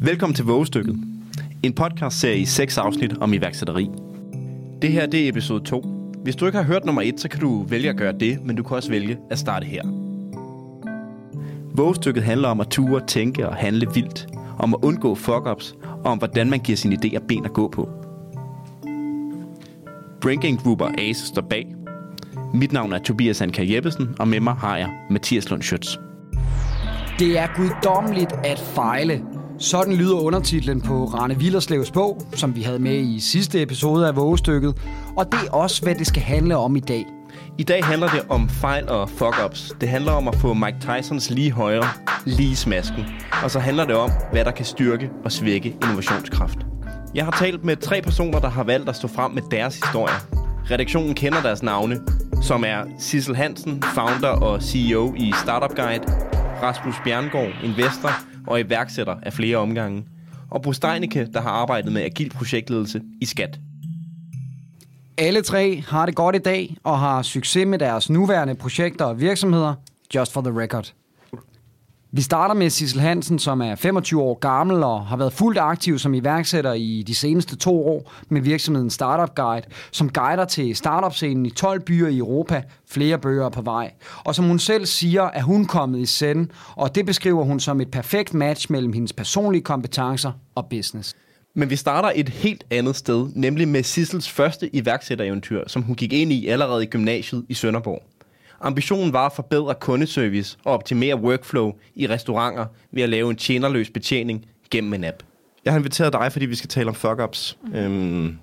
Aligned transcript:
Velkommen 0.00 0.34
til 0.34 0.44
Vågestykket. 0.44 0.96
En 1.62 1.72
podcast-serie 1.72 2.38
i 2.38 2.44
seks 2.44 2.78
afsnit 2.78 3.18
om 3.18 3.32
iværksætteri. 3.32 3.90
Det 4.82 4.92
her 4.92 5.06
det 5.06 5.24
er 5.24 5.28
episode 5.28 5.64
2. 5.64 5.80
Hvis 6.22 6.36
du 6.36 6.46
ikke 6.46 6.58
har 6.58 6.64
hørt 6.64 6.84
nummer 6.84 7.02
1, 7.02 7.20
så 7.20 7.28
kan 7.28 7.40
du 7.40 7.62
vælge 7.62 7.88
at 7.90 7.96
gøre 7.96 8.12
det, 8.12 8.44
men 8.44 8.56
du 8.56 8.62
kan 8.62 8.76
også 8.76 8.90
vælge 8.90 9.18
at 9.30 9.38
starte 9.38 9.64
her. 9.66 9.82
Vågestykket 11.76 12.22
handler 12.22 12.48
om 12.48 12.60
at 12.60 12.68
ture, 12.68 13.06
tænke 13.06 13.48
og 13.48 13.54
handle 13.54 13.86
vildt. 13.94 14.26
Om 14.58 14.74
at 14.74 14.78
undgå 14.82 15.14
fuck-ups, 15.14 15.76
og 16.04 16.10
om 16.12 16.18
hvordan 16.18 16.50
man 16.50 16.60
giver 16.60 16.76
sine 16.76 16.96
idéer 17.04 17.26
ben 17.26 17.44
at 17.44 17.52
gå 17.52 17.68
på. 17.68 17.88
Brinking 20.20 20.62
Group 20.62 20.80
og 20.80 21.00
Ace 21.00 21.26
står 21.26 21.42
bag. 21.42 21.74
Mit 22.54 22.72
navn 22.72 22.92
er 22.92 22.98
Tobias 22.98 23.42
Anker 23.42 23.62
Jeppesen, 23.62 24.08
og 24.18 24.28
med 24.28 24.40
mig 24.40 24.54
har 24.54 24.76
jeg 24.76 24.90
Mathias 25.10 25.50
Lund 25.50 25.62
Schütz. 25.62 25.98
Det 27.18 27.38
er 27.38 27.46
guddommeligt 27.56 28.32
at 28.44 28.58
fejle. 28.58 29.37
Sådan 29.60 29.94
lyder 29.94 30.14
undertitlen 30.14 30.80
på 30.80 31.04
Rane 31.04 31.38
Villerslevs 31.38 31.90
bog, 31.90 32.22
som 32.32 32.56
vi 32.56 32.62
havde 32.62 32.78
med 32.78 32.98
i 32.98 33.20
sidste 33.20 33.62
episode 33.62 34.08
af 34.08 34.16
Vågestykket. 34.16 34.74
Og 35.16 35.32
det 35.32 35.40
er 35.46 35.50
også, 35.50 35.82
hvad 35.82 35.94
det 35.94 36.06
skal 36.06 36.22
handle 36.22 36.56
om 36.56 36.76
i 36.76 36.80
dag. 36.80 37.06
I 37.58 37.62
dag 37.62 37.84
handler 37.84 38.08
det 38.08 38.20
om 38.28 38.48
fejl 38.48 38.88
og 38.88 39.08
fuck-ups. 39.08 39.76
Det 39.80 39.88
handler 39.88 40.12
om 40.12 40.28
at 40.28 40.34
få 40.34 40.54
Mike 40.54 40.76
Tysons 40.80 41.30
lige 41.30 41.52
højre, 41.52 41.84
lige 42.26 42.56
smasken. 42.56 43.04
Og 43.42 43.50
så 43.50 43.58
handler 43.58 43.84
det 43.84 43.96
om, 43.96 44.10
hvad 44.32 44.44
der 44.44 44.50
kan 44.50 44.64
styrke 44.64 45.10
og 45.24 45.32
svække 45.32 45.76
innovationskraft. 45.82 46.58
Jeg 47.14 47.24
har 47.24 47.32
talt 47.32 47.64
med 47.64 47.76
tre 47.76 48.02
personer, 48.02 48.38
der 48.38 48.50
har 48.50 48.64
valgt 48.64 48.88
at 48.88 48.96
stå 48.96 49.08
frem 49.08 49.30
med 49.30 49.42
deres 49.50 49.74
historier. 49.74 50.26
Redaktionen 50.70 51.14
kender 51.14 51.42
deres 51.42 51.62
navne, 51.62 52.00
som 52.42 52.64
er 52.66 52.84
Sissel 52.98 53.36
Hansen, 53.36 53.82
founder 53.94 54.28
og 54.28 54.62
CEO 54.62 55.14
i 55.16 55.32
Startup 55.42 55.76
Guide, 55.76 56.04
Rasmus 56.62 56.94
Bjerngård, 57.04 57.52
investor 57.64 58.10
og 58.48 58.60
iværksætter 58.60 59.16
af 59.22 59.32
flere 59.32 59.56
omgange, 59.56 60.04
og 60.50 60.62
Bo 60.62 60.72
Steinicke, 60.72 61.28
der 61.34 61.40
har 61.40 61.50
arbejdet 61.50 61.92
med 61.92 62.02
agil 62.02 62.30
projektledelse 62.30 63.00
i 63.20 63.24
Skat. 63.24 63.58
Alle 65.18 65.42
tre 65.42 65.82
har 65.88 66.06
det 66.06 66.14
godt 66.14 66.36
i 66.36 66.38
dag 66.38 66.76
og 66.84 66.98
har 66.98 67.22
succes 67.22 67.66
med 67.66 67.78
deres 67.78 68.10
nuværende 68.10 68.54
projekter 68.54 69.04
og 69.04 69.20
virksomheder, 69.20 69.74
just 70.14 70.32
for 70.32 70.40
the 70.40 70.60
record. 70.60 70.92
Vi 72.12 72.22
starter 72.22 72.54
med 72.54 72.70
Sissel 72.70 73.00
Hansen, 73.00 73.38
som 73.38 73.60
er 73.60 73.74
25 73.74 74.22
år 74.22 74.38
gammel 74.38 74.82
og 74.82 75.06
har 75.06 75.16
været 75.16 75.32
fuldt 75.32 75.58
aktiv 75.58 75.98
som 75.98 76.14
iværksætter 76.14 76.72
i 76.72 77.04
de 77.06 77.14
seneste 77.14 77.56
to 77.56 77.86
år 77.86 78.12
med 78.28 78.40
virksomheden 78.40 78.90
Startup 78.90 79.34
Guide, 79.34 79.66
som 79.92 80.10
guider 80.10 80.44
til 80.44 80.76
startup-scenen 80.76 81.46
i 81.46 81.50
12 81.50 81.80
byer 81.80 82.08
i 82.08 82.18
Europa, 82.18 82.62
flere 82.90 83.18
bøger 83.18 83.48
på 83.48 83.62
vej. 83.62 83.92
Og 84.24 84.34
som 84.34 84.44
hun 84.44 84.58
selv 84.58 84.86
siger, 84.86 85.22
er 85.22 85.42
hun 85.42 85.64
kommet 85.64 86.00
i 86.00 86.06
send, 86.06 86.48
og 86.76 86.94
det 86.94 87.06
beskriver 87.06 87.44
hun 87.44 87.60
som 87.60 87.80
et 87.80 87.90
perfekt 87.90 88.34
match 88.34 88.72
mellem 88.72 88.92
hendes 88.92 89.12
personlige 89.12 89.62
kompetencer 89.62 90.32
og 90.54 90.66
business. 90.70 91.16
Men 91.54 91.70
vi 91.70 91.76
starter 91.76 92.12
et 92.14 92.28
helt 92.28 92.64
andet 92.70 92.96
sted, 92.96 93.26
nemlig 93.34 93.68
med 93.68 93.82
Sissels 93.82 94.30
første 94.30 94.76
iværksættereventyr, 94.76 95.64
som 95.66 95.82
hun 95.82 95.94
gik 95.94 96.12
ind 96.12 96.32
i 96.32 96.46
allerede 96.46 96.82
i 96.82 96.86
gymnasiet 96.86 97.44
i 97.48 97.54
Sønderborg. 97.54 98.02
Ambitionen 98.60 99.12
var 99.12 99.26
at 99.26 99.32
forbedre 99.32 99.74
kundeservice 99.74 100.58
og 100.64 100.72
optimere 100.72 101.16
workflow 101.16 101.72
i 101.94 102.06
restauranter 102.06 102.66
ved 102.92 103.02
at 103.02 103.08
lave 103.08 103.30
en 103.30 103.36
tjenerløs 103.36 103.90
betjening 103.90 104.46
gennem 104.70 104.94
en 104.94 105.04
app. 105.04 105.22
Jeg 105.64 105.72
har 105.72 105.78
inviteret 105.78 106.12
dig, 106.12 106.32
fordi 106.32 106.46
vi 106.46 106.54
skal 106.54 106.68
tale 106.68 106.88
om 106.88 106.94
fuck-ups. 106.94 107.56
Mm. 107.62 107.74
Øhm, 107.74 108.38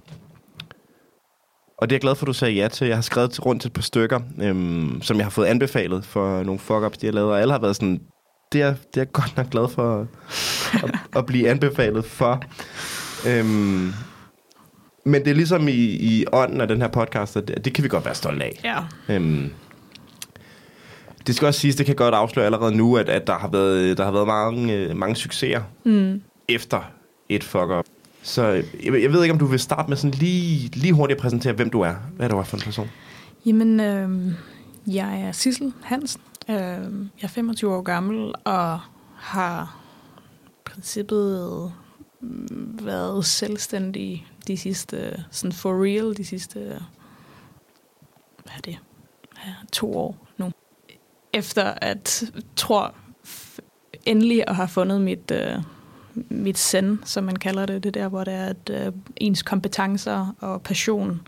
og 1.77 1.89
det 1.89 1.93
er 1.93 1.95
jeg 1.95 2.01
glad 2.01 2.15
for, 2.15 2.25
at 2.25 2.27
du 2.27 2.33
sagde 2.33 2.53
ja 2.53 2.67
til. 2.67 2.87
Jeg 2.87 2.97
har 2.97 3.01
skrevet 3.01 3.45
rundt 3.45 3.61
til 3.61 3.69
et 3.69 3.73
par 3.73 3.81
stykker, 3.81 4.19
øhm, 4.41 4.99
som 5.01 5.17
jeg 5.17 5.25
har 5.25 5.29
fået 5.29 5.45
anbefalet 5.45 6.05
for 6.05 6.43
nogle 6.43 6.59
fuck-ups, 6.59 6.97
de 6.97 7.05
har 7.05 7.13
lavet. 7.13 7.31
Og 7.31 7.41
alle 7.41 7.51
har 7.51 7.59
været 7.59 7.75
sådan, 7.75 8.01
det 8.51 8.61
er, 8.61 8.69
det 8.73 8.97
er 8.97 9.01
jeg 9.01 9.11
godt 9.11 9.37
nok 9.37 9.49
glad 9.49 9.69
for 9.69 10.07
at, 10.73 10.99
at 11.15 11.25
blive 11.25 11.49
anbefalet 11.49 12.05
for. 12.05 12.43
Øhm, 13.27 13.93
men 15.05 15.25
det 15.25 15.27
er 15.27 15.35
ligesom 15.35 15.67
i, 15.67 15.71
i 16.11 16.25
ånden 16.33 16.61
af 16.61 16.67
den 16.67 16.81
her 16.81 16.87
podcast, 16.87 17.37
at 17.37 17.47
det, 17.47 17.65
det 17.65 17.73
kan 17.73 17.83
vi 17.83 17.89
godt 17.89 18.05
være 18.05 18.15
stolte 18.15 18.45
af. 18.45 18.59
Ja. 18.63 18.79
Øhm, 19.15 19.51
det 21.27 21.35
skal 21.35 21.45
også 21.45 21.59
siges, 21.59 21.75
det 21.75 21.85
kan 21.85 21.95
godt 21.95 22.13
afsløre 22.13 22.45
allerede 22.45 22.77
nu, 22.77 22.97
at, 22.97 23.09
at 23.09 23.27
der 23.27 23.37
har 23.37 23.47
været, 23.47 23.97
der 23.97 24.03
har 24.03 24.11
været 24.11 24.27
mange, 24.27 24.73
øh, 24.73 24.97
mange 24.97 25.15
succeser 25.15 25.61
mm. 25.83 26.21
efter 26.47 26.91
et 27.29 27.43
fuck-up. 27.43 27.85
Så 28.23 28.43
jeg, 28.43 28.65
jeg 28.83 29.13
ved 29.13 29.23
ikke, 29.23 29.33
om 29.33 29.39
du 29.39 29.45
vil 29.45 29.59
starte 29.59 29.89
med 29.89 29.97
sådan 29.97 30.19
lige, 30.19 30.69
lige 30.73 30.93
hurtigt 30.93 31.17
at 31.17 31.21
præsentere, 31.21 31.53
hvem 31.53 31.69
du 31.69 31.81
er. 31.81 31.93
Hvad 32.15 32.25
er 32.25 32.29
du 32.29 32.43
for 32.43 32.57
en 32.57 32.63
person? 32.63 32.89
Jamen, 33.45 33.79
øh, 33.79 34.33
jeg 34.87 35.21
er 35.21 35.31
Sissel 35.31 35.73
Hansen. 35.83 36.21
Øh, 36.49 36.55
jeg 36.55 37.23
er 37.23 37.27
25 37.27 37.75
år 37.75 37.81
gammel 37.81 38.33
og 38.43 38.79
har 39.15 39.77
princippet 40.65 41.71
været 42.81 43.25
selvstændig 43.25 44.27
de 44.47 44.57
sidste, 44.57 45.23
sådan 45.31 45.51
for 45.51 45.83
real, 45.83 46.17
de 46.17 46.25
sidste, 46.25 46.59
hvad 48.43 48.53
er 48.57 48.61
det, 48.65 48.77
ja, 49.45 49.51
to 49.71 49.97
år. 49.97 50.24
Efter 51.35 51.63
at, 51.63 52.23
tror 52.55 52.93
endelig 54.05 54.43
at 54.47 54.55
have 54.55 54.67
fundet 54.67 55.01
mit, 55.01 55.31
uh, 55.31 55.63
mit 56.29 56.57
send, 56.57 56.97
som 57.05 57.23
man 57.23 57.35
kalder 57.35 57.65
det, 57.65 57.83
det 57.83 57.93
der, 57.93 58.07
hvor 58.07 58.23
det 58.23 58.33
er, 58.33 58.45
at 58.45 58.87
uh, 58.87 58.93
ens 59.17 59.41
kompetencer 59.41 60.35
og 60.39 60.61
passion 60.61 61.21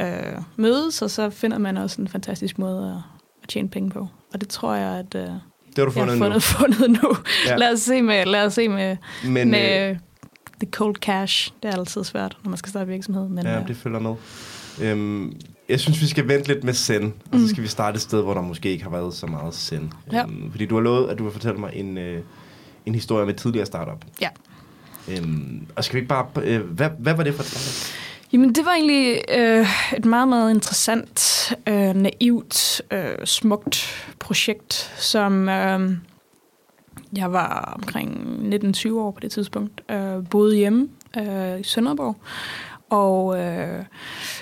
uh, 0.00 0.42
mødes, 0.56 1.02
og 1.02 1.10
så 1.10 1.30
finder 1.30 1.58
man 1.58 1.76
også 1.76 2.00
en 2.00 2.08
fantastisk 2.08 2.58
måde 2.58 2.88
at, 2.88 3.02
at 3.42 3.48
tjene 3.48 3.68
penge 3.68 3.90
på. 3.90 4.08
Og 4.32 4.40
det 4.40 4.48
tror 4.48 4.74
jeg, 4.74 4.98
at 4.98 5.14
uh, 5.14 5.20
det 5.20 5.78
har 5.78 5.84
du 5.84 5.90
fundet 5.90 6.18
jeg 6.18 6.32
har 6.32 6.38
fundet, 6.38 6.78
nu. 6.78 6.86
fundet 6.88 7.02
nu. 7.02 7.16
Ja. 7.46 7.56
Lad 7.56 7.72
os 7.72 7.80
se 7.80 8.02
med, 8.02 8.24
lad 8.24 8.46
os 8.46 8.54
se 8.54 8.68
med, 8.68 8.96
Men, 9.24 9.50
med 9.50 9.90
øh, 9.90 9.96
the 10.60 10.70
cold 10.70 10.96
cash. 10.96 11.52
Det 11.62 11.68
er 11.68 11.76
altid 11.76 12.04
svært, 12.04 12.36
når 12.44 12.48
man 12.48 12.58
skal 12.58 12.70
starte 12.70 12.86
virksomhed. 12.86 13.28
Men, 13.28 13.46
ja, 13.46 13.62
det 13.68 13.76
følger 13.76 13.98
med. 13.98 14.14
Øhm, 14.80 15.40
jeg 15.68 15.80
synes, 15.80 16.00
vi 16.00 16.06
skal 16.06 16.28
vente 16.28 16.48
lidt 16.48 16.64
med 16.64 16.72
send, 16.72 17.04
og 17.04 17.38
så 17.38 17.38
Mm. 17.38 17.46
skal 17.48 17.62
vi 17.62 17.68
starte 17.68 17.94
et 17.96 18.00
sted, 18.02 18.22
hvor 18.22 18.34
der 18.34 18.40
måske 18.42 18.70
ikke 18.70 18.82
har 18.84 18.90
været 18.90 19.14
så 19.14 19.26
meget 19.26 19.54
send. 19.54 19.88
Ja. 20.12 20.22
Øhm, 20.22 20.50
fordi 20.50 20.66
du 20.66 20.74
har 20.74 20.82
lovet, 20.82 21.10
at 21.10 21.18
du 21.18 21.22
vil 21.24 21.32
fortælle 21.32 21.58
mig 21.60 21.70
en, 21.74 21.98
øh, 21.98 22.22
en 22.86 22.94
historie 22.94 23.26
med 23.26 23.34
et 23.34 23.40
tidligere 23.40 23.66
startup. 23.66 24.04
Ja. 24.20 24.28
Øhm, 25.08 25.66
og 25.76 25.84
skal 25.84 25.94
vi 25.94 25.98
ikke 25.98 26.08
bare... 26.08 26.26
Øh, 26.42 26.60
hvad, 26.60 26.90
hvad 26.98 27.14
var 27.14 27.22
det 27.24 27.34
for 27.34 27.42
et 27.42 27.48
startup? 27.48 27.94
Jamen, 28.32 28.54
det 28.54 28.64
var 28.64 28.72
egentlig 28.72 29.20
øh, 29.38 29.66
et 29.96 30.04
meget, 30.04 30.28
meget 30.28 30.50
interessant, 30.54 31.52
øh, 31.66 31.94
naivt, 31.94 32.82
øh, 32.90 33.14
smukt 33.24 34.06
projekt, 34.18 34.74
som 34.98 35.48
øh, 35.48 35.90
jeg 37.16 37.32
var 37.32 37.72
omkring 37.82 38.10
19-20 38.54 38.92
år 38.92 39.10
på 39.10 39.20
det 39.20 39.30
tidspunkt. 39.32 39.80
Øh, 39.90 40.24
boede 40.30 40.56
hjemme 40.56 40.88
øh, 41.18 41.60
i 41.60 41.62
Sønderborg 41.62 42.16
og 42.90 43.38
øh, 43.38 43.84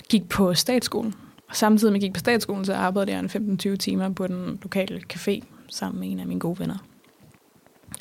gik 0.08 0.28
på 0.28 0.54
statsskolen. 0.54 1.14
Og 1.48 1.56
samtidig 1.56 1.92
med 1.92 2.00
at 2.00 2.02
jeg 2.02 2.08
gik 2.08 2.14
på 2.14 2.20
statsskolen, 2.20 2.64
så 2.64 2.74
arbejdede 2.74 3.16
jeg 3.16 3.30
en 3.34 3.58
15-20 3.72 3.76
timer 3.76 4.08
på 4.08 4.26
den 4.26 4.58
lokale 4.62 5.02
café 5.12 5.40
sammen 5.68 6.00
med 6.00 6.10
en 6.10 6.20
af 6.20 6.26
mine 6.26 6.40
gode 6.40 6.58
venner. 6.58 6.78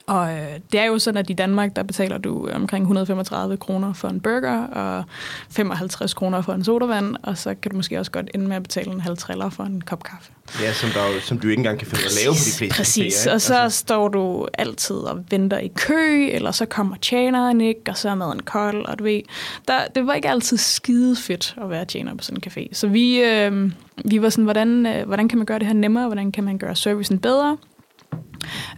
Og 0.08 0.32
øh, 0.34 0.48
det 0.72 0.80
er 0.80 0.86
jo 0.86 1.00
sådan, 1.00 1.18
at 1.18 1.30
i 1.30 1.34
Danmark, 1.34 1.76
der 1.76 1.84
betaler 1.84 2.18
du 2.18 2.50
omkring 2.54 2.84
135 2.84 3.58
kroner 3.58 3.94
for 3.94 4.08
en 4.08 4.20
burger, 4.20 4.68
og 4.68 5.04
55 5.52 6.14
kroner 6.14 6.42
for 6.42 6.54
en 6.54 6.64
sodavand, 6.64 7.16
og 7.24 7.38
så 7.38 7.56
kan 7.62 7.72
du 7.72 7.78
måske 7.78 8.00
også 8.00 8.12
godt 8.12 8.30
ende 8.34 8.48
med 8.48 8.56
at 8.56 8.64
betale 8.64 8.92
en 8.92 9.02
halv 9.02 9.18
triller 9.18 9.50
for 9.50 9.64
en 9.64 9.82
kop 9.82 10.04
kaffe. 10.04 10.32
Ja, 10.62 10.74
som, 10.74 10.90
der, 10.90 11.14
jo- 11.14 11.20
som 11.20 11.40
du 11.40 11.48
ikke 11.48 11.60
engang 11.60 11.80
kan 11.80 11.88
finde 11.88 12.04
af 12.04 12.08
at 12.08 12.14
lave 12.24 12.32
på 12.34 12.38
de 12.46 12.58
fleste 12.58 12.78
Præcis, 12.78 13.16
caféer, 13.16 13.22
ikke? 13.28 13.36
og 13.36 13.42
så 13.42 13.56
Altså, 13.60 13.78
står 13.80 14.08
du 14.08 14.48
altid 14.54 14.96
og 14.96 15.24
venter 15.32 15.58
i 15.58 15.68
kø, 15.76 16.28
eller 16.32 16.52
så 16.52 16.66
kommer 16.66 16.96
tjeneren 17.02 17.62
ikke, 17.62 17.82
og 17.88 17.98
så 17.98 18.10
er 18.10 18.16
maden 18.16 18.40
kold, 18.40 18.86
og 18.86 19.00
du 19.00 19.04
ved, 19.04 19.22
der, 19.68 19.80
det 19.96 20.08
var 20.08 20.14
ikke 20.14 20.30
altid 20.30 20.58
skide 20.58 21.16
fedt 21.16 21.56
at 21.62 21.70
være 21.70 21.86
tjener 21.86 22.16
på 22.16 22.24
sådan 22.24 22.42
en 22.46 22.52
café. 22.52 22.68
Så 22.74 22.88
vi, 22.88 23.22
øh, 23.24 23.72
vi 24.06 24.22
var 24.22 24.30
sådan, 24.30 24.44
hvordan, 24.44 24.86
øh, 24.86 25.06
hvordan 25.08 25.28
kan 25.28 25.38
man 25.38 25.46
gøre 25.46 25.60
det 25.60 25.68
her 25.68 25.74
nemmere, 25.74 26.06
hvordan 26.06 26.32
kan 26.32 26.44
man 26.44 26.58
gøre 26.58 26.76
servicen 26.76 27.20
bedre? 27.20 27.58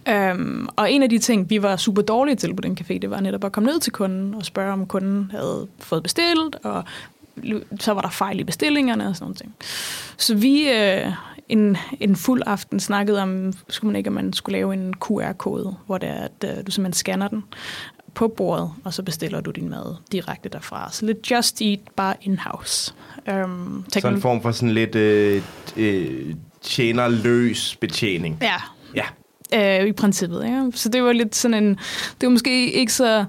Øhm, 0.08 0.68
og 0.76 0.92
en 0.92 1.02
af 1.02 1.08
de 1.08 1.18
ting, 1.18 1.50
vi 1.50 1.62
var 1.62 1.76
super 1.76 2.02
dårlige 2.02 2.36
til 2.36 2.54
på 2.54 2.62
den 2.62 2.78
café, 2.80 2.98
det 2.98 3.10
var 3.10 3.20
netop 3.20 3.44
at 3.44 3.52
komme 3.52 3.70
ned 3.70 3.80
til 3.80 3.92
kunden 3.92 4.34
og 4.34 4.44
spørge, 4.44 4.72
om 4.72 4.86
kunden 4.86 5.30
havde 5.30 5.66
fået 5.78 6.02
bestilt, 6.02 6.56
og 6.64 6.84
så 7.80 7.92
var 7.92 8.00
der 8.00 8.10
fejl 8.10 8.40
i 8.40 8.44
bestillingerne 8.44 9.08
og 9.08 9.16
sådan 9.16 9.24
nogle 9.24 9.34
ting. 9.34 9.54
Så 10.16 10.34
vi 10.34 10.70
øh, 10.70 11.12
en, 11.48 11.76
en 12.00 12.16
fuld 12.16 12.42
aften 12.46 12.80
snakkede 12.80 13.22
om, 13.22 13.52
skulle 13.68 13.88
man 13.88 13.96
ikke, 13.96 14.08
at 14.08 14.12
man 14.12 14.32
skulle 14.32 14.58
lave 14.58 14.74
en 14.74 14.94
QR-kode, 14.94 15.76
hvor 15.86 15.98
det 15.98 16.08
er, 16.08 16.22
at 16.22 16.44
øh, 16.44 16.66
du 16.66 16.70
simpelthen 16.70 16.92
scanner 16.92 17.28
den 17.28 17.44
på 18.14 18.28
bordet, 18.28 18.70
og 18.84 18.94
så 18.94 19.02
bestiller 19.02 19.40
du 19.40 19.50
din 19.50 19.68
mad 19.68 19.96
direkte 20.12 20.48
derfra. 20.48 20.92
Så 20.92 21.06
lidt 21.06 21.30
Just 21.30 21.62
Eat, 21.62 21.78
bare 21.96 22.14
in-house. 22.22 22.94
Øhm, 23.28 23.84
sådan 23.92 24.14
en 24.14 24.20
form 24.20 24.42
for 24.42 24.50
sådan 24.50 24.74
lidt 24.74 24.94
øh, 24.94 25.42
øh, 25.76 26.34
tjenerløs 26.62 27.76
betjening. 27.80 28.38
Ja, 28.40 28.54
Ja, 28.94 29.04
øh, 29.54 29.86
i 29.86 29.92
princippet. 29.92 30.44
Ikke? 30.44 30.70
Så 30.74 30.88
det 30.88 31.02
var 31.02 31.12
lidt 31.12 31.36
sådan 31.36 31.64
en... 31.64 31.68
Det 32.20 32.26
var 32.26 32.28
måske 32.28 32.72
ikke 32.72 32.92
så 32.92 33.24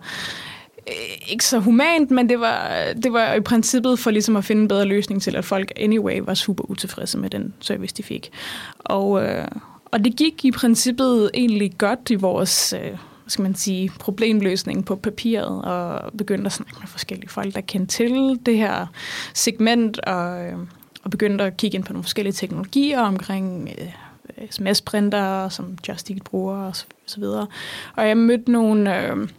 ikke 1.27 1.45
så 1.45 1.59
humant, 1.59 2.11
men 2.11 2.29
det 2.29 2.39
var, 2.39 2.85
det 3.03 3.13
var 3.13 3.33
i 3.33 3.39
princippet 3.39 3.99
for 3.99 4.11
ligesom 4.11 4.35
at 4.35 4.45
finde 4.45 4.61
en 4.61 4.67
bedre 4.67 4.85
løsning 4.85 5.21
til, 5.21 5.35
at 5.35 5.45
folk 5.45 5.71
anyway 5.75 6.19
var 6.23 6.33
super 6.33 6.69
utilfredse 6.69 7.17
med 7.17 7.29
den 7.29 7.53
service, 7.59 7.95
de 7.95 8.03
fik. 8.03 8.31
Og, 8.79 9.23
øh, 9.23 9.47
og 9.85 10.05
det 10.05 10.15
gik 10.15 10.45
i 10.45 10.51
princippet 10.51 11.31
egentlig 11.33 11.71
godt 11.77 12.09
i 12.09 12.15
vores 12.15 12.73
øh, 12.73 12.81
hvad 13.29 13.31
skal 13.31 13.43
man 13.43 13.55
sige, 13.55 13.91
problemløsning 13.99 14.85
på 14.85 14.95
papiret, 14.95 15.61
og 15.61 16.11
begyndte 16.17 16.45
at 16.45 16.51
snakke 16.51 16.75
med 16.79 16.87
forskellige 16.87 17.29
folk, 17.29 17.55
der 17.55 17.61
kendte 17.61 17.95
til 17.95 18.39
det 18.45 18.57
her 18.57 18.85
segment, 19.33 19.99
og, 19.99 20.45
øh, 20.45 20.57
og 21.03 21.11
begyndte 21.11 21.43
at 21.43 21.57
kigge 21.57 21.75
ind 21.75 21.83
på 21.83 21.93
nogle 21.93 22.03
forskellige 22.03 22.33
teknologier 22.33 22.99
omkring 22.99 23.69
øh, 23.77 23.87
sms-printer, 24.51 25.49
som 25.49 25.77
Just 25.87 26.11
bruger 26.23 26.55
og 26.55 26.75
så, 26.75 26.85
så 27.05 27.19
videre. 27.19 27.47
Og 27.95 28.07
jeg 28.07 28.17
mødte 28.17 28.51
nogle, 28.51 29.01
øh, 29.01 29.29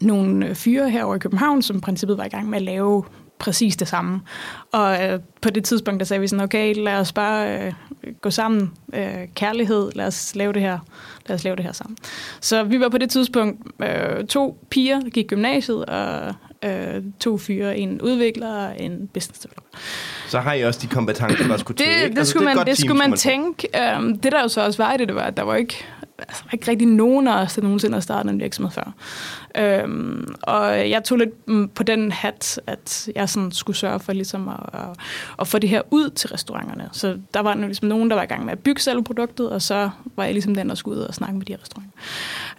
nogle 0.00 0.46
øh, 0.46 0.54
fyre 0.54 0.90
herovre 0.90 1.16
i 1.16 1.18
København, 1.18 1.62
som 1.62 1.76
i 1.76 1.80
princippet 1.80 2.18
var 2.18 2.24
i 2.24 2.28
gang 2.28 2.48
med 2.48 2.58
at 2.58 2.62
lave 2.62 3.04
præcis 3.38 3.76
det 3.76 3.88
samme. 3.88 4.20
Og 4.72 5.04
øh, 5.04 5.20
på 5.40 5.50
det 5.50 5.64
tidspunkt, 5.64 6.00
der 6.00 6.06
sagde 6.06 6.20
vi 6.20 6.28
sådan, 6.28 6.44
okay, 6.44 6.74
lad 6.74 6.98
os 6.98 7.12
bare 7.12 7.66
øh, 7.66 7.72
gå 8.20 8.30
sammen. 8.30 8.72
Øh, 8.94 9.28
kærlighed, 9.34 9.92
lad 9.94 10.06
os 10.06 10.34
lave 10.34 10.52
det 10.52 10.62
her. 10.62 10.78
Lad 11.26 11.34
os 11.34 11.44
lave 11.44 11.56
det 11.56 11.64
her 11.64 11.72
sammen. 11.72 11.96
Så 12.40 12.64
vi 12.64 12.80
var 12.80 12.88
på 12.88 12.98
det 12.98 13.10
tidspunkt 13.10 13.82
øh, 13.82 14.26
to 14.26 14.58
piger, 14.70 15.00
der 15.00 15.10
gik 15.10 15.26
gymnasiet, 15.26 15.84
og 15.84 16.34
øh, 16.64 17.02
to 17.20 17.38
fyre, 17.38 17.78
en 17.78 18.00
udvikler 18.00 18.48
og 18.66 18.80
en 18.80 19.08
business 19.14 19.40
developer. 19.40 19.78
Så 20.28 20.38
har 20.40 20.52
I 20.52 20.64
også 20.64 20.80
de 20.82 20.86
kompetencer, 20.86 21.46
der 21.48 21.56
skulle 21.56 21.78
det, 21.78 21.84
til, 21.86 21.94
ikke? 21.94 22.08
Det, 22.10 22.18
Altså, 22.18 22.30
skulle 22.30 22.46
er 22.48 22.50
et 22.52 22.56
man, 22.56 22.66
det 22.66 22.76
team, 22.76 22.86
skulle 22.88 22.98
man 22.98 23.10
få. 23.10 23.16
tænke. 23.16 23.68
Um, 23.98 24.18
det 24.18 24.32
der 24.32 24.42
jo 24.42 24.48
så 24.48 24.64
også 24.64 24.82
var 24.82 24.94
i 24.94 24.96
det, 24.96 25.08
det 25.08 25.16
var, 25.16 25.22
at 25.22 25.36
der 25.36 25.42
var 25.42 25.54
ikke, 25.56 25.84
altså, 26.18 26.44
var 26.44 26.50
ikke 26.52 26.70
rigtig 26.70 26.88
nogen 26.88 27.28
af 27.28 27.42
os, 27.42 27.54
der 27.54 27.62
nogensinde 27.62 27.94
har 27.94 28.00
startet 28.00 28.30
en 28.30 28.40
virksomhed 28.40 28.70
før. 28.70 28.92
Øhm, 29.56 30.34
og 30.42 30.90
jeg 30.90 31.04
tog 31.04 31.18
lidt 31.18 31.48
mm, 31.48 31.68
på 31.68 31.82
den 31.82 32.12
hat, 32.12 32.60
at 32.66 33.08
jeg 33.14 33.28
sådan 33.28 33.52
skulle 33.52 33.76
sørge 33.76 34.00
for 34.00 34.12
ligesom 34.12 34.48
at, 34.48 34.80
at, 34.80 34.88
at 35.38 35.48
få 35.48 35.58
det 35.58 35.70
her 35.70 35.82
ud 35.90 36.10
til 36.10 36.30
restauranterne. 36.30 36.88
Så 36.92 37.18
der 37.34 37.40
var 37.40 37.54
ligesom 37.54 37.88
nogen, 37.88 38.10
der 38.10 38.16
var 38.16 38.22
i 38.22 38.26
gang 38.26 38.44
med 38.44 38.52
at 38.52 38.58
bygge 38.58 38.80
selve 38.80 39.04
produktet, 39.04 39.50
og 39.50 39.62
så 39.62 39.90
var 40.16 40.24
jeg 40.24 40.32
ligesom 40.32 40.54
den, 40.54 40.68
der 40.68 40.74
skulle 40.74 41.00
ud 41.00 41.04
og 41.04 41.14
snakke 41.14 41.36
med 41.36 41.46
de 41.46 41.52
her 41.52 41.60
restauranter. 41.62 41.92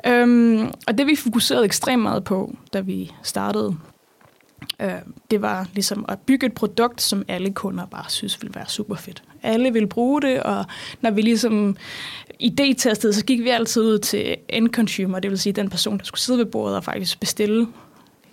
Øhm, 0.05 0.71
og 0.87 0.97
det 0.97 1.07
vi 1.07 1.15
fokuserede 1.15 1.65
ekstremt 1.65 2.03
meget 2.03 2.23
på, 2.23 2.55
da 2.73 2.79
vi 2.79 3.11
startede, 3.23 3.75
Øh, 4.79 4.91
det 5.31 5.41
var 5.41 5.67
ligesom 5.73 6.05
at 6.07 6.19
bygge 6.19 6.45
et 6.45 6.53
produkt, 6.53 7.01
som 7.01 7.25
alle 7.27 7.53
kunder 7.53 7.85
bare 7.85 8.05
synes 8.09 8.41
ville 8.41 8.55
være 8.55 8.65
super 8.67 8.95
fedt. 8.95 9.23
Alle 9.43 9.73
ville 9.73 9.87
bruge 9.87 10.21
det, 10.21 10.43
og 10.43 10.65
når 11.01 11.11
vi 11.11 11.21
ligesom 11.21 11.77
idé-testede, 12.43 13.13
så 13.13 13.25
gik 13.25 13.43
vi 13.43 13.49
altid 13.49 13.81
ud 13.81 13.99
til 13.99 14.35
end 14.49 14.69
consumer, 14.69 15.19
det 15.19 15.31
vil 15.31 15.39
sige 15.39 15.53
den 15.53 15.69
person, 15.69 15.97
der 15.97 16.03
skulle 16.05 16.21
sidde 16.21 16.39
ved 16.39 16.45
bordet 16.45 16.75
og 16.75 16.83
faktisk 16.83 17.19
bestille 17.19 17.67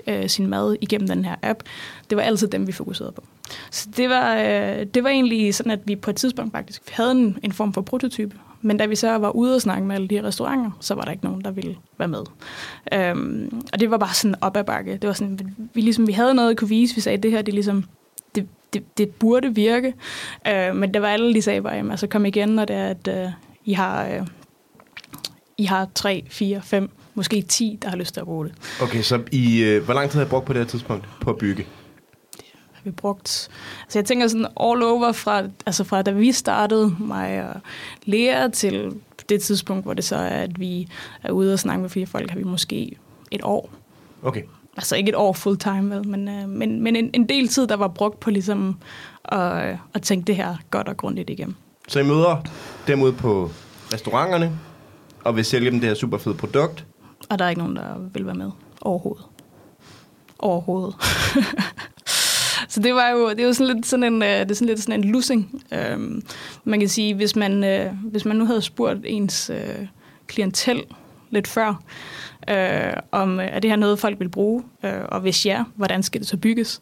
øh, 0.06 0.28
sin 0.28 0.46
mad 0.46 0.76
igennem 0.80 1.08
den 1.08 1.24
her 1.24 1.36
app. 1.42 1.62
Det 2.10 2.16
var 2.16 2.22
altid 2.22 2.48
dem, 2.48 2.66
vi 2.66 2.72
fokuserede 2.72 3.12
på. 3.12 3.24
Så 3.70 3.88
det 3.96 4.08
var, 4.08 4.36
øh, 4.36 4.86
det 4.94 5.04
var 5.04 5.10
egentlig 5.10 5.54
sådan, 5.54 5.72
at 5.72 5.80
vi 5.84 5.96
på 5.96 6.10
et 6.10 6.16
tidspunkt 6.16 6.52
faktisk 6.52 6.90
havde 6.90 7.10
en, 7.10 7.38
en 7.42 7.52
form 7.52 7.72
for 7.72 7.80
prototype. 7.80 8.36
Men 8.64 8.76
da 8.76 8.86
vi 8.86 8.96
så 8.96 9.18
var 9.18 9.30
ude 9.30 9.54
og 9.54 9.60
snakke 9.60 9.86
med 9.86 9.94
alle 9.94 10.08
de 10.08 10.14
her 10.14 10.24
restauranter, 10.24 10.70
så 10.80 10.94
var 10.94 11.02
der 11.02 11.12
ikke 11.12 11.24
nogen, 11.24 11.44
der 11.44 11.50
ville 11.50 11.76
være 11.98 12.08
med. 12.08 12.22
Øhm, 12.92 13.62
og 13.72 13.80
det 13.80 13.90
var 13.90 13.98
bare 13.98 14.14
sådan 14.14 14.34
op 14.40 14.56
ad 14.56 14.64
bakke. 14.64 14.92
Det 14.92 15.06
var 15.06 15.12
sådan, 15.12 15.38
vi, 15.74 15.80
ligesom, 15.80 16.06
vi 16.06 16.12
havde 16.12 16.34
noget 16.34 16.50
at 16.50 16.56
kunne 16.56 16.68
vise. 16.68 16.94
Vi 16.94 17.00
sagde, 17.00 17.16
at 17.16 17.22
det 17.22 17.30
her 17.30 17.42
det 17.42 17.52
er 17.52 17.54
ligesom, 17.54 17.84
det, 18.34 18.48
det, 18.72 18.98
det 18.98 19.10
burde 19.10 19.54
virke. 19.54 19.94
Øh, 20.48 20.76
men 20.76 20.94
det 20.94 21.02
var 21.02 21.08
alle, 21.08 21.34
de 21.34 21.42
sagde 21.42 21.62
bare, 21.62 21.74
jamen, 21.74 21.90
altså 21.90 22.06
kom 22.06 22.26
igen, 22.26 22.48
når 22.48 22.64
det 22.64 22.76
er, 22.76 22.88
at 22.88 23.08
øh, 23.08 23.30
I 23.64 23.72
har... 23.72 24.06
Øh, 24.06 24.26
I 25.58 25.64
har 25.64 25.88
3, 25.94 26.24
4, 26.28 26.62
5, 26.62 26.90
måske 27.14 27.42
10, 27.42 27.78
der 27.82 27.88
har 27.88 27.96
lyst 27.96 28.14
til 28.14 28.20
at 28.20 28.26
bruge 28.26 28.44
det. 28.44 28.54
Okay, 28.82 29.02
så 29.02 29.22
I, 29.32 29.62
øh, 29.62 29.84
hvor 29.84 29.94
lang 29.94 30.10
tid 30.10 30.18
har 30.18 30.26
I 30.26 30.28
brugt 30.28 30.46
på 30.46 30.52
det 30.52 30.60
her 30.60 30.66
tidspunkt 30.66 31.08
på 31.20 31.30
at 31.30 31.38
bygge? 31.38 31.66
Vi 32.84 32.90
brugt. 32.90 33.48
Altså 33.82 33.98
jeg 33.98 34.04
tænker 34.04 34.28
sådan 34.28 34.46
all 34.60 34.82
over 34.82 35.12
fra, 35.12 35.42
altså 35.66 35.84
fra 35.84 36.02
da 36.02 36.10
vi 36.10 36.32
startede, 36.32 36.96
mig 36.98 37.48
og 37.48 37.60
Lea, 38.04 38.48
til 38.48 38.92
det 39.28 39.42
tidspunkt, 39.42 39.84
hvor 39.84 39.94
det 39.94 40.04
så 40.04 40.16
er, 40.16 40.42
at 40.42 40.60
vi 40.60 40.88
er 41.22 41.30
ude 41.30 41.52
og 41.52 41.58
snakke 41.58 41.80
med 41.80 41.90
fire 41.90 42.06
folk, 42.06 42.30
har 42.30 42.38
vi 42.38 42.44
måske 42.44 42.96
et 43.30 43.40
år. 43.42 43.70
Okay. 44.22 44.42
Altså 44.76 44.96
ikke 44.96 45.08
et 45.08 45.14
år 45.14 45.32
full 45.32 45.58
time, 45.58 45.96
vel, 45.96 46.08
men, 46.08 46.28
øh, 46.28 46.48
men, 46.48 46.80
men 46.80 46.96
en, 46.96 47.10
en 47.12 47.28
del 47.28 47.48
tid, 47.48 47.66
der 47.66 47.76
var 47.76 47.88
brugt 47.88 48.20
på 48.20 48.30
ligesom 48.30 48.76
at, 49.24 49.76
at 49.94 50.02
tænke 50.02 50.26
det 50.26 50.36
her 50.36 50.56
godt 50.70 50.88
og 50.88 50.96
grundigt 50.96 51.30
igennem. 51.30 51.54
Så 51.88 52.00
I 52.00 52.02
møder 52.02 52.42
dem 52.86 53.02
ude 53.02 53.12
på 53.12 53.50
restauranterne, 53.92 54.58
og 55.24 55.36
vil 55.36 55.44
sælge 55.44 55.70
dem 55.70 55.80
det 55.80 55.88
her 55.88 55.94
super 55.94 56.18
fede 56.18 56.34
produkt. 56.34 56.86
Og 57.30 57.38
der 57.38 57.44
er 57.44 57.48
ikke 57.48 57.60
nogen, 57.60 57.76
der 57.76 57.98
vil 58.12 58.26
være 58.26 58.34
med 58.34 58.50
overhovedet. 58.80 59.24
Overhovedet. 60.38 60.94
Så 62.74 62.80
det 62.80 62.94
var 62.94 63.10
jo, 63.10 63.30
det 63.30 63.40
er 63.40 63.44
jo 63.44 63.52
sådan 63.52 63.74
lidt 63.74 63.86
sådan 63.86 64.14
en, 64.14 64.22
øh, 64.22 64.28
det 64.28 64.50
er 64.50 64.54
sådan 64.54 64.68
lidt 64.68 64.82
sådan 64.82 65.04
en 65.04 65.12
losing. 65.12 65.62
Øhm, 65.72 66.22
man 66.64 66.80
kan 66.80 66.88
sige, 66.88 67.14
hvis 67.14 67.36
man, 67.36 67.64
øh, 67.64 67.92
hvis 68.10 68.24
man 68.24 68.36
nu 68.36 68.46
havde 68.46 68.62
spurgt 68.62 68.98
ens 69.04 69.50
øh, 69.50 69.86
klientel 70.26 70.82
lidt 71.30 71.48
før, 71.48 71.82
øh, 72.50 72.92
om 73.12 73.40
øh, 73.40 73.46
er 73.46 73.60
det 73.60 73.70
her 73.70 73.76
noget, 73.76 73.98
folk 73.98 74.20
vil 74.20 74.28
bruge, 74.28 74.62
øh, 74.84 74.92
og 75.08 75.20
hvis 75.20 75.46
ja, 75.46 75.64
hvordan 75.74 76.02
skal 76.02 76.20
det 76.20 76.28
så 76.28 76.36
bygges? 76.36 76.80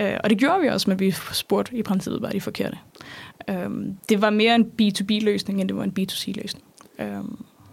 Øh, 0.00 0.16
og 0.24 0.30
det 0.30 0.38
gjorde 0.38 0.60
vi 0.60 0.68
også, 0.68 0.90
men 0.90 1.00
vi 1.00 1.14
spurgte 1.32 1.76
i 1.76 1.82
princippet 1.82 2.22
bare 2.22 2.32
de 2.32 2.40
forkerte. 2.40 2.78
Øh, 3.50 3.70
det 4.08 4.22
var 4.22 4.30
mere 4.30 4.54
en 4.54 4.64
B2B-løsning, 4.82 5.60
end 5.60 5.68
det 5.68 5.76
var 5.76 5.84
en 5.84 5.94
B2C-løsning. 6.00 6.64
Øh, 6.98 7.24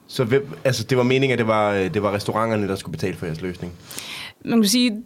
Så 0.07 0.24
hvem, 0.24 0.48
altså, 0.63 0.83
det 0.83 0.98
var 0.98 1.04
meningen, 1.04 1.33
at 1.33 1.39
det 1.39 1.48
var, 1.48 1.71
øh, 1.71 1.94
det 1.94 2.04
var 2.04 2.13
restauranterne, 2.13 2.68
der 2.68 2.75
skulle 2.75 2.92
betale 2.92 3.15
for 3.15 3.25
jeres 3.25 3.42
løsning? 3.42 3.74
man 4.45 4.62
kan 4.62 4.69
sige, 4.69 5.04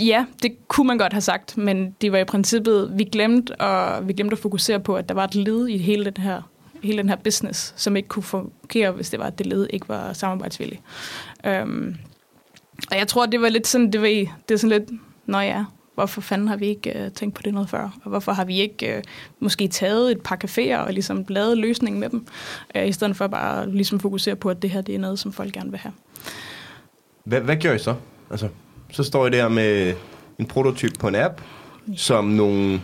ja, 0.00 0.26
det 0.42 0.68
kunne 0.68 0.86
man 0.86 0.98
godt 0.98 1.12
have 1.12 1.20
sagt, 1.20 1.56
men 1.56 1.90
det 2.00 2.12
var 2.12 2.18
i 2.18 2.24
princippet, 2.24 2.92
vi 2.94 3.04
glemte, 3.04 3.60
og 3.60 4.08
vi 4.08 4.12
glemte 4.12 4.32
at 4.32 4.38
fokusere 4.38 4.80
på, 4.80 4.96
at 4.96 5.08
der 5.08 5.14
var 5.14 5.24
et 5.24 5.34
led 5.34 5.68
i 5.68 5.78
hele 5.78 6.04
den 6.04 6.22
her 6.22 6.42
hele 6.84 6.98
den 6.98 7.08
her 7.08 7.16
business, 7.16 7.74
som 7.76 7.96
ikke 7.96 8.08
kunne 8.08 8.22
fungere, 8.22 8.90
hvis 8.90 9.10
det 9.10 9.18
var, 9.18 9.26
at 9.26 9.38
det 9.38 9.46
led 9.46 9.66
ikke 9.70 9.88
var 9.88 10.12
samarbejdsvillig. 10.12 10.80
Øhm, 11.46 11.96
og 12.90 12.98
jeg 12.98 13.08
tror, 13.08 13.26
det 13.26 13.40
var 13.40 13.48
lidt 13.48 13.66
sådan, 13.66 13.92
det 13.92 14.00
var, 14.00 14.06
det 14.48 14.54
er 14.54 14.56
sådan 14.56 14.78
lidt, 14.78 15.00
nå 15.26 15.38
ja, 15.38 15.64
hvorfor 15.94 16.20
fanden 16.20 16.48
har 16.48 16.56
vi 16.56 16.66
ikke 16.66 17.04
øh, 17.04 17.10
tænkt 17.10 17.34
på 17.34 17.42
det 17.42 17.54
noget 17.54 17.70
før? 17.70 17.98
Og 18.04 18.10
hvorfor 18.10 18.32
har 18.32 18.44
vi 18.44 18.60
ikke 18.60 18.96
øh, 18.96 19.02
måske 19.38 19.68
taget 19.68 20.10
et 20.10 20.20
par 20.20 20.38
caféer 20.44 20.76
og 20.76 20.92
ligesom 20.92 21.24
lavet 21.28 21.58
løsningen 21.58 22.00
med 22.00 22.10
dem, 22.10 22.26
øh, 22.74 22.88
i 22.88 22.92
stedet 22.92 23.16
for 23.16 23.26
bare 23.26 23.70
ligesom 23.70 24.00
fokusere 24.00 24.36
på, 24.36 24.50
at 24.50 24.62
det 24.62 24.70
her 24.70 24.80
det 24.80 24.94
er 24.94 24.98
noget, 24.98 25.18
som 25.18 25.32
folk 25.32 25.52
gerne 25.52 25.70
vil 25.70 25.80
have. 25.80 25.92
Hvad, 27.24 27.40
hvad 27.40 27.56
gør 27.56 27.72
I 27.72 27.78
så? 27.78 27.94
Altså, 28.30 28.48
så 28.90 29.02
står 29.02 29.26
I 29.26 29.30
der 29.30 29.48
med 29.48 29.94
en 30.38 30.46
prototyp 30.46 30.98
på 30.98 31.08
en 31.08 31.14
app, 31.14 31.40
som 31.96 32.24
nogle, 32.24 32.80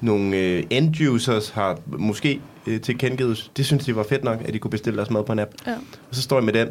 nogle 0.00 0.36
øh, 0.36 0.64
end-users 0.70 1.48
har 1.50 1.78
måske 1.86 2.40
øh, 2.66 2.80
tilkendegivet. 2.80 3.50
Det 3.56 3.66
synes 3.66 3.84
de 3.84 3.96
var 3.96 4.02
fedt 4.08 4.24
nok, 4.24 4.40
at 4.44 4.54
de 4.54 4.58
kunne 4.58 4.70
bestille 4.70 4.96
deres 4.96 5.10
mad 5.10 5.24
på 5.24 5.32
en 5.32 5.38
app. 5.38 5.50
Ja. 5.66 5.72
Og 6.10 6.14
så 6.14 6.22
står 6.22 6.40
I 6.40 6.42
med 6.42 6.52
den. 6.52 6.68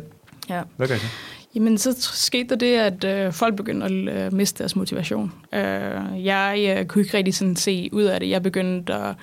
ja. 0.49 0.61
Hvad 0.77 0.87
gør 0.87 0.95
I 0.95 0.99
så? 0.99 1.05
Jamen, 1.55 1.77
så 1.77 1.93
skete 1.99 2.49
der 2.49 2.55
det, 2.55 2.75
at 2.75 3.03
øh, 3.03 3.33
folk 3.33 3.55
begyndte 3.55 3.85
at 3.85 3.91
øh, 4.25 4.33
miste 4.33 4.59
deres 4.59 4.75
motivation. 4.75 5.33
Øh, 5.53 6.25
jeg 6.25 6.75
øh, 6.79 6.85
kunne 6.85 7.03
ikke 7.03 7.17
rigtig 7.17 7.35
sådan 7.35 7.55
se 7.55 7.89
ud 7.91 8.03
af 8.03 8.19
det. 8.19 8.29
Jeg 8.29 8.43
begyndte 8.43 8.93
at, 8.93 9.15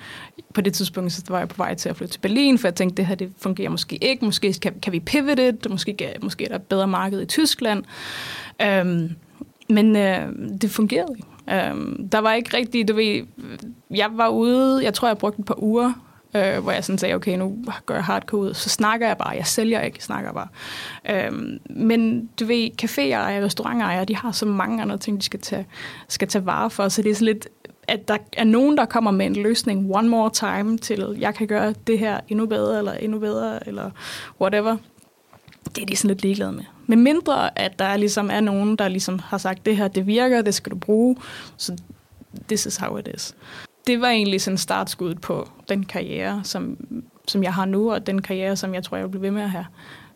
på 0.53 0.61
det 0.61 0.73
tidspunkt, 0.73 1.11
så 1.11 1.23
var 1.29 1.39
jeg 1.39 1.47
på 1.49 1.57
vej 1.57 1.73
til 1.73 1.89
at 1.89 1.95
flytte 1.95 2.13
til 2.13 2.19
Berlin, 2.19 2.57
for 2.57 2.67
jeg 2.67 2.75
tænkte, 2.75 2.97
det 2.97 3.05
her 3.05 3.15
det 3.15 3.31
fungerer 3.37 3.69
måske 3.69 3.95
ikke. 3.95 4.25
Måske 4.25 4.53
kan, 4.53 4.73
kan 4.81 4.93
vi 4.93 4.99
pivot 4.99 5.37
det. 5.37 5.69
måske, 5.69 5.93
kan, 5.93 6.07
måske 6.21 6.43
er 6.43 6.47
der 6.47 6.55
et 6.55 6.61
bedre 6.61 6.87
marked 6.87 7.21
i 7.21 7.25
Tyskland. 7.25 7.83
Øh, 8.61 9.11
men 9.69 9.95
øh, 9.95 10.29
det 10.61 10.71
fungerede 10.71 11.15
ikke. 11.17 11.27
Øh, 11.49 11.75
der 12.11 12.19
var 12.19 12.33
ikke 12.33 12.57
rigtig, 12.57 12.87
du 12.87 12.93
ved, 12.93 13.21
jeg 13.89 14.09
var 14.13 14.27
ude, 14.27 14.83
jeg 14.83 14.93
tror, 14.93 15.07
jeg 15.07 15.17
brugte 15.17 15.39
et 15.39 15.45
par 15.45 15.63
uger 15.63 15.93
øh, 16.35 16.59
hvor 16.63 16.71
jeg 16.71 16.83
sådan 16.83 16.97
sagde, 16.97 17.15
okay, 17.15 17.37
nu 17.37 17.65
gør 17.85 17.95
jeg 17.95 18.03
hardcore 18.03 18.41
ud, 18.41 18.53
så 18.53 18.69
snakker 18.69 19.07
jeg 19.07 19.17
bare, 19.17 19.29
jeg 19.29 19.47
sælger 19.47 19.81
ikke, 19.81 19.97
jeg 19.97 20.03
snakker 20.03 20.33
bare. 20.33 20.47
Øh, 21.09 21.31
men 21.69 22.29
du 22.39 22.45
ved, 22.45 22.69
caféejere, 22.81 23.45
restaurantejere, 23.45 24.05
de 24.05 24.15
har 24.15 24.31
så 24.31 24.45
mange 24.45 24.81
andre 24.81 24.97
ting, 24.97 25.17
de 25.17 25.25
skal 25.25 25.39
tage, 25.39 25.67
skal 26.07 26.27
tage 26.27 26.45
vare 26.45 26.69
for, 26.69 26.89
så 26.89 27.01
det 27.01 27.11
er 27.11 27.15
sådan 27.15 27.25
lidt, 27.25 27.47
at 27.87 28.07
der 28.07 28.17
er 28.37 28.43
nogen, 28.43 28.77
der 28.77 28.85
kommer 28.85 29.11
med 29.11 29.25
en 29.25 29.35
løsning 29.35 29.95
one 29.95 30.09
more 30.09 30.29
time 30.29 30.77
til, 30.77 31.15
jeg 31.19 31.35
kan 31.35 31.47
gøre 31.47 31.73
det 31.87 31.99
her 31.99 32.19
endnu 32.27 32.45
bedre, 32.45 32.77
eller 32.77 32.93
endnu 32.93 33.19
bedre, 33.19 33.67
eller 33.67 33.91
whatever. 34.41 34.77
Det 35.75 35.81
er 35.81 35.85
de 35.85 35.95
sådan 35.95 36.07
lidt 36.07 36.21
ligeglade 36.21 36.51
med. 36.51 36.63
Med 36.87 36.97
mindre, 36.97 37.59
at 37.59 37.79
der 37.79 37.97
ligesom 37.97 38.29
er 38.31 38.39
nogen, 38.39 38.75
der 38.75 38.87
ligesom 38.87 39.19
har 39.19 39.37
sagt, 39.37 39.65
det 39.65 39.77
her, 39.77 39.87
det 39.87 40.07
virker, 40.07 40.41
det 40.41 40.53
skal 40.53 40.71
du 40.71 40.77
bruge, 40.77 41.15
så 41.57 41.77
this 42.47 42.65
is 42.65 42.77
how 42.77 42.97
it 42.97 43.09
is 43.15 43.35
det 43.87 44.01
var 44.01 44.07
egentlig 44.07 44.41
sådan 44.41 44.57
startskuddet 44.57 45.21
på 45.21 45.49
den 45.69 45.85
karriere, 45.85 46.41
som, 46.43 46.77
som 47.27 47.43
jeg 47.43 47.53
har 47.53 47.65
nu, 47.65 47.91
og 47.91 48.07
den 48.07 48.21
karriere, 48.21 48.55
som 48.55 48.73
jeg 48.73 48.83
tror, 48.83 48.97
jeg 48.97 49.05
vil 49.05 49.11
blive 49.11 49.21
ved 49.21 49.31
med 49.31 49.41
at 49.41 49.49
have. 49.49 49.65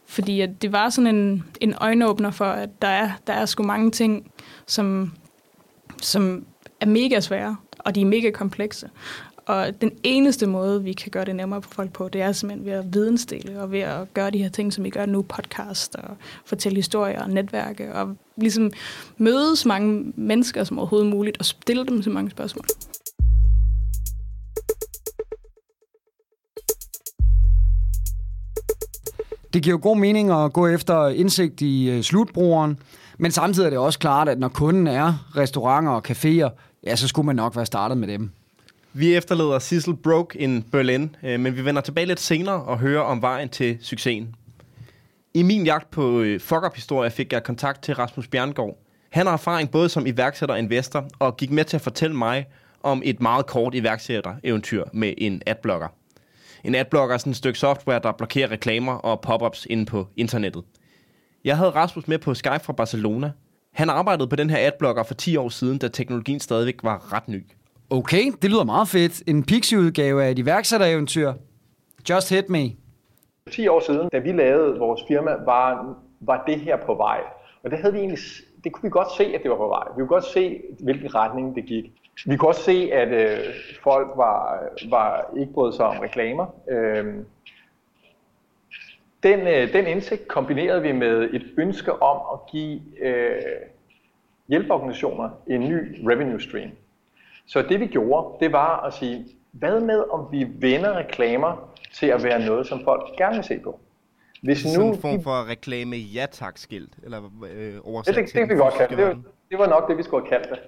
Fordi 0.07 0.41
at 0.41 0.62
det 0.62 0.72
var 0.72 0.89
sådan 0.89 1.15
en, 1.15 1.43
en 1.62 1.74
øjenåbner 1.77 2.31
for, 2.31 2.45
at 2.45 2.81
der 2.81 2.88
er, 2.88 3.12
der 3.27 3.34
er 3.34 3.45
sgu 3.45 3.63
mange 3.63 3.91
ting, 3.91 4.31
som, 4.67 5.13
som 6.01 6.45
er 6.79 6.86
mega 6.86 7.19
svære, 7.19 7.55
og 7.79 7.95
de 7.95 8.01
er 8.01 8.05
mega 8.05 8.31
komplekse. 8.31 8.89
Og 9.45 9.81
den 9.81 9.91
eneste 10.03 10.48
måde, 10.48 10.84
vi 10.84 10.93
kan 10.93 11.12
gøre 11.12 11.25
det 11.25 11.36
nemmere 11.36 11.62
for 11.62 11.69
folk 11.69 11.93
på, 11.93 12.10
det 12.10 12.22
er 12.22 12.31
simpelthen 12.31 12.65
ved 12.65 12.74
at 12.74 12.93
vidensdele, 12.93 13.62
og 13.62 13.72
ved 13.72 13.79
at 13.79 14.13
gøre 14.13 14.31
de 14.31 14.38
her 14.38 14.50
ting, 14.50 14.74
som 14.74 14.84
vi 14.84 14.89
gør 14.89 15.05
nu, 15.05 15.22
podcast, 15.22 15.95
og 15.95 16.17
fortælle 16.45 16.75
historier 16.75 17.22
og 17.22 17.29
netværke, 17.29 17.93
og 17.93 18.17
ligesom 18.38 18.72
møde 19.17 19.55
så 19.55 19.67
mange 19.67 20.13
mennesker 20.15 20.63
som 20.63 20.79
overhovedet 20.79 21.10
muligt, 21.10 21.38
og 21.38 21.45
stille 21.45 21.86
dem 21.86 22.01
så 22.01 22.10
mange 22.10 22.31
spørgsmål. 22.31 22.65
Det 29.55 29.63
giver 29.63 29.74
jo 29.74 29.79
god 29.81 29.97
mening 29.97 30.31
at 30.31 30.53
gå 30.53 30.67
efter 30.67 31.07
indsigt 31.07 31.62
i 31.62 31.89
øh, 31.89 32.01
slutbrugeren, 32.01 32.79
men 33.17 33.31
samtidig 33.31 33.65
er 33.65 33.69
det 33.69 33.79
også 33.79 34.00
klart, 34.00 34.29
at 34.29 34.39
når 34.39 34.47
kunden 34.47 34.88
er 34.88 35.31
restauranter 35.38 35.91
og 35.91 36.03
caféer, 36.09 36.50
ja, 36.83 36.95
så 36.95 37.07
skulle 37.07 37.25
man 37.25 37.35
nok 37.35 37.55
være 37.55 37.65
startet 37.65 37.97
med 37.97 38.07
dem. 38.07 38.31
Vi 38.93 39.15
efterlader 39.15 39.59
Sissel 39.59 39.95
Broke 39.95 40.39
in 40.39 40.63
Berlin, 40.71 41.15
øh, 41.24 41.39
men 41.39 41.55
vi 41.55 41.65
vender 41.65 41.81
tilbage 41.81 42.05
lidt 42.05 42.19
senere 42.19 42.63
og 42.63 42.79
hører 42.79 43.01
om 43.01 43.21
vejen 43.21 43.50
til 43.50 43.77
succesen. 43.81 44.35
I 45.33 45.43
min 45.43 45.65
jagt 45.65 45.91
på 45.91 46.21
øh, 46.21 46.39
fuck-up-historie 46.39 47.12
fik 47.12 47.33
jeg 47.33 47.43
kontakt 47.43 47.83
til 47.83 47.95
Rasmus 47.95 48.27
Bjerngård. 48.27 48.77
Han 49.09 49.25
har 49.25 49.33
erfaring 49.33 49.71
både 49.71 49.89
som 49.89 50.07
iværksætter 50.07 50.55
og 50.55 50.59
investor, 50.59 51.05
og 51.19 51.38
gik 51.38 51.51
med 51.51 51.63
til 51.63 51.77
at 51.77 51.81
fortælle 51.81 52.15
mig 52.15 52.45
om 52.83 53.01
et 53.05 53.21
meget 53.21 53.45
kort 53.45 53.75
iværksætter-eventyr 53.75 54.83
med 54.93 55.13
en 55.17 55.41
adblocker. 55.45 55.88
En 56.65 56.75
adblocker 56.75 57.13
er 57.13 57.17
sådan 57.17 57.31
et 57.31 57.38
stykke 57.38 57.60
software, 57.60 58.00
der 58.00 58.12
blokerer 58.12 58.51
reklamer 58.51 58.93
og 58.93 59.22
pop-ups 59.25 59.65
inde 59.69 59.86
på 59.86 60.07
internettet. 60.17 60.63
Jeg 61.43 61.57
havde 61.57 61.69
Rasmus 61.69 62.07
med 62.07 62.17
på 62.17 62.34
Skype 62.34 62.60
fra 62.60 62.74
Barcelona. 62.74 63.31
Han 63.74 63.89
arbejdede 63.89 64.27
på 64.27 64.36
den 64.36 64.50
her 64.50 64.57
adblocker 64.67 65.03
for 65.03 65.13
10 65.13 65.38
år 65.38 65.50
siden, 65.50 65.77
da 65.77 65.88
teknologien 65.88 66.39
stadigvæk 66.39 66.75
var 66.84 67.13
ret 67.13 67.27
ny. 67.27 67.45
Okay, 67.89 68.31
det 68.41 68.50
lyder 68.50 68.63
meget 68.63 68.88
fedt. 68.88 69.24
En 69.27 69.43
Pixie-udgave 69.43 70.24
af 70.24 70.31
et 70.31 70.39
iværksættereventyr. 70.39 71.34
Just 72.10 72.29
hit 72.29 72.50
me. 72.50 72.72
10 73.51 73.67
år 73.67 73.79
siden, 73.79 74.10
da 74.12 74.19
vi 74.19 74.31
lavede 74.31 74.79
vores 74.79 75.01
firma, 75.07 75.31
var, 75.31 75.95
var 76.22 76.43
det 76.48 76.60
her 76.60 76.77
på 76.86 76.95
vej. 76.95 77.19
Og 77.63 77.72
det, 77.72 77.79
havde 77.79 77.93
vi 77.93 78.00
egentlig, 78.00 78.19
det 78.65 78.74
kunne 78.74 78.84
vi 78.84 78.89
godt 78.89 79.12
se, 79.17 79.24
at 79.24 79.41
det 79.43 79.51
var 79.51 79.57
på 79.57 79.67
vej. 79.67 79.88
Vi 79.88 80.00
kunne 80.00 80.07
godt 80.07 80.25
se, 80.25 80.62
hvilken 80.79 81.15
retning 81.15 81.55
det 81.55 81.65
gik. 81.65 81.91
Vi 82.25 82.38
kunne 82.38 82.50
også 82.50 82.63
se, 82.63 82.89
at 82.93 83.07
øh, 83.07 83.53
folk 83.84 84.07
var, 84.15 84.63
var 84.89 85.31
ikke 85.38 85.53
brød 85.53 85.74
sig 85.74 85.86
om 85.86 86.00
reklamer. 86.00 86.45
Øh, 86.69 87.05
den, 89.24 89.39
øh, 89.39 89.74
den 89.74 89.88
indsigt 89.88 90.27
kombinerede 90.27 90.81
vi 90.81 90.91
med 90.91 91.29
et 91.34 91.53
ønske 91.57 92.01
om 92.01 92.22
at 92.34 92.51
give 92.51 92.81
øh, 93.01 93.41
hjælpeorganisationer 94.48 95.29
en 95.48 95.69
ny 95.69 96.10
revenue 96.10 96.41
stream. 96.41 96.69
Så 97.45 97.62
det 97.62 97.79
vi 97.79 97.86
gjorde, 97.86 98.45
det 98.45 98.51
var 98.51 98.86
at 98.86 98.93
sige, 98.93 99.25
hvad 99.51 99.79
med 99.79 100.03
om 100.12 100.27
vi 100.31 100.48
vender 100.60 100.98
reklamer 100.98 101.69
til 101.93 102.07
at 102.07 102.24
være 102.24 102.45
noget, 102.45 102.67
som 102.67 102.84
folk 102.84 103.17
gerne 103.17 103.36
vil 103.36 103.43
se 103.43 103.60
på? 103.60 103.79
Hvis 104.46 104.66
nu 104.66 104.72
Sådan 104.72 104.88
en 104.88 104.98
form 104.98 105.22
for 105.22 105.50
reklame 105.50 105.96
ja 105.96 106.25
tak 106.32 106.58
skilt 106.58 106.94
eller 107.04 107.20
øh, 107.52 107.75
oversat 107.84 108.16
det, 108.16 108.25
det, 108.25 108.34
det, 108.34 108.42
det 108.42 108.50
vi 108.50 108.56
godt 108.56 108.74
kalde 108.74 109.04
det. 109.04 109.24
Det 109.52 109.60
var 109.60 109.68
nok 109.68 109.90
det, 109.90 109.98
vi 109.98 110.04
skulle 110.04 110.28
have 110.28 110.44
kaldt 110.44 110.50
det. 110.50 110.60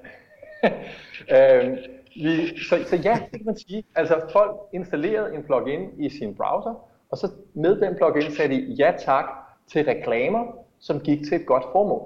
øh, 1.35 1.77
vi, 2.23 2.59
så, 2.69 2.75
så 2.89 2.95
ja, 2.95 3.19
det 3.31 3.39
kan 3.39 3.45
man 3.45 3.57
sige. 3.57 3.83
Altså 3.95 4.21
folk 4.31 4.55
installerede 4.73 5.35
en 5.35 5.43
plugin 5.43 5.89
i 5.99 6.09
sin 6.09 6.35
browser, 6.35 6.73
og 7.11 7.17
så 7.17 7.31
med 7.53 7.75
den 7.81 7.95
plugin 7.95 8.31
sagde 8.31 8.55
de 8.55 8.75
ja 8.79 8.93
tak 9.05 9.25
til 9.71 9.85
reklamer, 9.85 10.45
som 10.79 10.99
gik 10.99 11.19
til 11.23 11.41
et 11.41 11.45
godt 11.45 11.63
formål. 11.71 12.01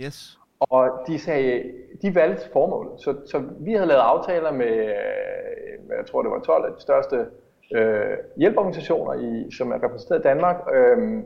Yes. 0.00 0.38
Og 0.60 0.90
de 1.06 1.18
sagde, 1.18 1.72
de 2.02 2.14
valgte 2.14 2.42
formålet. 2.52 3.00
Så, 3.00 3.16
så 3.26 3.42
vi 3.60 3.72
havde 3.72 3.86
lavet 3.86 4.00
aftaler 4.00 4.52
med, 4.52 4.66
øh, 4.66 5.96
jeg 5.98 6.06
tror 6.10 6.22
det 6.22 6.30
var 6.30 6.40
12 6.40 6.64
af 6.64 6.72
de 6.76 6.82
største 6.82 7.26
øh, 7.74 8.16
hjælpeorganisationer, 8.36 9.14
i, 9.14 9.50
som 9.50 9.70
er 9.70 9.84
repræsenteret 9.84 10.20
i 10.20 10.22
Danmark, 10.22 10.56
øh, 10.74 11.22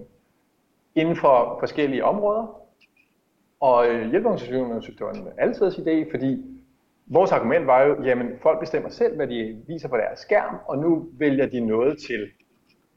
inden 0.94 1.16
for 1.16 1.56
forskellige 1.60 2.04
områder. 2.04 2.62
Og 3.60 3.86
øh, 3.86 4.10
hjælpeorganisationerne 4.10 4.82
synes, 4.82 4.96
det 4.96 5.06
var 5.06 5.12
en 5.12 5.28
altidens 5.38 5.76
idé, 5.76 6.10
fordi 6.10 6.44
vores 7.06 7.32
argument 7.32 7.66
var 7.66 7.82
jo, 7.82 8.02
jamen 8.02 8.28
folk 8.42 8.60
bestemmer 8.60 8.88
selv, 8.88 9.16
hvad 9.16 9.26
de 9.26 9.62
viser 9.68 9.88
på 9.88 9.96
deres 9.96 10.18
skærm, 10.18 10.56
og 10.68 10.78
nu 10.78 11.08
vælger 11.18 11.46
de 11.46 11.60
noget 11.60 11.98
til. 11.98 12.26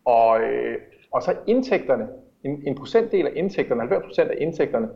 Og, 0.05 0.41
øh, 0.41 0.77
og 1.11 1.23
så 1.23 1.35
indtægterne, 1.47 2.07
en, 2.43 2.63
en 2.67 2.75
procentdel 2.75 3.27
af 3.27 3.31
indtægterne, 3.35 3.83
90% 3.83 4.21
af 4.21 4.35
indtægterne, 4.37 4.89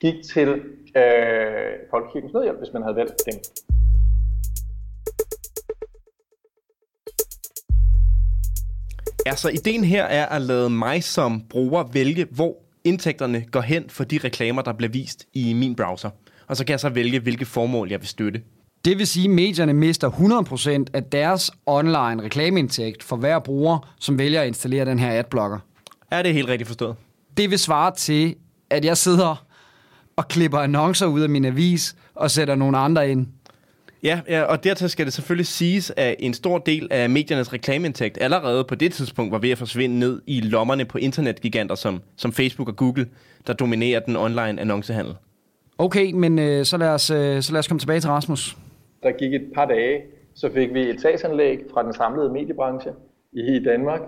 gik 0.00 0.14
til 0.34 0.48
øh, 0.96 1.72
Folkekirkens 1.90 2.32
Nødhjælp, 2.32 2.58
hvis 2.58 2.72
man 2.72 2.82
havde 2.82 2.96
valgt 2.96 3.22
dem. 3.26 3.34
Altså, 9.26 9.48
ideen 9.48 9.84
her 9.84 10.04
er 10.04 10.26
at 10.26 10.42
lade 10.42 10.70
mig 10.70 11.04
som 11.04 11.42
bruger 11.50 11.84
vælge, 11.92 12.26
hvor 12.30 12.56
indtægterne 12.84 13.44
går 13.50 13.60
hen 13.60 13.84
for 13.88 14.04
de 14.04 14.18
reklamer, 14.24 14.62
der 14.62 14.72
bliver 14.72 14.90
vist 14.90 15.26
i 15.34 15.52
min 15.52 15.74
browser. 15.74 16.10
Og 16.46 16.56
så 16.56 16.64
kan 16.64 16.72
jeg 16.72 16.80
så 16.80 16.88
vælge, 16.88 17.20
hvilke 17.20 17.44
formål 17.44 17.90
jeg 17.90 18.00
vil 18.00 18.08
støtte. 18.08 18.42
Det 18.84 18.98
vil 18.98 19.06
sige, 19.06 19.24
at 19.24 19.30
medierne 19.30 19.72
mister 19.72 20.10
100% 20.10 20.84
af 20.92 21.04
deres 21.04 21.50
online 21.66 22.22
reklameindtægt 22.22 23.02
for 23.02 23.16
hver 23.16 23.38
bruger, 23.38 23.94
som 24.00 24.18
vælger 24.18 24.40
at 24.40 24.46
installere 24.46 24.84
den 24.84 24.98
her 24.98 25.18
adblocker. 25.18 25.58
Er 26.10 26.22
det 26.22 26.32
helt 26.32 26.48
rigtigt 26.48 26.68
forstået? 26.68 26.96
Det 27.36 27.50
vil 27.50 27.58
svare 27.58 27.94
til, 27.94 28.34
at 28.70 28.84
jeg 28.84 28.96
sidder 28.96 29.46
og 30.16 30.28
klipper 30.28 30.58
annoncer 30.58 31.06
ud 31.06 31.20
af 31.20 31.28
min 31.28 31.44
avis 31.44 31.96
og 32.14 32.30
sætter 32.30 32.54
nogle 32.54 32.78
andre 32.78 33.10
ind. 33.10 33.26
Ja, 34.06 34.20
ja, 34.28 34.42
og 34.42 34.64
dertil 34.64 34.90
skal 34.90 35.04
det 35.04 35.12
selvfølgelig 35.12 35.46
siges, 35.46 35.92
at 35.96 36.16
en 36.18 36.34
stor 36.34 36.58
del 36.58 36.88
af 36.90 37.10
mediernes 37.10 37.52
reklameindtægt 37.52 38.18
allerede 38.20 38.64
på 38.64 38.74
det 38.74 38.92
tidspunkt 38.92 39.32
var 39.32 39.38
ved 39.38 39.50
at 39.50 39.58
forsvinde 39.58 39.98
ned 39.98 40.22
i 40.26 40.40
lommerne 40.40 40.84
på 40.84 40.98
internetgiganter 40.98 41.74
som, 41.74 42.02
som 42.16 42.32
Facebook 42.32 42.68
og 42.68 42.76
Google, 42.76 43.06
der 43.46 43.52
dominerer 43.52 44.00
den 44.00 44.16
online 44.16 44.60
annoncehandel. 44.60 45.14
Okay, 45.78 46.12
men 46.12 46.38
øh, 46.38 46.64
så, 46.64 46.76
lad 46.76 46.88
os, 46.88 47.10
øh, 47.10 47.42
så 47.42 47.52
lad 47.52 47.58
os 47.58 47.68
komme 47.68 47.78
tilbage 47.80 48.00
til 48.00 48.10
Rasmus. 48.10 48.56
Der 49.02 49.12
gik 49.12 49.34
et 49.34 49.50
par 49.54 49.64
dage, 49.64 50.02
så 50.34 50.52
fik 50.52 50.74
vi 50.74 50.80
et 50.80 51.00
sagsanlæg 51.00 51.58
fra 51.72 51.82
den 51.82 51.94
samlede 51.94 52.32
mediebranche 52.32 52.90
i 53.32 53.64
Danmark. 53.64 54.00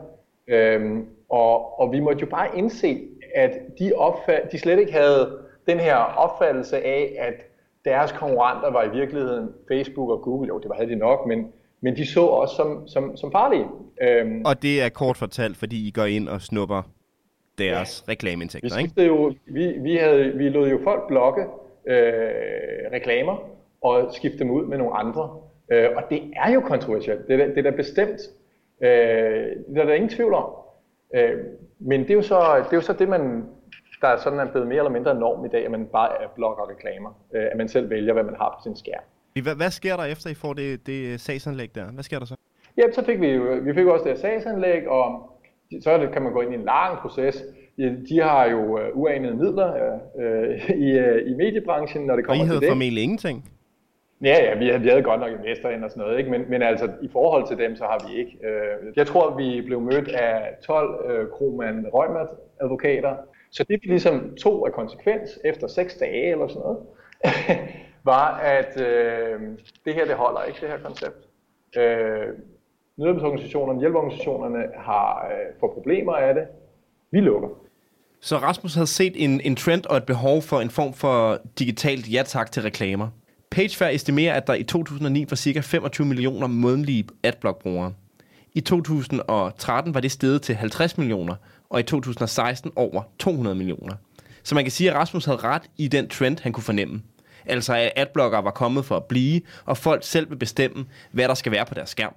Øhm, 0.48 1.04
og, 1.30 1.80
og 1.80 1.92
vi 1.92 2.00
måtte 2.00 2.20
jo 2.20 2.26
bare 2.26 2.58
indse, 2.58 3.00
at 3.34 3.50
de, 3.78 3.92
opfald, 3.96 4.42
de 4.52 4.58
slet 4.58 4.78
ikke 4.78 4.92
havde 4.92 5.38
den 5.66 5.80
her 5.80 5.94
opfattelse 5.96 6.76
af, 6.76 7.16
at 7.18 7.47
deres 7.84 8.12
konkurrenter 8.12 8.70
var 8.70 8.84
i 8.84 8.90
virkeligheden 8.90 9.48
Facebook 9.72 10.10
og 10.10 10.22
Google. 10.22 10.48
Jo, 10.48 10.58
det 10.58 10.68
var 10.68 10.74
havde 10.74 10.90
de 10.90 10.96
nok, 10.96 11.26
men, 11.26 11.52
men 11.80 11.96
de 11.96 12.06
så 12.06 12.20
også 12.20 12.56
som, 12.56 12.88
som, 12.88 13.16
som 13.16 13.32
farlige. 13.32 13.66
Øhm, 14.02 14.42
og 14.44 14.62
det 14.62 14.82
er 14.82 14.88
kort 14.88 15.16
fortalt, 15.16 15.56
fordi 15.56 15.88
I 15.88 15.90
går 15.90 16.04
ind 16.04 16.28
og 16.28 16.40
snupper 16.40 16.82
deres 17.58 18.04
ja. 18.06 18.12
reklameindtægter, 18.12 18.78
ikke? 18.78 19.02
Jo, 19.02 19.34
vi, 19.46 19.72
vi, 19.78 19.96
havde, 19.96 20.32
vi 20.34 20.48
lod 20.48 20.68
jo 20.68 20.80
folk 20.84 21.08
blokke 21.08 21.42
øh, 21.88 21.98
reklamer 22.92 23.36
og 23.82 24.10
skifte 24.12 24.38
dem 24.38 24.50
ud 24.50 24.66
med 24.66 24.78
nogle 24.78 24.96
andre. 24.96 25.30
Øh, 25.72 25.88
og 25.96 26.02
det 26.10 26.22
er 26.36 26.52
jo 26.52 26.60
kontroversielt. 26.60 27.28
Det 27.28 27.40
er, 27.40 27.46
det 27.46 27.58
er 27.58 27.70
da 27.70 27.70
bestemt. 27.70 28.20
Øh, 28.82 28.88
det 29.68 29.78
er 29.78 29.84
der 29.84 29.94
ingen 29.94 30.10
tvivl 30.10 30.34
om. 30.34 30.44
Øh, 31.14 31.32
men 31.78 32.00
det 32.00 32.10
er, 32.10 32.14
jo 32.14 32.22
så, 32.22 32.56
det 32.64 32.72
er 32.72 32.76
jo 32.76 32.80
så 32.80 32.92
det, 32.92 33.08
man 33.08 33.44
der 34.00 34.08
er 34.08 34.16
sådan 34.16 34.38
er 34.38 34.50
blevet 34.50 34.68
mere 34.68 34.78
eller 34.78 34.90
mindre 34.90 35.14
norm 35.14 35.44
i 35.44 35.48
dag, 35.48 35.64
at 35.64 35.70
man 35.70 35.86
bare 35.86 36.10
blokker 36.34 36.70
reklamer. 36.70 37.10
Øh, 37.34 37.46
at 37.52 37.56
man 37.56 37.68
selv 37.68 37.90
vælger, 37.90 38.12
hvad 38.12 38.24
man 38.24 38.34
har 38.34 38.48
på 38.48 38.62
sin 38.62 38.76
skærm. 38.76 39.02
Hvad, 39.42 39.54
hvad 39.54 39.70
sker 39.70 39.96
der 39.96 40.04
efter, 40.04 40.30
I 40.30 40.34
får 40.34 40.52
det, 40.52 40.86
det 40.86 41.20
sagsanlæg 41.20 41.74
der? 41.74 41.84
Hvad 41.84 42.04
sker 42.04 42.18
der 42.18 42.26
så? 42.26 42.34
Ja, 42.76 42.82
så 42.92 43.04
fik 43.04 43.20
vi 43.20 43.38
vi 43.38 43.74
fik 43.74 43.86
også 43.86 44.08
det 44.08 44.18
sagsanlæg, 44.18 44.88
og 44.88 45.32
så 45.82 45.98
det, 45.98 46.12
kan 46.12 46.22
man 46.22 46.32
gå 46.32 46.40
ind 46.40 46.52
i 46.52 46.56
en 46.56 46.64
lang 46.64 46.98
proces. 46.98 47.44
De 48.08 48.20
har 48.22 48.50
jo 48.50 48.60
uh, 48.60 48.80
uanede 48.92 49.34
midler 49.34 49.70
uh, 50.14 50.70
i, 50.70 51.00
uh, 51.00 51.30
i 51.30 51.34
mediebranchen, 51.34 52.06
når 52.06 52.16
det 52.16 52.24
kommer 52.24 52.44
til 52.44 52.50
det. 52.50 52.56
Og 52.56 52.62
I 52.62 52.66
havde 52.66 52.70
formentlig 52.70 53.02
ingenting? 53.02 53.50
Ja, 54.24 54.36
ja, 54.44 54.58
vi 54.58 54.66
havde, 54.66 54.80
vi 54.80 54.88
havde 54.88 55.02
godt 55.02 55.20
nok 55.20 55.30
investor 55.30 55.68
ind 55.68 55.84
og 55.84 55.90
sådan 55.90 56.00
noget, 56.02 56.18
ikke? 56.18 56.30
Men, 56.30 56.50
men 56.50 56.62
altså 56.62 56.90
i 57.02 57.08
forhold 57.12 57.46
til 57.48 57.58
dem, 57.58 57.76
så 57.76 57.84
har 57.84 58.08
vi 58.08 58.18
ikke. 58.18 58.38
Uh, 58.40 58.96
jeg 58.96 59.06
tror, 59.06 59.36
vi 59.36 59.62
blev 59.66 59.80
mødt 59.80 60.08
af 60.08 60.54
12 60.66 60.88
uh, 60.88 61.30
Kroman 61.30 61.86
Røgmat 61.94 62.28
advokater, 62.60 63.14
så 63.50 63.64
det 63.64 63.78
vi 63.82 63.88
ligesom 63.88 64.36
tog 64.36 64.66
af 64.66 64.72
konsekvens 64.72 65.38
efter 65.44 65.66
seks 65.68 65.94
dage 65.94 66.30
eller 66.32 66.48
sådan 66.48 66.62
noget, 66.62 66.78
var, 68.04 68.36
at 68.36 68.80
øh, 68.80 69.40
det 69.84 69.94
her 69.94 70.04
det 70.04 70.14
holder 70.14 70.42
ikke, 70.42 70.60
det 70.60 70.68
her 70.68 70.78
koncept. 70.78 71.28
Øh, 71.76 72.26
nødhjælpsorganisationerne, 72.96 73.80
hjælpeorganisationerne 73.80 74.64
har 74.76 75.26
øh, 75.30 75.60
for 75.60 75.74
problemer 75.74 76.12
af 76.12 76.34
det. 76.34 76.44
Vi 77.10 77.20
lukker. 77.20 77.48
Så 78.20 78.36
Rasmus 78.36 78.74
havde 78.74 78.86
set 78.86 79.12
en, 79.24 79.40
en 79.40 79.56
trend 79.56 79.86
og 79.86 79.96
et 79.96 80.04
behov 80.04 80.42
for 80.42 80.60
en 80.60 80.70
form 80.70 80.92
for 80.92 81.38
digitalt 81.58 82.12
ja-tak 82.12 82.52
til 82.52 82.62
reklamer. 82.62 83.08
PageFair 83.50 83.88
estimerer, 83.88 84.34
at 84.34 84.46
der 84.46 84.54
i 84.54 84.62
2009 84.62 85.26
var 85.30 85.36
ca. 85.36 85.60
25 85.60 86.06
millioner 86.06 86.46
månedlige 86.46 87.04
adblock-brugere. 87.22 87.92
I 88.54 88.60
2013 88.60 89.94
var 89.94 90.00
det 90.00 90.10
steget 90.10 90.42
til 90.42 90.54
50 90.54 90.98
millioner, 90.98 91.34
og 91.70 91.80
i 91.80 91.82
2016 91.82 92.72
over 92.76 93.02
200 93.18 93.56
millioner. 93.56 93.94
Så 94.42 94.54
man 94.54 94.64
kan 94.64 94.70
sige, 94.70 94.90
at 94.90 94.96
Rasmus 94.96 95.24
havde 95.24 95.38
ret 95.38 95.62
i 95.76 95.88
den 95.88 96.08
trend, 96.08 96.38
han 96.42 96.52
kunne 96.52 96.64
fornemme. 96.64 97.02
Altså 97.46 97.74
at 97.74 97.92
adblocker 97.96 98.38
var 98.38 98.50
kommet 98.50 98.84
for 98.84 98.96
at 98.96 99.04
blive, 99.04 99.40
og 99.64 99.76
folk 99.76 100.04
selv 100.04 100.30
vil 100.30 100.36
bestemme, 100.36 100.86
hvad 101.12 101.28
der 101.28 101.34
skal 101.34 101.52
være 101.52 101.66
på 101.66 101.74
deres 101.74 101.90
skærm. 101.90 102.14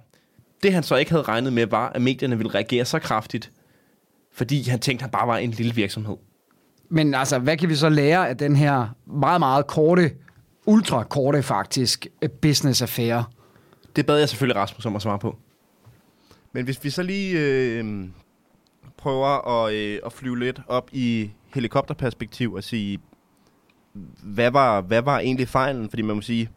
Det 0.62 0.72
han 0.72 0.82
så 0.82 0.96
ikke 0.96 1.10
havde 1.10 1.22
regnet 1.22 1.52
med, 1.52 1.66
var, 1.66 1.88
at 1.88 2.02
medierne 2.02 2.36
ville 2.36 2.54
reagere 2.54 2.84
så 2.84 2.98
kraftigt, 2.98 3.52
fordi 4.32 4.62
han 4.62 4.78
tænkte, 4.78 5.02
at 5.02 5.06
han 5.06 5.10
bare 5.10 5.28
var 5.28 5.36
en 5.36 5.50
lille 5.50 5.74
virksomhed. 5.74 6.16
Men 6.88 7.14
altså, 7.14 7.38
hvad 7.38 7.56
kan 7.56 7.68
vi 7.68 7.74
så 7.74 7.88
lære 7.88 8.28
af 8.28 8.36
den 8.36 8.56
her 8.56 8.88
meget, 9.06 9.40
meget 9.40 9.66
korte, 9.66 10.10
ultra 10.66 11.04
korte 11.04 11.42
faktisk, 11.42 12.06
business 12.42 12.82
affære? 12.82 13.24
Det 13.96 14.06
bad 14.06 14.18
jeg 14.18 14.28
selvfølgelig 14.28 14.56
Rasmus 14.56 14.86
om 14.86 14.96
at 14.96 15.02
svare 15.02 15.18
på. 15.18 15.36
Men 16.52 16.64
hvis 16.64 16.84
vi 16.84 16.90
så 16.90 17.02
lige 17.02 17.38
øh, 17.38 18.04
prøver 19.02 19.64
at, 19.64 19.74
øh, 19.74 19.98
at 20.06 20.12
flyve 20.12 20.38
lidt 20.38 20.60
op 20.68 20.88
i 20.92 21.30
helikopterperspektiv 21.54 22.52
og 22.52 22.62
sige, 22.62 22.98
hvad 24.22 24.50
var, 24.50 24.80
hvad 24.80 25.02
var 25.02 25.18
egentlig 25.18 25.48
fejlen? 25.48 25.90
Fordi 25.90 26.02
man 26.02 26.16
må 26.16 26.22
sige, 26.22 26.48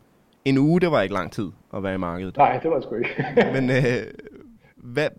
en 0.46 0.58
uge, 0.58 0.82
det 0.82 0.92
var 0.92 1.02
ikke 1.02 1.14
lang 1.16 1.32
tid 1.32 1.48
at 1.76 1.84
være 1.84 1.94
i 1.94 1.98
markedet. 1.98 2.38
Nej, 2.38 2.60
det 2.64 2.72
var 2.72 2.82
sgu 2.82 2.96
ikke. 2.96 3.26
Men 3.56 3.70
øh, 3.70 4.14
hvad, 4.76 5.10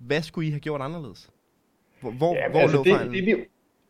hvad 0.00 0.22
skulle 0.22 0.48
I 0.48 0.50
have 0.50 0.60
gjort 0.60 0.80
anderledes? 0.80 1.30
Hvor, 2.00 2.10
hvor, 2.10 2.34
ja, 2.34 2.48
hvor 2.50 2.60
altså 2.60 2.76
lå 2.76 2.84
det, 2.84 2.92
fejlen? 2.92 3.14
det, 3.14 3.26
vi, 3.26 3.34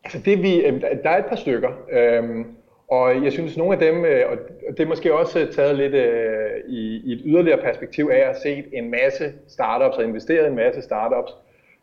altså 0.03 0.19
det 0.25 0.41
vi, 0.41 0.55
øh, 0.65 0.81
der 0.81 1.09
er 1.09 1.17
et 1.17 1.25
par 1.25 1.35
stykker, 1.35 1.71
øhm, 1.91 2.45
og 2.87 3.23
jeg 3.23 3.31
synes 3.31 3.57
nogle 3.57 3.73
af 3.73 3.79
dem, 3.79 4.05
øh, 4.05 4.21
og 4.31 4.37
det 4.77 4.79
er 4.83 4.87
måske 4.87 5.13
også 5.13 5.47
taget 5.55 5.75
lidt 5.75 5.93
øh, 5.93 6.49
i, 6.67 7.01
i 7.05 7.13
et 7.13 7.21
yderligere 7.25 7.61
perspektiv 7.61 8.09
af 8.11 8.17
at 8.17 8.25
have 8.25 8.35
set 8.43 8.65
en 8.73 8.91
masse 8.91 9.33
startups 9.47 9.97
og 9.97 10.03
investeret 10.03 10.45
i 10.45 10.49
en 10.49 10.55
masse 10.55 10.81
startups, 10.81 11.31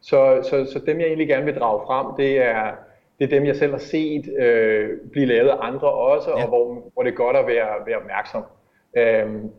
så, 0.08 0.40
så, 0.42 0.73
så 0.73 0.78
dem 0.87 1.00
jeg 1.00 1.06
egentlig 1.06 1.28
gerne 1.28 1.44
vil 1.44 1.54
drage 1.54 1.87
frem, 1.87 2.06
det 2.16 2.38
er, 2.42 2.70
det 3.18 3.25
er 3.25 3.28
dem 3.28 3.46
jeg 3.46 3.56
selv 3.56 3.73
har 3.73 3.78
set 3.78 4.25
øh, 4.38 4.90
blive 5.12 5.26
lavet 5.26 5.49
af 5.49 5.56
andre 5.61 5.90
også, 5.92 6.30
ja. 6.30 6.42
og 6.42 6.49
hvor, 6.49 6.90
hvor 6.92 7.02
det 7.02 7.11
er 7.11 7.16
godt 7.16 7.37
at 7.37 7.46
være, 7.46 7.87
være 7.87 7.96
opmærksom. 7.96 8.42
Øhm, 8.96 9.50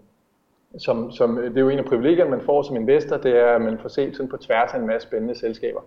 som, 0.77 1.11
som, 1.11 1.35
det 1.35 1.57
er 1.57 1.61
jo 1.61 1.69
en 1.69 1.79
af 1.79 1.85
privilegierne, 1.85 2.31
man 2.31 2.41
får 2.41 2.61
som 2.61 2.75
investor, 2.75 3.17
det 3.17 3.39
er, 3.39 3.47
at 3.47 3.61
man 3.61 3.77
får 3.79 3.89
set 3.89 4.15
sådan 4.15 4.29
på 4.29 4.37
tværs 4.37 4.73
af 4.73 4.79
en 4.79 4.87
masse 4.87 5.07
spændende 5.07 5.35
selskaber. 5.35 5.81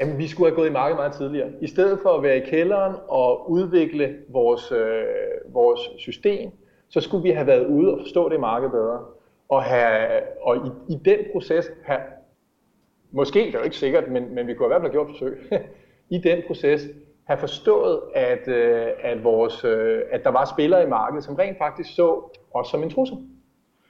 Jamen, 0.00 0.18
vi 0.18 0.26
skulle 0.28 0.50
have 0.50 0.56
gået 0.56 0.68
i 0.68 0.72
markedet 0.72 0.98
meget 0.98 1.12
tidligere. 1.12 1.48
I 1.60 1.66
stedet 1.66 1.98
for 2.02 2.08
at 2.08 2.22
være 2.22 2.36
i 2.36 2.50
kælderen 2.50 2.94
og 3.08 3.50
udvikle 3.50 4.16
vores, 4.28 4.72
øh, 4.72 5.04
vores 5.54 5.80
system, 5.98 6.50
så 6.88 7.00
skulle 7.00 7.22
vi 7.22 7.30
have 7.30 7.46
været 7.46 7.66
ude 7.66 7.92
og 7.92 7.98
forstå 8.00 8.28
det 8.28 8.40
marked 8.40 8.70
bedre. 8.70 9.00
Og, 9.48 9.62
have, 9.62 10.08
og 10.42 10.56
i, 10.56 10.92
i 10.92 10.96
den 11.04 11.18
proces 11.32 11.70
have, 11.84 12.00
måske, 13.12 13.38
det 13.38 13.54
er 13.54 13.58
jo 13.58 13.64
ikke 13.64 13.76
sikkert, 13.76 14.08
men, 14.08 14.34
men 14.34 14.46
vi 14.46 14.54
kunne 14.54 14.66
i 14.66 14.68
hvert 14.68 14.82
fald 14.82 14.92
have 14.92 15.04
gjort 15.04 15.08
forsøg, 15.08 15.38
i 16.16 16.18
den 16.18 16.42
proces 16.46 16.82
have 17.24 17.38
forstået, 17.38 18.00
at, 18.14 18.48
øh, 18.48 18.86
at, 19.02 19.24
vores, 19.24 19.64
øh, 19.64 20.02
at 20.10 20.24
der 20.24 20.30
var 20.30 20.44
spillere 20.44 20.82
i 20.82 20.86
markedet, 20.86 21.24
som 21.24 21.34
rent 21.34 21.58
faktisk 21.58 21.94
så 21.94 22.38
os 22.54 22.68
som 22.68 22.82
en 22.82 22.90
trussel. 22.90 23.18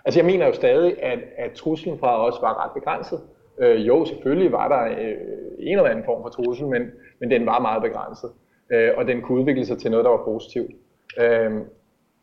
Altså 0.05 0.21
jeg 0.21 0.27
mener 0.27 0.47
jo 0.47 0.53
stadig, 0.53 1.03
at, 1.03 1.19
at 1.37 1.53
truslen 1.53 1.99
fra 1.99 2.27
os 2.27 2.35
var 2.41 2.65
ret 2.65 2.71
begrænset. 2.75 3.21
Øh, 3.59 3.87
jo, 3.87 4.05
selvfølgelig 4.05 4.53
var 4.53 4.69
der 4.69 5.03
øh, 5.03 5.17
en 5.59 5.79
eller 5.79 5.91
anden 5.91 6.05
form 6.05 6.23
for 6.23 6.29
trussel, 6.29 6.67
men, 6.67 6.83
men 7.21 7.31
den 7.31 7.47
var 7.47 7.59
meget 7.59 7.83
begrænset. 7.83 8.31
Øh, 8.71 8.91
og 8.97 9.07
den 9.07 9.23
kunne 9.23 9.41
udvikle 9.41 9.67
sig 9.67 9.79
til 9.79 9.91
noget, 9.91 10.05
der 10.05 10.11
var 10.11 10.25
positivt. 10.25 10.71
Øh, 11.21 11.53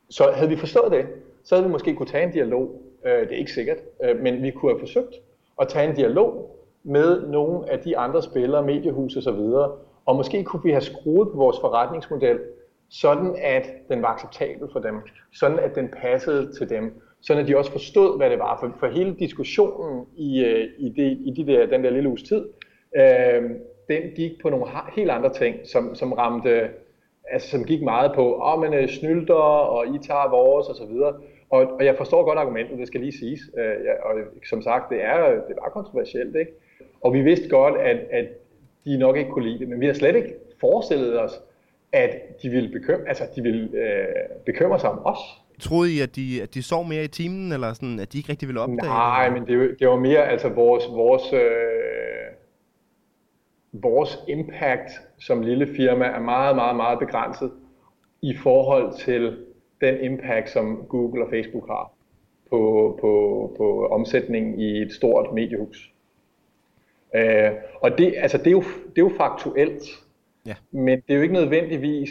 så 0.10 0.32
havde 0.36 0.50
vi 0.50 0.56
forstået 0.56 0.92
det, 0.92 1.06
så 1.44 1.56
havde 1.56 1.68
vi 1.68 1.72
måske 1.72 1.96
kunne 1.96 2.08
tage 2.08 2.24
en 2.24 2.32
dialog. 2.32 2.82
Øh, 3.06 3.20
det 3.20 3.32
er 3.32 3.38
ikke 3.38 3.52
sikkert, 3.52 3.78
øh, 4.04 4.20
men 4.20 4.44
vi 4.44 4.52
kunne 4.52 4.72
have 4.72 4.80
forsøgt 4.80 5.16
at 5.62 5.68
tage 5.68 5.90
en 5.90 5.96
dialog 5.96 6.56
med 6.86 7.28
nogle 7.28 7.72
af 7.72 7.80
de 7.80 7.98
andre 7.98 8.22
spillere, 8.22 8.64
mediehus 8.64 9.16
og 9.16 9.24
så 9.24 9.32
videre, 9.32 9.72
og 10.06 10.16
måske 10.16 10.44
kunne 10.44 10.64
vi 10.64 10.72
have 10.72 10.82
skruet 10.82 11.32
på 11.32 11.38
vores 11.38 11.58
forretningsmodel, 11.60 12.40
sådan 12.90 13.36
at 13.42 13.70
den 13.90 14.02
var 14.02 14.08
acceptabel 14.08 14.70
for 14.72 14.80
dem, 14.80 14.96
sådan 15.34 15.60
at 15.60 15.76
den 15.76 15.90
passede 16.02 16.54
til 16.54 16.70
dem, 16.70 17.02
sådan 17.22 17.44
at 17.44 17.48
de 17.48 17.58
også 17.58 17.72
forstod, 17.72 18.18
hvad 18.18 18.30
det 18.30 18.40
var. 18.40 18.58
For, 18.60 18.76
for 18.80 18.88
hele 18.88 19.16
diskussionen 19.20 20.06
i, 20.18 20.44
øh, 20.44 20.68
i, 20.78 20.90
det, 20.90 21.18
i 21.26 21.34
de 21.38 21.52
der, 21.52 21.66
den 21.66 21.84
der 21.84 21.90
lille 21.90 22.10
uges 22.10 22.24
tid, 22.24 22.46
øh, 22.98 23.44
den 23.90 24.02
gik 24.16 24.32
på 24.42 24.50
nogle 24.50 24.66
helt 24.96 25.12
andre 25.12 25.34
ting, 25.34 25.56
som, 25.64 25.96
som 25.96 26.14
ramte, 26.14 26.70
altså 27.32 27.50
som 27.50 27.64
gik 27.64 27.82
meget 27.82 28.12
på, 28.16 28.36
åh, 28.36 28.54
oh, 28.54 28.62
men 28.62 28.74
øh, 28.74 28.90
snylder, 28.90 29.34
og 29.76 29.88
I 29.88 30.00
tager 30.08 30.30
vores, 30.30 30.68
og 30.68 30.76
så 30.76 30.86
videre. 30.86 31.14
Og, 31.50 31.62
og 31.80 31.86
jeg 31.86 31.96
forstår 31.98 32.24
godt 32.24 32.40
argumentet, 32.40 32.80
det 32.80 32.88
skal 32.88 33.00
lige 33.02 33.18
siges. 33.20 33.40
Øh, 33.58 33.76
og 34.04 34.12
som 34.50 34.62
sagt, 34.62 34.90
det, 34.90 35.04
er, 35.04 35.30
det 35.30 35.56
var 35.62 35.70
kontroversielt, 35.70 36.36
ikke? 36.36 36.52
Og 37.06 37.14
vi 37.14 37.22
vidste 37.22 37.50
godt, 37.50 37.76
at, 37.82 37.98
at 38.12 38.26
de 38.86 38.98
nok 38.98 39.18
ikke 39.18 39.30
kunne 39.30 39.50
lide 39.50 39.60
det, 39.60 39.70
men 39.70 39.80
vi 39.80 39.86
har 39.86 39.94
slet 39.94 40.16
ikke 40.16 40.34
forestillet 40.60 41.22
os, 41.22 41.32
at 41.92 42.10
de 42.42 42.50
ville 42.50 42.70
bekymre, 42.70 43.08
altså, 43.08 43.24
de 43.36 43.42
ville, 43.42 43.70
øh, 43.74 44.06
bekymre 44.46 44.80
sig 44.80 44.90
om 44.90 45.06
os. 45.06 45.20
Troede 45.60 45.92
I, 45.92 46.00
at 46.00 46.16
de, 46.16 46.42
at 46.44 46.54
de 46.54 46.64
sov 46.64 46.86
mere 46.86 47.04
i 47.04 47.08
timen, 47.08 47.52
eller 47.52 47.74
sådan, 47.74 48.00
at 48.00 48.14
de 48.14 48.18
ikke 48.18 48.30
rigtig 48.30 48.48
ville 48.48 48.62
opdage 48.62 48.82
Nej, 48.82 49.30
men 49.30 49.48
det, 49.48 49.80
det 49.80 49.88
var 49.88 49.96
mere 49.96 50.28
altså 50.28 50.50
vores, 50.50 50.84
vores, 50.88 51.34
øh, 51.34 51.42
vores 53.74 54.20
impact 54.28 54.92
som 55.20 55.42
lille 55.42 55.68
firma 55.76 56.06
er 56.06 56.20
meget, 56.20 56.56
meget, 56.56 56.76
meget 56.76 57.00
begrænset 57.00 57.52
i 58.22 58.36
forhold 58.36 58.94
til 59.00 59.38
den 59.82 60.00
impact, 60.00 60.50
som 60.50 60.86
Google 60.90 61.24
og 61.26 61.30
Facebook 61.30 61.68
har 61.68 61.92
på, 62.50 62.98
på, 63.02 63.12
på 63.58 63.88
omsætningen 63.88 64.60
i 64.60 64.82
et 64.82 64.92
stort 64.92 65.34
mediehus. 65.34 65.95
Øh, 67.16 67.52
og 67.82 67.98
det, 67.98 68.14
altså, 68.18 68.38
det, 68.38 68.48
er 68.48 68.52
jo, 68.52 68.64
det 68.64 68.98
er 68.98 69.02
jo 69.02 69.12
faktuelt, 69.18 69.84
ja. 70.46 70.56
men 70.72 71.02
det 71.08 71.14
er 71.14 71.16
jo 71.16 71.22
ikke 71.22 71.34
nødvendigvis, 71.34 72.10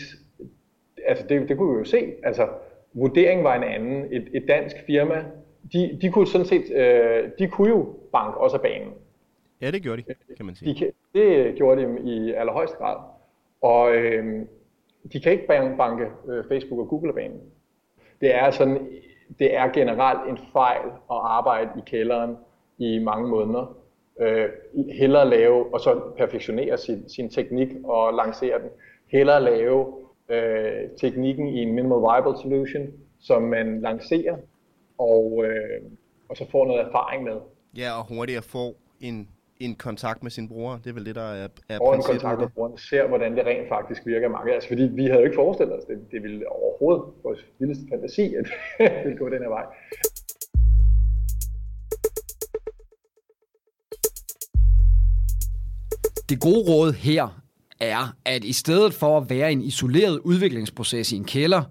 altså 1.06 1.26
det, 1.28 1.48
det 1.48 1.56
kunne 1.56 1.72
vi 1.72 1.78
jo 1.78 1.84
se, 1.84 2.12
altså 2.22 2.48
vurderingen 2.92 3.44
var 3.44 3.54
en 3.54 3.62
anden. 3.62 4.12
Et, 4.12 4.28
et 4.34 4.44
dansk 4.48 4.76
firma, 4.86 5.24
de, 5.72 5.98
de 6.02 6.10
kunne 6.10 6.26
sådan 6.26 6.46
set, 6.46 6.72
øh, 6.74 7.30
de 7.38 7.48
kunne 7.48 7.68
jo 7.68 7.96
banke 8.12 8.38
også 8.38 8.56
af 8.56 8.62
banen. 8.62 8.92
Ja, 9.60 9.70
det 9.70 9.82
gjorde 9.82 10.02
de, 10.02 10.14
kan 10.36 10.46
man 10.46 10.54
sige. 10.54 10.74
De, 10.74 10.92
det 11.18 11.54
gjorde 11.54 11.82
de 11.82 12.00
i 12.04 12.32
allerhøjeste 12.32 12.76
grad. 12.76 12.96
Og 13.60 13.94
øh, 13.94 14.46
de 15.12 15.20
kan 15.20 15.32
ikke 15.32 15.46
banke 15.46 16.06
øh, 16.28 16.44
Facebook 16.48 16.80
og 16.80 16.88
Google 16.88 17.08
af 17.08 17.14
banen. 17.14 17.40
Det 18.20 18.34
er 18.34 18.50
sådan, 18.50 18.88
det 19.38 19.56
er 19.56 19.68
generelt 19.68 20.30
en 20.30 20.38
fejl 20.52 20.86
at 20.86 21.16
arbejde 21.22 21.70
i 21.78 21.82
kælderen 21.86 22.36
i 22.78 22.98
mange 22.98 23.28
måneder. 23.28 23.76
Øh, 24.20 24.48
hellere 24.92 25.30
lave, 25.30 25.74
og 25.74 25.80
så 25.80 26.00
perfektionere 26.18 26.78
sin, 26.78 27.08
sin 27.08 27.30
teknik 27.30 27.68
og 27.84 28.14
lancere 28.14 28.58
den. 28.58 28.68
Hellere 29.06 29.42
lave 29.42 29.94
øh, 30.28 30.90
teknikken 31.00 31.48
i 31.48 31.62
en 31.62 31.72
minimal 31.74 31.98
viable 31.98 32.42
solution, 32.42 32.86
som 33.20 33.42
man 33.42 33.80
lancerer, 33.80 34.36
og, 34.98 35.44
øh, 35.46 35.82
og 36.28 36.36
så 36.36 36.50
får 36.50 36.66
noget 36.66 36.80
erfaring 36.80 37.24
med. 37.24 37.36
Ja, 37.76 37.98
og 37.98 38.08
hurtigt 38.08 38.44
få 38.44 38.76
en, 39.00 39.28
en 39.60 39.74
kontakt 39.74 40.22
med 40.22 40.30
sin 40.30 40.48
bror. 40.48 40.80
Det 40.84 40.90
er 40.90 40.94
vel 40.94 41.06
det, 41.06 41.14
der 41.14 41.32
er, 41.32 41.48
er 41.68 41.78
Og 41.78 41.94
en 41.94 42.02
kontakt 42.02 42.40
med 42.40 42.48
brugeren, 42.48 42.78
ser 42.78 43.08
hvordan 43.08 43.36
det 43.36 43.46
rent 43.46 43.68
faktisk 43.68 44.06
virker 44.06 44.28
mange. 44.28 44.52
Altså, 44.54 44.68
fordi 44.68 44.82
vi 44.82 45.04
havde 45.04 45.18
jo 45.18 45.24
ikke 45.24 45.34
forestillet 45.34 45.78
os 45.78 45.84
det. 45.84 45.98
Det 46.10 46.22
ville 46.22 46.48
overhovedet 46.48 47.04
vores 47.22 47.46
vildeste 47.58 47.84
fantasi, 47.90 48.34
at 48.34 48.46
det 48.78 49.04
ville 49.04 49.18
gå 49.18 49.28
den 49.28 49.42
her 49.42 49.48
vej. 49.48 49.64
Det 56.34 56.42
gode 56.42 56.70
råd 56.70 56.92
her 56.92 57.42
er, 57.80 58.14
at 58.24 58.44
i 58.44 58.52
stedet 58.52 58.94
for 58.94 59.18
at 59.18 59.30
være 59.30 59.52
en 59.52 59.62
isoleret 59.62 60.18
udviklingsproces 60.18 61.12
i 61.12 61.16
en 61.16 61.24
kælder, 61.24 61.62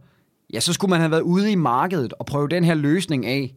ja, 0.53 0.59
så 0.59 0.73
skulle 0.73 0.89
man 0.89 0.99
have 0.99 1.11
været 1.11 1.21
ude 1.21 1.51
i 1.51 1.55
markedet 1.55 2.13
og 2.13 2.25
prøve 2.25 2.47
den 2.47 2.63
her 2.63 2.73
løsning 2.73 3.25
af. 3.25 3.55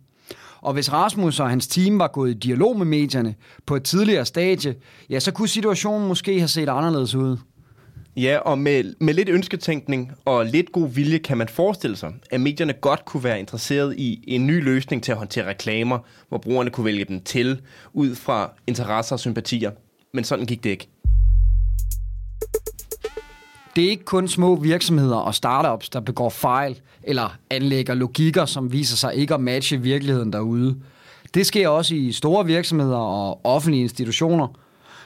Og 0.61 0.73
hvis 0.73 0.93
Rasmus 0.93 1.41
og 1.41 1.51
hans 1.51 1.67
team 1.67 1.99
var 1.99 2.09
gået 2.09 2.31
i 2.31 2.35
dialog 2.35 2.79
med 2.79 2.87
medierne 2.87 3.35
på 3.67 3.77
et 3.77 3.83
tidligere 3.83 4.25
stadie, 4.25 4.75
ja, 5.11 5.21
så 5.21 5.33
kunne 5.33 5.49
situationen 5.49 6.09
måske 6.09 6.39
have 6.39 6.49
set 6.49 6.69
anderledes 6.69 7.15
ud. 7.15 7.37
Ja, 8.17 8.39
og 8.39 8.59
med, 8.59 8.95
med 9.01 9.15
lidt 9.15 9.29
ønsketænkning 9.29 10.13
og 10.25 10.47
lidt 10.47 10.73
god 10.73 10.89
vilje 10.89 11.19
kan 11.19 11.39
man 11.39 11.49
forestille 11.49 11.97
sig, 11.97 12.13
at 12.31 12.41
medierne 12.41 12.73
godt 12.73 13.05
kunne 13.05 13.25
være 13.25 13.39
interesseret 13.39 13.95
i 13.99 14.25
en 14.27 14.47
ny 14.47 14.65
løsning 14.65 15.03
til 15.03 15.13
at 15.13 15.19
håndtere 15.19 15.49
reklamer, 15.49 15.99
hvor 16.29 16.39
brugerne 16.39 16.71
kunne 16.71 16.85
vælge 16.85 17.05
dem 17.05 17.21
til 17.21 17.61
ud 17.93 18.15
fra 18.15 18.53
interesser 18.67 19.17
og 19.17 19.21
sympatier. 19.21 19.71
Men 20.15 20.25
sådan 20.25 20.47
gik 20.47 20.65
det 20.65 20.71
ikke. 20.71 20.89
Det 23.77 23.85
er 23.85 23.91
ikke 23.91 24.05
kun 24.05 24.29
små 24.29 24.57
virksomheder 24.57 25.17
og 25.17 25.35
startups, 25.35 25.89
der 25.89 26.01
begår 26.01 26.29
fejl 26.31 26.81
eller 27.03 27.37
anlægger 27.51 27.95
logikker, 27.95 28.45
som 28.45 28.73
viser 28.73 28.97
sig 28.97 29.15
ikke 29.15 29.35
at 29.35 29.41
matche 29.41 29.81
virkeligheden 29.81 30.33
derude. 30.33 30.77
Det 31.35 31.47
sker 31.47 31.69
også 31.69 31.95
i 31.95 32.13
store 32.13 32.47
virksomheder 32.47 32.97
og 32.97 33.41
offentlige 33.45 33.83
institutioner. 33.83 34.49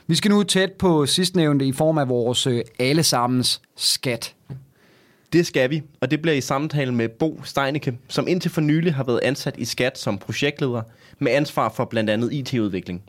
Vi 0.07 0.15
skal 0.15 0.31
nu 0.31 0.43
tæt 0.43 0.73
på 0.73 1.07
sidstnævnte 1.07 1.67
i 1.67 1.73
form 1.73 1.99
af 1.99 2.09
vores 2.09 2.47
øh, 2.47 2.63
allesammens 2.79 3.61
skat. 3.77 4.35
Det 5.33 5.47
skal 5.47 5.71
vi, 5.71 5.83
og 6.01 6.11
det 6.11 6.23
bliver 6.23 6.35
i 6.35 6.41
samtale 6.41 6.95
med 6.95 7.09
Bo 7.09 7.41
Steinecke, 7.45 7.99
som 8.09 8.29
indtil 8.29 8.51
for 8.51 8.61
nylig 8.61 8.95
har 8.95 9.05
været 9.05 9.21
ansat 9.23 9.55
i 9.59 9.65
Skat 9.65 9.99
som 9.99 10.19
projektleder 10.19 10.83
med 11.19 11.33
ansvar 11.33 11.69
for 11.69 11.85
blandt 11.85 12.11
andet 12.11 12.33
IT-udvikling. 12.33 13.03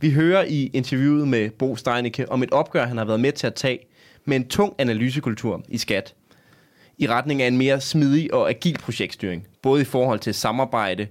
Vi 0.00 0.10
hører 0.10 0.44
i 0.44 0.70
interviewet 0.72 1.28
med 1.28 1.50
Bo 1.50 1.76
Steinicke 1.76 2.32
om 2.32 2.42
et 2.42 2.50
opgør, 2.50 2.86
han 2.86 2.96
har 2.96 3.04
været 3.04 3.20
med 3.20 3.32
til 3.32 3.46
at 3.46 3.54
tage 3.54 3.78
med 4.24 4.36
en 4.36 4.48
tung 4.48 4.74
analysekultur 4.78 5.62
i 5.68 5.78
skat, 5.78 6.14
i 6.98 7.06
retning 7.06 7.42
af 7.42 7.46
en 7.46 7.58
mere 7.58 7.80
smidig 7.80 8.34
og 8.34 8.50
agil 8.50 8.78
projektstyring, 8.78 9.46
både 9.62 9.82
i 9.82 9.84
forhold 9.84 10.18
til 10.18 10.34
samarbejde 10.34 11.06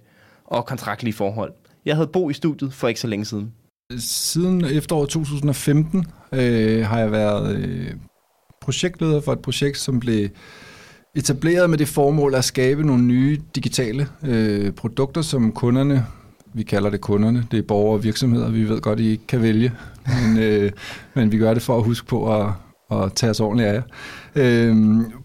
og 0.45 0.65
kontraktlige 0.65 1.13
forhold. 1.13 1.53
Jeg 1.85 1.95
havde 1.95 2.07
Bo 2.07 2.29
i 2.29 2.33
studiet 2.33 2.73
for 2.73 2.87
ikke 2.87 2.99
så 2.99 3.07
længe 3.07 3.25
siden. 3.25 3.53
Siden 3.97 4.65
efteråret 4.65 5.09
2015 5.09 6.05
øh, 6.31 6.85
har 6.85 6.99
jeg 6.99 7.11
været 7.11 7.55
øh, 7.55 7.91
projektleder 8.61 9.21
for 9.21 9.33
et 9.33 9.39
projekt, 9.39 9.77
som 9.77 9.99
blev 9.99 10.29
etableret 11.15 11.69
med 11.69 11.77
det 11.77 11.87
formål 11.87 12.35
at 12.35 12.43
skabe 12.43 12.83
nogle 12.83 13.03
nye 13.03 13.41
digitale 13.55 14.07
øh, 14.23 14.71
produkter, 14.71 15.21
som 15.21 15.51
kunderne 15.51 16.05
vi 16.53 16.63
kalder 16.63 16.89
det 16.89 17.01
kunderne. 17.01 17.47
Det 17.51 17.57
er 17.57 17.63
borgere 17.63 17.93
og 17.93 18.03
virksomheder. 18.03 18.49
Vi 18.49 18.69
ved 18.69 18.81
godt, 18.81 18.99
I 18.99 19.07
ikke 19.07 19.27
kan 19.27 19.41
vælge, 19.41 19.71
men, 20.05 20.37
øh, 20.43 20.71
men 21.13 21.31
vi 21.31 21.37
gør 21.37 21.53
det 21.53 21.63
for 21.63 21.77
at 21.77 21.83
huske 21.83 22.07
på 22.07 22.35
at, 22.35 22.51
at 22.91 23.13
tage 23.13 23.29
os 23.29 23.39
ordentligt 23.39 23.69
af 23.69 23.73
jer. 23.73 23.81
Øh, 24.35 24.75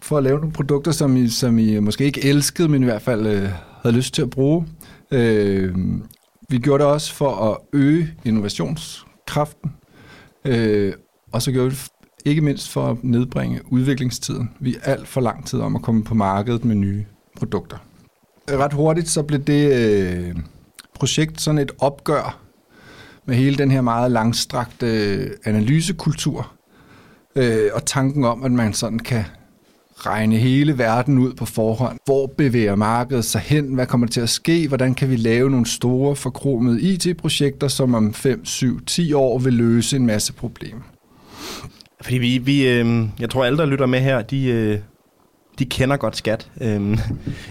for 0.01 0.17
at 0.17 0.23
lave 0.23 0.37
nogle 0.39 0.53
produkter, 0.53 0.91
som 0.91 1.17
I, 1.17 1.27
som 1.27 1.59
I 1.59 1.79
måske 1.79 2.05
ikke 2.05 2.25
elskede, 2.25 2.67
men 2.67 2.81
i 2.81 2.85
hvert 2.85 3.01
fald 3.01 3.27
øh, 3.27 3.49
havde 3.81 3.95
lyst 3.95 4.13
til 4.13 4.21
at 4.21 4.29
bruge. 4.29 4.65
Øh, 5.11 5.75
vi 6.49 6.57
gjorde 6.57 6.83
det 6.83 6.91
også 6.91 7.13
for 7.13 7.51
at 7.51 7.57
øge 7.73 8.13
innovationskraften, 8.25 9.71
øh, 10.45 10.93
og 11.31 11.41
så 11.41 11.51
gjorde 11.51 11.69
vi 11.69 11.75
det 11.75 11.89
ikke 12.25 12.41
mindst 12.41 12.69
for 12.69 12.87
at 12.87 13.03
nedbringe 13.03 13.61
udviklingstiden. 13.71 14.49
Vi 14.59 14.75
er 14.75 14.91
alt 14.91 15.07
for 15.07 15.21
lang 15.21 15.45
tid 15.45 15.59
om 15.59 15.75
at 15.75 15.81
komme 15.81 16.03
på 16.03 16.13
markedet 16.15 16.65
med 16.65 16.75
nye 16.75 17.05
produkter. 17.37 17.77
Øh, 18.51 18.59
ret 18.59 18.73
hurtigt 18.73 19.09
så 19.09 19.23
blev 19.23 19.39
det 19.39 19.73
øh, 19.73 20.35
projekt 20.95 21.41
sådan 21.41 21.57
et 21.57 21.71
opgør 21.79 22.39
med 23.25 23.35
hele 23.35 23.57
den 23.57 23.71
her 23.71 23.81
meget 23.81 24.11
langstrakte 24.11 25.29
analysekultur, 25.43 26.51
øh, 27.35 27.69
og 27.73 27.85
tanken 27.85 28.23
om, 28.23 28.43
at 28.43 28.51
man 28.51 28.73
sådan 28.73 28.99
kan 28.99 29.23
regne 29.97 30.35
hele 30.35 30.77
verden 30.77 31.17
ud 31.17 31.33
på 31.33 31.45
forhånd. 31.45 31.97
Hvor 32.05 32.27
bevæger 32.27 32.75
markedet 32.75 33.25
sig 33.25 33.41
hen? 33.41 33.73
Hvad 33.73 33.85
kommer 33.85 34.07
til 34.07 34.21
at 34.21 34.29
ske? 34.29 34.67
Hvordan 34.67 34.95
kan 34.95 35.09
vi 35.09 35.15
lave 35.15 35.49
nogle 35.49 35.65
store 35.65 36.15
forkromede 36.15 36.81
IT-projekter, 36.81 37.67
som 37.67 37.93
om 37.93 38.13
5, 38.13 38.45
7, 38.45 38.85
10 38.85 39.13
år 39.13 39.39
vil 39.39 39.53
løse 39.53 39.95
en 39.95 40.05
masse 40.05 40.33
problemer? 40.33 40.81
Fordi 42.01 42.17
vi, 42.17 42.37
vi 42.37 42.67
øh, 42.67 43.03
jeg 43.19 43.29
tror 43.29 43.45
alle, 43.45 43.57
der 43.57 43.65
lytter 43.65 43.85
med 43.85 43.99
her, 43.99 44.21
de, 44.21 44.45
øh, 44.45 44.79
de 45.59 45.65
kender 45.65 45.97
godt 45.97 46.17
skat. 46.17 46.51
Øh, 46.61 46.97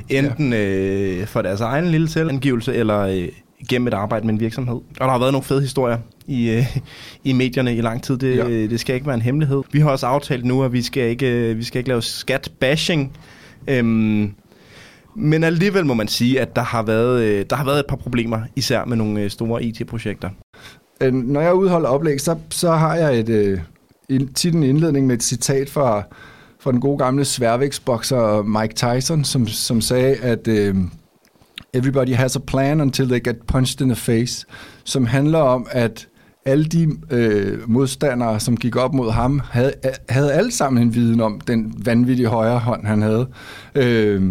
enten 0.09 0.53
øh, 0.53 1.27
for 1.27 1.43
deres 1.43 1.61
egen 1.61 1.87
lille 1.87 2.09
selvangivelse, 2.09 2.75
eller 2.75 2.99
øh, 3.01 3.29
gennem 3.69 3.89
et 3.89 3.95
arbejde 3.95 4.27
med 4.27 4.35
en 4.35 4.41
virksomhed. 4.41 4.75
Og 4.75 4.85
der 5.01 5.11
har 5.11 5.19
været 5.19 5.33
nogle 5.33 5.45
fede 5.45 5.61
historier 5.61 5.99
i, 6.27 6.51
øh, 6.51 6.77
i 7.25 7.33
medierne 7.33 7.77
i 7.77 7.81
lang 7.81 8.03
tid. 8.03 8.17
Det, 8.17 8.37
ja. 8.37 8.49
det 8.49 8.81
skal 8.81 8.95
ikke 8.95 9.07
være 9.07 9.15
en 9.15 9.23
hemmelighed. 9.23 9.63
Vi 9.73 9.81
har 9.81 9.91
også 9.91 10.07
aftalt 10.07 10.45
nu, 10.45 10.63
at 10.63 10.73
vi 10.73 10.83
skal 10.83 11.09
ikke, 11.09 11.51
øh, 11.51 11.59
vi 11.59 11.65
skal 11.65 11.79
ikke 11.79 11.89
lave 11.89 12.03
skat-bashing. 12.03 13.17
Øhm, 13.69 14.35
men 15.17 15.45
alligevel 15.45 15.87
må 15.87 15.95
man 15.95 16.09
sige, 16.09 16.41
at 16.41 16.57
der 16.57 16.63
har 16.63 16.83
været, 16.83 17.23
øh, 17.23 17.47
der 17.51 17.57
har 17.57 17.65
været 17.65 17.79
et 17.79 17.87
par 17.89 17.97
problemer, 17.97 18.41
især 18.57 18.85
med 18.85 18.97
nogle 18.97 19.21
øh, 19.21 19.31
store 19.31 19.65
IT-projekter. 19.65 20.31
Øh, 21.01 21.13
når 21.13 21.41
jeg 21.41 21.55
udholder 21.55 21.89
oplæg, 21.89 22.21
så, 22.21 22.37
så 22.51 22.73
har 22.73 22.95
jeg 22.95 23.21
et, 23.21 23.29
øh, 23.29 23.59
tit 24.35 24.55
en 24.55 24.63
indledning 24.63 25.07
med 25.07 25.15
et 25.17 25.23
citat 25.23 25.71
fra, 25.71 26.03
fra 26.65 26.73
den 26.73 26.81
gode 26.81 26.99
gamle 26.99 27.25
sværvægtsbokser 27.25 28.39
øh, 28.39 28.47
Mike 28.47 28.75
Tyson, 28.75 29.25
som, 29.25 29.47
som 29.47 29.81
sagde, 29.81 30.17
at 30.17 30.49
øh, 30.49 30.75
everybody 31.75 32.15
has 32.15 32.37
a 32.37 32.39
plan 32.39 32.81
until 32.81 33.09
they 33.09 33.25
get 33.25 33.37
punched 33.47 33.81
in 33.81 33.89
the 33.89 33.97
face, 33.97 34.47
som 34.85 35.07
handler 35.07 35.39
om, 35.39 35.67
at 35.71 36.09
alle 36.47 36.65
de 36.65 36.89
øh, 37.11 37.71
modstandere, 37.71 38.41
som 38.41 38.57
gik 38.57 38.77
op 38.77 38.95
mod 38.95 39.11
ham, 39.11 39.41
havde, 39.51 39.73
havde 40.09 40.33
alle 40.33 40.53
sammen 40.53 40.83
en 40.83 40.95
viden 40.95 41.21
om 41.21 41.41
den 41.41 41.75
vanvittige 41.85 42.29
højre 42.29 42.59
hånd, 42.59 42.87
han 42.87 43.03
havde. 43.03 43.29
Øh, 43.75 44.23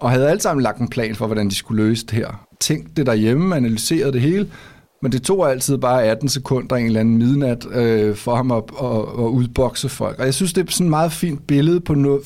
og 0.00 0.10
havde 0.10 0.30
alle 0.30 0.40
sammen 0.40 0.62
lagt 0.62 0.78
en 0.78 0.88
plan 0.88 1.14
for, 1.14 1.26
hvordan 1.26 1.48
de 1.48 1.54
skulle 1.54 1.84
løse 1.84 2.06
det 2.06 2.12
her. 2.12 2.46
Tænk 2.60 2.96
det 2.96 3.06
derhjemme, 3.06 3.56
analyserede 3.56 4.12
det 4.12 4.20
hele, 4.20 4.48
men 5.04 5.12
det 5.12 5.22
tog 5.22 5.50
altid 5.50 5.78
bare 5.78 6.04
18 6.04 6.28
sekunder, 6.28 6.76
en 6.76 6.86
eller 6.86 7.00
anden 7.00 7.18
midnat, 7.18 7.66
øh, 7.72 8.16
for 8.16 8.34
ham 8.34 8.50
at, 8.50 8.64
at, 8.82 9.00
at 9.24 9.28
udbokse 9.28 9.88
folk. 9.88 10.18
Og 10.18 10.24
jeg 10.24 10.34
synes, 10.34 10.52
det 10.52 10.68
er 10.68 10.72
sådan 10.72 10.86
et 10.86 10.90
meget 10.90 11.12
fint 11.12 11.46
billede 11.46 11.80
på 11.80 11.94
noget, 11.94 12.22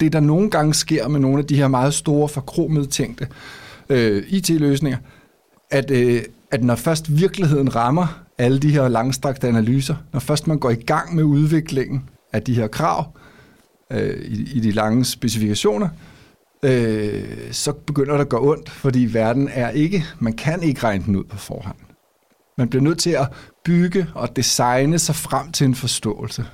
det, 0.00 0.12
der 0.12 0.20
nogle 0.20 0.50
gange 0.50 0.74
sker 0.74 1.08
med 1.08 1.20
nogle 1.20 1.38
af 1.38 1.44
de 1.44 1.56
her 1.56 1.68
meget 1.68 1.94
store, 1.94 2.28
forkromede 2.28 2.86
tænkte 2.86 3.28
øh, 3.88 4.22
IT-løsninger, 4.28 4.98
at, 5.70 5.90
øh, 5.90 6.22
at 6.50 6.64
når 6.64 6.74
først 6.74 7.18
virkeligheden 7.18 7.76
rammer 7.76 8.22
alle 8.38 8.58
de 8.58 8.70
her 8.70 8.88
langstrakte 8.88 9.48
analyser, 9.48 9.94
når 10.12 10.20
først 10.20 10.46
man 10.46 10.58
går 10.58 10.70
i 10.70 10.82
gang 10.86 11.14
med 11.14 11.24
udviklingen 11.24 12.02
af 12.32 12.42
de 12.42 12.54
her 12.54 12.66
krav 12.66 13.16
øh, 13.92 14.20
i, 14.24 14.56
i 14.56 14.60
de 14.60 14.70
lange 14.70 15.04
specifikationer, 15.04 15.88
øh, 16.62 17.24
så 17.50 17.72
begynder 17.72 18.12
det 18.12 18.20
at 18.20 18.28
gå 18.28 18.52
ondt, 18.52 18.70
fordi 18.70 19.08
verden 19.12 19.48
er 19.52 19.70
ikke, 19.70 20.04
man 20.18 20.32
kan 20.32 20.62
ikke 20.62 20.84
regne 20.84 21.04
den 21.04 21.16
ud 21.16 21.24
på 21.24 21.36
forhånd. 21.36 21.76
Man 22.60 22.68
bliver 22.68 22.82
nødt 22.82 22.98
til 22.98 23.10
at 23.10 23.28
bygge 23.64 24.06
og 24.14 24.36
designe 24.36 24.98
sig 24.98 25.14
frem 25.14 25.52
til 25.52 25.64
en 25.64 25.74
forståelse. 25.74 26.44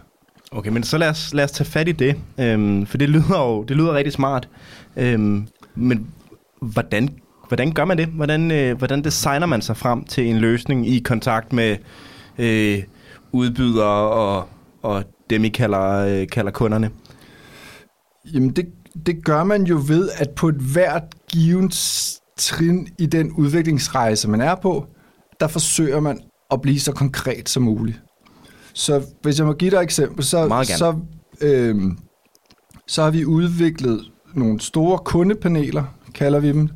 Okay, 0.50 0.70
men 0.70 0.82
så 0.82 0.98
lad 0.98 1.08
os, 1.08 1.34
lad 1.34 1.44
os 1.44 1.50
tage 1.50 1.70
fat 1.70 1.88
i 1.88 1.92
det, 1.92 2.16
øhm, 2.38 2.86
for 2.86 2.98
det 2.98 3.08
lyder 3.08 3.38
jo 3.38 3.62
det 3.62 3.76
lyder 3.76 3.94
rigtig 3.94 4.12
smart. 4.12 4.48
Øhm, 4.96 5.48
men 5.74 6.06
hvordan, 6.60 7.08
hvordan 7.48 7.72
gør 7.72 7.84
man 7.84 7.98
det? 7.98 8.06
Hvordan, 8.06 8.50
øh, 8.50 8.78
hvordan 8.78 9.04
designer 9.04 9.46
man 9.46 9.62
sig 9.62 9.76
frem 9.76 10.04
til 10.04 10.26
en 10.26 10.38
løsning 10.38 10.88
i 10.88 10.98
kontakt 10.98 11.52
med 11.52 11.76
øh, 12.38 12.82
udbydere 13.32 14.10
og, 14.10 14.48
og 14.82 15.04
dem, 15.30 15.44
I 15.44 15.48
kalder, 15.48 16.20
øh, 16.20 16.28
kalder 16.28 16.50
kunderne? 16.50 16.90
Jamen, 18.34 18.50
det, 18.50 18.66
det 19.06 19.24
gør 19.24 19.44
man 19.44 19.62
jo 19.62 19.82
ved, 19.88 20.10
at 20.16 20.30
på 20.30 20.48
et 20.48 20.60
hvert 20.72 21.04
givet 21.32 21.74
trin 22.36 22.88
i 22.98 23.06
den 23.06 23.32
udviklingsrejse, 23.32 24.28
man 24.28 24.40
er 24.40 24.54
på, 24.54 24.86
der 25.40 25.46
forsøger 25.46 26.00
man 26.00 26.20
at 26.50 26.60
blive 26.60 26.80
så 26.80 26.92
konkret 26.92 27.48
som 27.48 27.62
muligt. 27.62 28.02
Så 28.72 29.02
hvis 29.22 29.38
jeg 29.38 29.46
må 29.46 29.52
give 29.52 29.70
dig 29.70 29.76
et 29.76 29.82
eksempel, 29.82 30.24
så, 30.24 30.64
så, 30.78 30.94
øh, 31.40 31.76
så 32.86 33.02
har 33.02 33.10
vi 33.10 33.24
udviklet 33.24 34.00
nogle 34.34 34.60
store 34.60 34.98
kundepaneler, 34.98 35.84
kalder 36.14 36.40
vi 36.40 36.48
dem, 36.48 36.68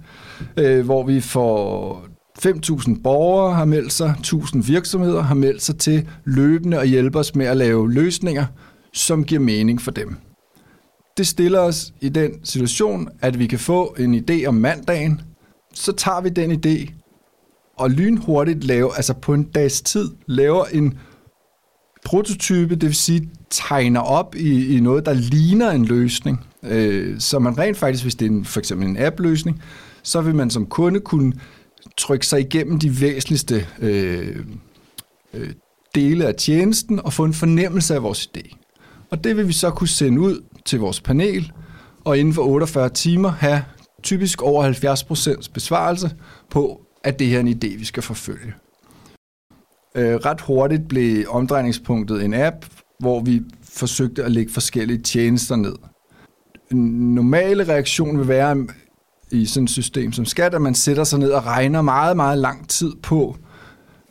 øh, 0.57 0.85
hvor 0.85 1.07
vi 1.07 1.21
får 1.21 2.05
5.000 2.47 3.03
borgere 3.03 3.55
har 3.55 3.65
meldt 3.65 3.93
sig, 3.93 4.15
1.000 4.27 4.67
virksomheder 4.67 5.23
har 5.23 5.35
meldt 5.35 5.63
sig 5.63 5.79
til 5.79 6.09
løbende 6.25 6.81
at 6.81 6.89
hjælpe 6.89 7.19
os 7.19 7.35
med 7.35 7.47
at 7.47 7.57
lave 7.57 7.93
løsninger, 7.93 8.47
som 8.93 9.25
giver 9.25 9.41
mening 9.41 9.81
for 9.81 9.91
dem. 9.91 10.17
Det 11.17 11.27
stiller 11.27 11.61
os 11.61 11.93
i 12.01 12.09
den 12.09 12.45
situation, 12.45 13.09
at 13.21 13.39
vi 13.39 13.47
kan 13.47 13.59
få 13.59 13.95
en 13.99 14.15
idé 14.15 14.47
om 14.47 14.55
mandagen, 14.55 15.21
så 15.75 15.93
tager 15.93 16.21
vi 16.21 16.29
den 16.29 16.53
idé 16.53 17.00
og 17.81 17.91
lynhurtigt 17.91 18.65
lave, 18.65 18.97
altså 18.97 19.15
på 19.15 19.35
en 19.35 19.43
dags 19.43 19.83
tid, 19.83 20.11
laver 20.27 20.65
en 20.65 20.99
prototype, 22.05 22.75
det 22.75 22.83
vil 22.83 22.95
sige 22.95 23.29
tegner 23.51 24.01
op 24.01 24.35
i, 24.35 24.77
i 24.77 24.81
noget, 24.81 25.07
der 25.07 25.13
ligner 25.13 25.71
en 25.71 25.85
løsning. 25.85 26.47
Øh, 26.63 27.21
så 27.21 27.39
man 27.39 27.59
rent 27.59 27.77
faktisk, 27.77 28.05
hvis 28.05 28.15
det 28.15 28.27
er 28.27 28.31
en, 28.31 28.45
for 28.45 28.61
eksempel 28.61 28.89
en 28.89 28.97
app-løsning, 28.97 29.63
så 30.03 30.21
vil 30.21 30.35
man 30.35 30.51
som 30.51 30.67
kunde 30.67 31.01
kunne 31.01 31.33
trykke 31.97 32.27
sig 32.27 32.41
igennem 32.41 32.79
de 32.79 33.01
væsentligste 33.01 33.67
øh, 33.79 34.37
øh, 35.35 35.51
dele 35.95 36.27
af 36.27 36.35
tjenesten 36.35 37.01
og 37.05 37.13
få 37.13 37.25
en 37.25 37.35
fornemmelse 37.35 37.95
af 37.95 38.03
vores 38.03 38.31
idé. 38.37 38.57
Og 39.11 39.25
det 39.25 39.37
vil 39.37 39.49
vi 39.49 39.53
så 39.53 39.71
kunne 39.71 39.89
sende 39.89 40.21
ud 40.21 40.43
til 40.65 40.79
vores 40.79 41.01
panel, 41.01 41.53
og 42.05 42.19
inden 42.19 42.35
for 42.35 42.43
48 42.43 42.89
timer 42.89 43.29
have 43.29 43.63
typisk 44.03 44.43
over 44.43 44.73
70% 45.45 45.53
besvarelse 45.55 46.11
på, 46.51 46.81
at 47.05 47.19
det 47.19 47.27
her 47.27 47.37
er 47.37 47.41
en 47.41 47.49
idé, 47.49 47.79
vi 47.79 47.85
skal 47.85 48.03
forfølge. 48.03 48.55
Øh, 49.95 50.15
ret 50.15 50.41
hurtigt 50.41 50.89
blev 50.89 51.25
omdrejningspunktet 51.29 52.25
en 52.25 52.35
app, 52.35 52.67
hvor 52.99 53.21
vi 53.21 53.43
forsøgte 53.63 54.25
at 54.25 54.33
lægge 54.33 54.53
forskellige 54.53 55.03
tjenester 55.03 55.57
ned. 55.57 55.75
En 56.73 57.15
normale 57.15 57.69
reaktion 57.69 58.19
vil 58.19 58.29
være 58.29 58.53
um, 58.53 58.71
i 59.31 59.47
sådan 59.47 59.65
et 59.65 59.71
system 59.71 60.13
som 60.13 60.25
skat, 60.25 60.55
at 60.55 60.63
man 60.63 60.75
sætter 60.75 61.05
sig 61.05 61.19
ned 61.19 61.31
og 61.31 61.47
regner 61.47 61.83
meget, 61.83 62.17
meget 62.17 62.39
lang 62.39 62.69
tid 62.69 62.93
på, 63.03 63.37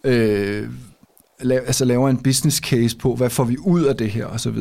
øh, 0.04 0.69
la- 1.41 1.54
altså 1.54 1.86
laver 1.86 2.10
en 2.10 2.17
business 2.17 2.58
case 2.58 2.97
på, 2.97 3.15
hvad 3.15 3.30
får 3.30 3.43
vi 3.43 3.58
ud 3.58 3.84
af 3.84 3.95
det 3.97 4.10
her 4.12 4.25
osv. 4.25 4.58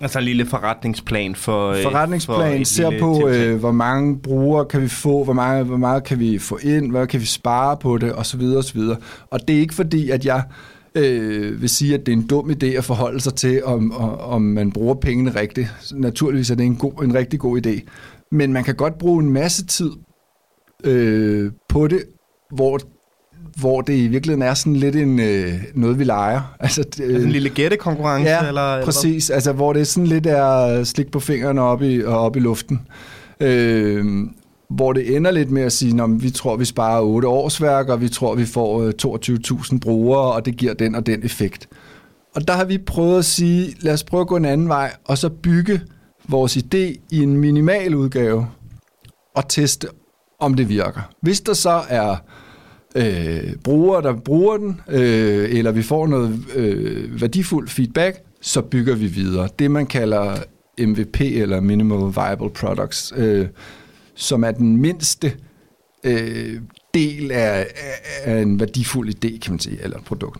Altså 0.00 0.18
en 0.18 0.24
lille 0.24 0.46
forretningsplan 0.46 1.34
for... 1.34 1.70
Øh, 1.70 1.82
forretningsplan 1.82 2.60
for 2.60 2.64
ser 2.64 3.00
på, 3.00 3.28
øh, 3.28 3.58
hvor 3.58 3.72
mange 3.72 4.18
brugere 4.18 4.64
kan 4.64 4.82
vi 4.82 4.88
få, 4.88 5.24
hvor 5.24 5.32
meget, 5.32 5.66
hvor 5.66 5.76
meget 5.76 6.04
kan 6.04 6.18
vi 6.18 6.38
få 6.38 6.58
ind, 6.62 6.90
hvad 6.90 7.06
kan 7.06 7.20
vi 7.20 7.26
spare 7.26 7.76
på 7.76 7.98
det, 7.98 8.14
osv. 8.14 8.40
osv. 8.40 8.80
Og 9.30 9.48
det 9.48 9.56
er 9.56 9.60
ikke 9.60 9.74
fordi, 9.74 10.10
at 10.10 10.26
jeg 10.26 10.42
øh, 10.94 11.60
vil 11.60 11.68
sige, 11.68 11.94
at 11.94 12.06
det 12.06 12.12
er 12.12 12.16
en 12.16 12.26
dum 12.26 12.50
idé 12.50 12.66
at 12.66 12.84
forholde 12.84 13.20
sig 13.20 13.34
til, 13.34 13.64
om, 13.64 13.92
om 14.20 14.42
man 14.42 14.72
bruger 14.72 14.94
pengene 14.94 15.40
rigtigt. 15.40 15.74
Naturligvis 15.92 16.50
er 16.50 16.54
det 16.54 16.66
en, 16.66 16.76
god, 16.76 17.04
en 17.04 17.14
rigtig 17.14 17.40
god 17.40 17.66
idé. 17.66 17.80
Men 18.30 18.52
man 18.52 18.64
kan 18.64 18.74
godt 18.74 18.98
bruge 18.98 19.22
en 19.22 19.30
masse 19.30 19.66
tid 19.66 19.90
øh, 20.84 21.52
på 21.68 21.86
det, 21.88 22.04
hvor 22.50 22.78
hvor 23.56 23.80
det 23.80 23.94
i 23.94 24.06
virkeligheden 24.06 24.42
er 24.42 24.54
sådan 24.54 24.76
lidt 24.76 24.96
en, 24.96 25.20
øh, 25.20 25.52
noget, 25.74 25.98
vi 25.98 26.04
leger. 26.04 26.54
Altså, 26.60 26.82
det, 26.82 27.00
altså 27.00 27.26
en 27.26 27.32
lille 27.32 27.48
gættekonkurrence? 27.48 28.30
Ja, 28.30 28.48
eller, 28.48 28.84
præcis. 28.84 29.28
Eller? 29.28 29.34
Altså, 29.34 29.52
hvor 29.52 29.72
det 29.72 29.86
sådan 29.86 30.06
lidt 30.06 30.26
er 30.26 30.84
slik 30.84 31.10
på 31.10 31.20
fingrene 31.20 31.60
op 31.60 31.82
i, 31.82 32.04
og 32.04 32.18
op 32.18 32.36
i 32.36 32.40
luften. 32.40 32.80
Øh, 33.40 34.04
hvor 34.70 34.92
det 34.92 35.16
ender 35.16 35.30
lidt 35.30 35.50
med 35.50 35.62
at 35.62 35.72
sige, 35.72 36.02
at 36.02 36.22
vi 36.22 36.30
tror, 36.30 36.56
vi 36.56 36.64
sparer 36.64 37.00
8 37.00 37.28
årsværk, 37.28 37.88
og 37.88 38.00
vi 38.00 38.08
tror, 38.08 38.34
vi 38.34 38.44
får 38.44 38.90
22.000 39.62 39.74
øh, 39.74 39.80
brugere, 39.80 40.32
og 40.32 40.44
det 40.44 40.56
giver 40.56 40.74
den 40.74 40.94
og 40.94 41.06
den 41.06 41.24
effekt. 41.24 41.68
Og 42.34 42.48
der 42.48 42.54
har 42.54 42.64
vi 42.64 42.78
prøvet 42.78 43.18
at 43.18 43.24
sige, 43.24 43.74
lad 43.80 43.92
os 43.92 44.04
prøve 44.04 44.20
at 44.20 44.26
gå 44.26 44.36
en 44.36 44.44
anden 44.44 44.68
vej, 44.68 44.92
og 45.04 45.18
så 45.18 45.28
bygge 45.28 45.80
vores 46.28 46.56
idé 46.56 46.76
i 47.10 47.22
en 47.22 47.36
minimal 47.36 47.94
udgave, 47.94 48.46
og 49.34 49.48
teste, 49.48 49.88
om 50.40 50.54
det 50.54 50.68
virker. 50.68 51.00
Hvis 51.20 51.40
der 51.40 51.52
så 51.52 51.82
er 51.88 52.16
øh, 52.94 53.56
brugere, 53.64 54.02
der 54.02 54.12
bruger 54.12 54.56
den, 54.56 54.80
øh, 54.88 55.58
eller 55.58 55.72
vi 55.72 55.82
får 55.82 56.06
noget 56.06 56.44
øh, 56.54 57.20
værdifuld 57.20 57.68
feedback, 57.68 58.22
så 58.40 58.62
bygger 58.62 58.94
vi 58.94 59.06
videre. 59.06 59.48
Det, 59.58 59.70
man 59.70 59.86
kalder 59.86 60.36
MVP, 60.78 61.20
eller 61.20 61.60
Minimal 61.60 62.14
Viable 62.14 62.50
Products, 62.50 63.12
øh, 63.16 63.46
som 64.14 64.44
er 64.44 64.50
den 64.50 64.76
mindste 64.76 65.32
øh, 66.04 66.60
del 66.94 67.30
af, 67.30 67.66
af 68.24 68.42
en 68.42 68.60
værdifuld 68.60 69.08
idé, 69.08 69.38
kan 69.38 69.52
man 69.52 69.58
sige, 69.58 69.78
eller 69.82 70.00
produkt. 70.00 70.38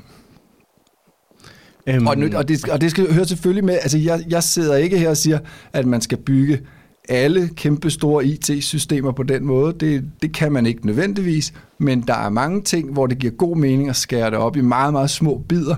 Øhm, 1.87 2.07
Og, 2.07 2.17
og, 2.35 2.49
det, 2.49 2.69
og 2.69 2.81
det 2.81 2.91
skal 2.91 3.13
høre 3.13 3.25
selvfølgelig 3.25 3.65
med, 3.65 3.75
altså 3.75 3.99
jeg, 3.99 4.25
jeg 4.29 4.43
sidder 4.43 4.77
ikke 4.77 4.99
her 4.99 5.11
og 5.11 5.17
siger, 5.17 5.39
at 5.73 5.87
man 5.87 6.01
skal 6.01 6.19
bygge 6.19 6.61
alle 7.09 7.51
kæmpe 7.57 7.91
store 7.91 8.27
IT-systemer 8.27 9.13
på 9.13 9.23
den 9.23 9.45
måde. 9.45 9.73
Det, 9.81 10.05
det 10.23 10.35
kan 10.35 10.53
man 10.53 10.67
ikke 10.67 10.87
nødvendigvis, 10.87 11.53
men 11.79 12.01
der 12.01 12.15
er 12.15 12.29
mange 12.29 12.63
ting, 12.63 12.93
hvor 12.93 13.07
det 13.07 13.19
giver 13.19 13.33
god 13.33 13.57
mening 13.57 13.89
at 13.89 13.97
skære 13.97 14.31
det 14.31 14.39
op 14.39 14.57
i 14.57 14.61
meget, 14.61 14.93
meget 14.93 15.11
små 15.11 15.43
bidder. 15.49 15.77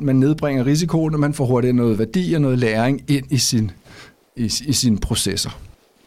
Man 0.00 0.16
nedbringer 0.16 0.66
risikoen, 0.66 1.14
og 1.14 1.20
man 1.20 1.34
får 1.34 1.44
hurtigt 1.44 1.74
noget 1.74 1.98
værdi 1.98 2.32
og 2.34 2.40
noget 2.40 2.58
læring 2.58 3.00
ind 3.08 3.26
i 3.30 3.38
sin, 3.38 3.70
i, 4.36 4.44
i 4.44 4.72
sine 4.72 4.98
processer. 4.98 5.50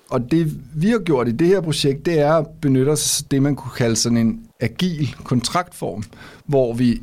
Og 0.10 0.31
det 0.31 0.60
vi 0.75 0.89
har 0.89 0.99
gjort 0.99 1.27
i 1.27 1.31
det 1.31 1.47
her 1.47 1.62
projekt, 1.62 2.05
det 2.05 2.19
er 2.19 2.34
at 2.34 2.47
benytte 2.62 2.89
os 2.89 3.21
af 3.21 3.27
det, 3.31 3.41
man 3.41 3.55
kunne 3.55 3.71
kalde 3.77 3.95
sådan 3.95 4.17
en 4.17 4.39
agil 4.60 5.15
kontraktform, 5.23 6.03
hvor 6.45 6.73
vi 6.73 7.01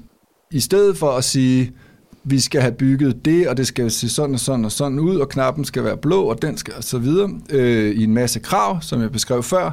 i 0.50 0.61
stedet 0.61 0.96
for 0.96 1.11
at 1.11 1.24
sige, 1.24 1.72
vi 2.24 2.40
skal 2.40 2.61
have 2.61 2.72
bygget 2.72 3.24
det, 3.24 3.48
og 3.48 3.56
det 3.56 3.66
skal 3.66 3.90
se 3.90 4.08
sådan 4.08 4.35
og 4.35 4.40
sådan 4.40 4.64
og 4.64 4.72
sådan 4.72 4.98
ud, 4.98 5.16
og 5.16 5.28
knappen 5.28 5.64
skal 5.64 5.85
være 5.85 5.96
blå, 5.96 6.22
og 6.22 6.42
den 6.42 6.56
skal 6.56 6.74
og 6.76 6.85
så 6.85 6.98
videre, 6.98 7.30
øh, 7.50 7.90
i 7.90 8.04
en 8.04 8.14
masse 8.14 8.40
krav, 8.40 8.82
som 8.82 9.00
jeg 9.00 9.12
beskrev 9.12 9.42
før, 9.42 9.70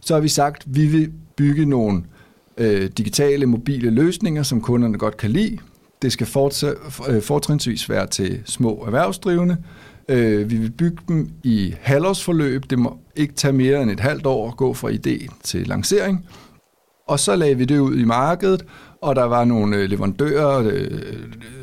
så 0.00 0.14
har 0.14 0.20
vi 0.20 0.28
sagt, 0.28 0.62
at 0.66 0.76
vi 0.76 0.86
vil 0.86 1.12
bygge 1.36 1.66
nogle 1.66 2.02
øh, 2.56 2.90
digitale, 2.98 3.46
mobile 3.46 3.90
løsninger, 3.90 4.42
som 4.42 4.60
kunderne 4.60 4.98
godt 4.98 5.16
kan 5.16 5.30
lide. 5.30 5.58
Det 6.02 6.12
skal 6.12 6.26
øh, 7.08 7.22
fortrinsvis 7.22 7.88
være 7.88 8.06
til 8.06 8.40
små 8.44 8.84
erhvervsdrivende. 8.86 9.56
Øh, 10.08 10.50
vi 10.50 10.56
vil 10.56 10.70
bygge 10.70 10.98
dem 11.08 11.30
i 11.42 11.74
halvårsforløb. 11.80 12.70
Det 12.70 12.78
må 12.78 12.98
ikke 13.16 13.34
tage 13.34 13.52
mere 13.52 13.82
end 13.82 13.90
et 13.90 14.00
halvt 14.00 14.26
år 14.26 14.48
at 14.48 14.56
gå 14.56 14.74
fra 14.74 14.90
idé 14.90 15.26
til 15.42 15.66
lancering. 15.66 16.26
Og 17.10 17.20
så 17.20 17.36
lagde 17.36 17.56
vi 17.58 17.64
det 17.64 17.78
ud 17.78 17.96
i 17.96 18.04
markedet, 18.04 18.64
og 19.02 19.16
der 19.16 19.24
var 19.24 19.44
nogle 19.44 19.76
øh, 19.76 19.90
leverandører 19.90 20.58
øh, 20.58 20.90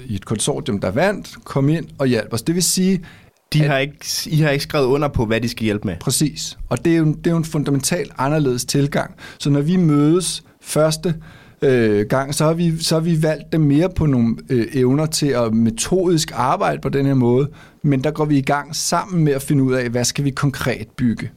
i 0.06 0.16
et 0.16 0.26
konsortium, 0.26 0.80
der 0.80 0.92
vandt, 0.92 1.36
kom 1.44 1.70
ind 1.70 1.86
og 2.00 2.08
hjalp 2.08 2.34
os. 2.34 2.42
Det 2.42 2.56
vil 2.56 2.64
sige, 2.64 3.06
de 3.54 3.64
har 3.64 3.78
ikke, 3.78 3.98
I 4.26 4.42
har 4.42 4.50
ikke 4.50 4.64
skrevet 4.64 4.86
under 4.86 5.08
på, 5.08 5.26
hvad 5.26 5.42
de 5.42 5.50
skal 5.50 5.64
hjælpe 5.64 5.88
med. 5.88 5.96
Præcis. 6.00 6.58
Og 6.70 6.86
det 6.86 6.94
er 6.94 6.98
jo, 6.98 7.06
det 7.06 7.28
er 7.28 7.32
jo 7.32 7.38
en 7.38 7.46
fundamentalt 7.46 8.12
anderledes 8.18 8.66
tilgang. 8.66 9.16
Så 9.40 9.50
når 9.50 9.62
vi 9.62 9.78
mødes 9.78 10.44
første 10.62 11.16
øh, 11.62 12.06
gang, 12.06 12.36
så 12.36 12.46
har, 12.46 12.54
vi, 12.54 12.78
så 12.78 12.96
har 12.96 13.02
vi 13.02 13.24
valgt 13.24 13.52
dem 13.52 13.62
mere 13.62 13.90
på 13.90 14.06
nogle 14.06 14.36
øh, 14.50 14.68
evner 14.74 15.06
til 15.06 15.28
at 15.28 15.54
metodisk 15.54 16.32
arbejde 16.36 16.82
på 16.82 16.90
den 16.90 17.06
her 17.06 17.14
måde, 17.14 17.50
men 17.84 18.04
der 18.04 18.12
går 18.12 18.26
vi 18.26 18.38
i 18.38 18.42
gang 18.42 18.76
sammen 18.76 19.24
med 19.24 19.34
at 19.34 19.42
finde 19.42 19.64
ud 19.64 19.74
af, 19.74 19.90
hvad 19.90 20.04
skal 20.04 20.26
vi 20.26 20.30
konkret 20.30 20.88
bygge? 20.98 21.32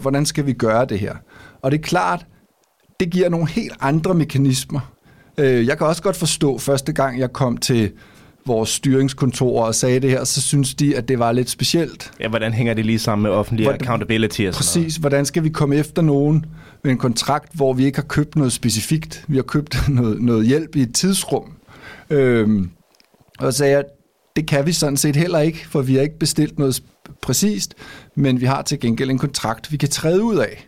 Hvordan 0.00 0.26
skal 0.26 0.46
vi 0.46 0.52
gøre 0.52 0.84
det 0.84 0.98
her? 0.98 1.14
Og 1.62 1.70
det 1.70 1.78
er 1.78 1.82
klart, 1.82 2.26
det 3.00 3.10
giver 3.10 3.28
nogle 3.28 3.48
helt 3.48 3.72
andre 3.80 4.14
mekanismer. 4.14 4.92
Øh, 5.38 5.66
jeg 5.66 5.78
kan 5.78 5.86
også 5.86 6.02
godt 6.02 6.16
forstå, 6.16 6.58
første 6.58 6.92
gang 6.92 7.18
jeg 7.20 7.32
kom 7.32 7.56
til 7.56 7.92
vores 8.46 8.70
styringskontor 8.70 9.64
og 9.64 9.74
sagde 9.74 10.00
det 10.00 10.10
her, 10.10 10.24
så 10.24 10.40
synes 10.42 10.74
de, 10.74 10.96
at 10.96 11.08
det 11.08 11.18
var 11.18 11.32
lidt 11.32 11.50
specielt. 11.50 12.12
Ja, 12.20 12.28
hvordan 12.28 12.52
hænger 12.52 12.74
det 12.74 12.86
lige 12.86 12.98
sammen 12.98 13.22
med 13.22 13.30
offentlig 13.30 13.64
Hvordan- 13.66 13.80
accountability 13.82 14.42
og 14.42 14.54
sådan 14.54 14.82
Præcis. 14.82 14.96
Hvordan 14.96 15.26
skal 15.26 15.44
vi 15.44 15.48
komme 15.48 15.76
efter 15.76 16.02
nogen 16.02 16.46
med 16.84 16.92
en 16.92 16.98
kontrakt, 16.98 17.54
hvor 17.54 17.72
vi 17.72 17.84
ikke 17.84 17.96
har 17.98 18.02
købt 18.06 18.36
noget 18.36 18.52
specifikt? 18.52 19.24
Vi 19.28 19.36
har 19.36 19.42
købt 19.42 19.76
noget, 19.88 20.22
noget 20.22 20.46
hjælp 20.46 20.76
i 20.76 20.82
et 20.82 20.94
tidsrum. 20.94 21.52
Øhm, 22.10 22.70
og 23.38 23.52
så 23.52 23.58
sagde 23.58 23.72
jeg, 23.72 23.84
det 24.36 24.46
kan 24.46 24.66
vi 24.66 24.72
sådan 24.72 24.96
set 24.96 25.16
heller 25.16 25.38
ikke, 25.38 25.66
for 25.68 25.82
vi 25.82 25.94
har 25.94 26.02
ikke 26.02 26.18
bestilt 26.18 26.58
noget 26.58 26.82
præcist, 27.22 27.74
men 28.14 28.40
vi 28.40 28.46
har 28.46 28.62
til 28.62 28.80
gengæld 28.80 29.10
en 29.10 29.18
kontrakt, 29.18 29.72
vi 29.72 29.76
kan 29.76 29.88
træde 29.88 30.22
ud 30.22 30.36
af. 30.36 30.67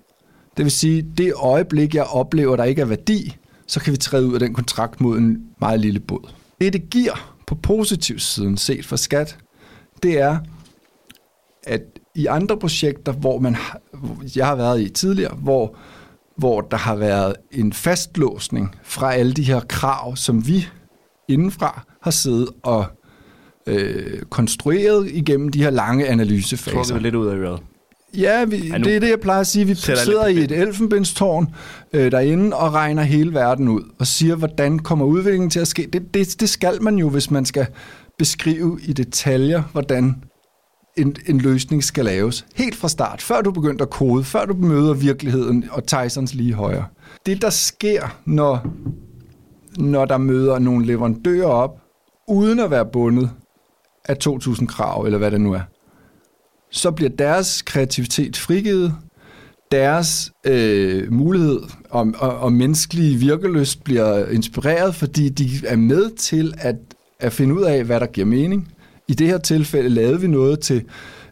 Det 0.61 0.65
vil 0.65 0.73
sige, 0.73 1.03
det 1.03 1.33
øjeblik, 1.37 1.95
jeg 1.95 2.05
oplever, 2.05 2.57
der 2.57 2.65
ikke 2.65 2.83
er 2.83 2.87
værdi, 2.87 3.37
så 3.67 3.81
kan 3.81 3.93
vi 3.93 3.97
træde 3.97 4.27
ud 4.27 4.35
af 4.35 4.41
den 4.41 4.55
kontrakt 4.55 5.01
mod 5.01 5.19
en 5.19 5.39
meget 5.61 5.81
lille 5.81 6.01
båd. 6.01 6.31
Det, 6.61 6.73
det 6.73 6.91
giver 6.91 7.37
på 7.47 7.55
positiv 7.55 8.19
siden 8.19 8.57
set 8.57 8.87
for 8.87 8.97
skat, 8.97 9.39
det 10.03 10.21
er, 10.21 10.39
at 11.67 11.81
i 12.15 12.27
andre 12.27 12.57
projekter, 12.57 13.13
hvor 13.13 13.39
man 13.39 13.55
har, 13.55 13.81
jeg 14.37 14.47
har 14.47 14.55
været 14.55 14.81
i 14.81 14.89
tidligere, 14.89 15.35
hvor, 15.35 15.77
hvor 16.37 16.61
der 16.61 16.77
har 16.77 16.97
været 16.97 17.35
en 17.53 17.73
fastlåsning 17.73 18.75
fra 18.83 19.15
alle 19.15 19.33
de 19.33 19.43
her 19.43 19.61
krav, 19.61 20.17
som 20.17 20.47
vi 20.47 20.67
indenfra 21.29 21.87
har 22.03 22.11
siddet 22.11 22.49
og 22.63 22.85
øh, 23.67 24.23
konstrueret 24.23 25.11
igennem 25.11 25.49
de 25.49 25.63
her 25.63 25.71
lange 25.71 26.09
analysefaser. 26.09 26.83
Tror 26.83 26.95
vi 26.95 27.01
lidt 27.01 27.15
ud 27.15 27.27
af 27.27 27.35
øret. 27.35 27.61
Ja, 28.17 28.45
vi, 28.45 28.57
Ja, 28.57 28.79
det 28.79 28.97
er 28.97 29.01
det, 29.01 29.09
jeg 29.09 29.21
plejer 29.21 29.41
at 29.41 29.47
sige. 29.47 29.65
Vi 29.65 29.75
sidder 29.75 30.27
i 30.27 30.39
et 30.39 30.53
elfenbenstårn 30.53 31.55
øh, 31.93 32.13
derinde 32.13 32.57
og 32.57 32.75
regner 32.75 33.03
hele 33.03 33.35
verden 33.35 33.69
ud 33.69 33.83
og 33.99 34.07
siger, 34.07 34.37
hvordan 34.37 34.79
kommer 34.79 35.05
udviklingen 35.05 35.51
til 35.51 35.61
at 35.61 35.69
ske. 35.69 35.89
Det, 35.93 36.15
det, 36.15 36.41
det 36.41 36.49
skal 36.49 36.83
man 36.83 36.97
jo, 36.97 37.09
hvis 37.09 37.31
man 37.31 37.45
skal 37.45 37.67
beskrive 38.19 38.81
i 38.83 38.93
detaljer, 38.93 39.63
hvordan 39.73 40.23
en, 40.97 41.17
en 41.27 41.39
løsning 41.39 41.85
skal 41.85 42.05
laves. 42.05 42.47
Helt 42.55 42.77
fra 42.77 42.89
start, 42.89 43.23
før 43.23 43.41
du 43.41 43.51
begynder 43.51 43.85
at 43.85 43.91
kode, 43.91 44.25
før 44.25 44.45
du 44.45 44.55
møder 44.55 44.95
virkeligheden 44.95 45.65
og 45.71 45.87
Tysons 45.87 46.35
lige 46.35 46.55
højre. 46.55 46.85
Det, 47.27 47.43
der 47.43 47.51
sker, 47.51 48.19
når, 48.25 48.67
når 49.79 50.05
der 50.05 50.19
møder 50.19 50.59
nogle 50.59 50.87
leverandører 50.87 51.49
op, 51.49 51.81
uden 52.29 52.61
at 52.61 52.71
være 52.71 52.87
bundet 52.87 53.31
af 54.05 54.17
2.000 54.25 54.67
krav, 54.67 55.05
eller 55.05 55.19
hvad 55.19 55.31
det 55.31 55.41
nu 55.41 55.53
er, 55.53 55.61
så 56.71 56.91
bliver 56.91 57.11
deres 57.11 57.63
kreativitet 57.63 58.37
frigivet, 58.37 58.95
deres 59.73 60.33
øh, 60.47 61.13
mulighed 61.13 61.61
og, 61.91 62.13
og, 62.19 62.39
og 62.39 62.53
menneskelige 62.53 63.17
virkeløst 63.17 63.85
bliver 63.85 64.29
inspireret, 64.29 64.95
fordi 64.95 65.29
de 65.29 65.49
er 65.67 65.77
med 65.77 66.11
til 66.17 66.55
at, 66.59 66.77
at 67.21 67.33
finde 67.33 67.55
ud 67.55 67.63
af, 67.63 67.85
hvad 67.85 68.01
der 68.01 68.07
giver 68.07 68.27
mening. 68.27 68.73
I 69.09 69.15
det 69.15 69.27
her 69.27 69.39
tilfælde 69.39 69.89
lavede 69.89 70.21
vi 70.21 70.27
noget 70.27 70.61
til, 70.61 70.83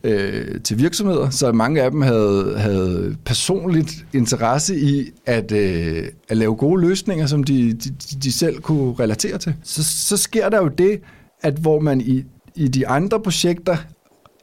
øh, 0.05 0.61
til 0.61 0.79
virksomheder, 0.79 1.31
så 1.31 1.53
mange 1.53 1.83
af 1.83 1.91
dem 1.91 2.03
havde, 2.03 2.59
havde 2.59 3.17
personligt 3.25 4.07
interesse 4.13 4.81
i 4.81 5.11
at, 5.27 5.53
øh, 5.53 6.05
at 6.29 6.37
lave 6.37 6.57
gode 6.57 6.81
løsninger, 6.81 7.27
som 7.27 7.45
de, 7.45 7.73
de, 7.73 7.91
de 8.23 8.33
selv 8.33 8.61
kunne 8.61 8.95
relatere 8.95 9.39
til. 9.39 9.55
Så, 9.63 9.85
så 9.85 10.17
sker 10.17 10.49
der 10.49 10.59
jo 10.63 10.69
det, 10.69 11.01
at 11.43 11.55
hvor 11.55 11.81
man 11.81 12.01
i, 12.01 12.25
i 12.55 12.69
de 12.69 12.89
andre 12.89 13.21
projekter 13.21 13.77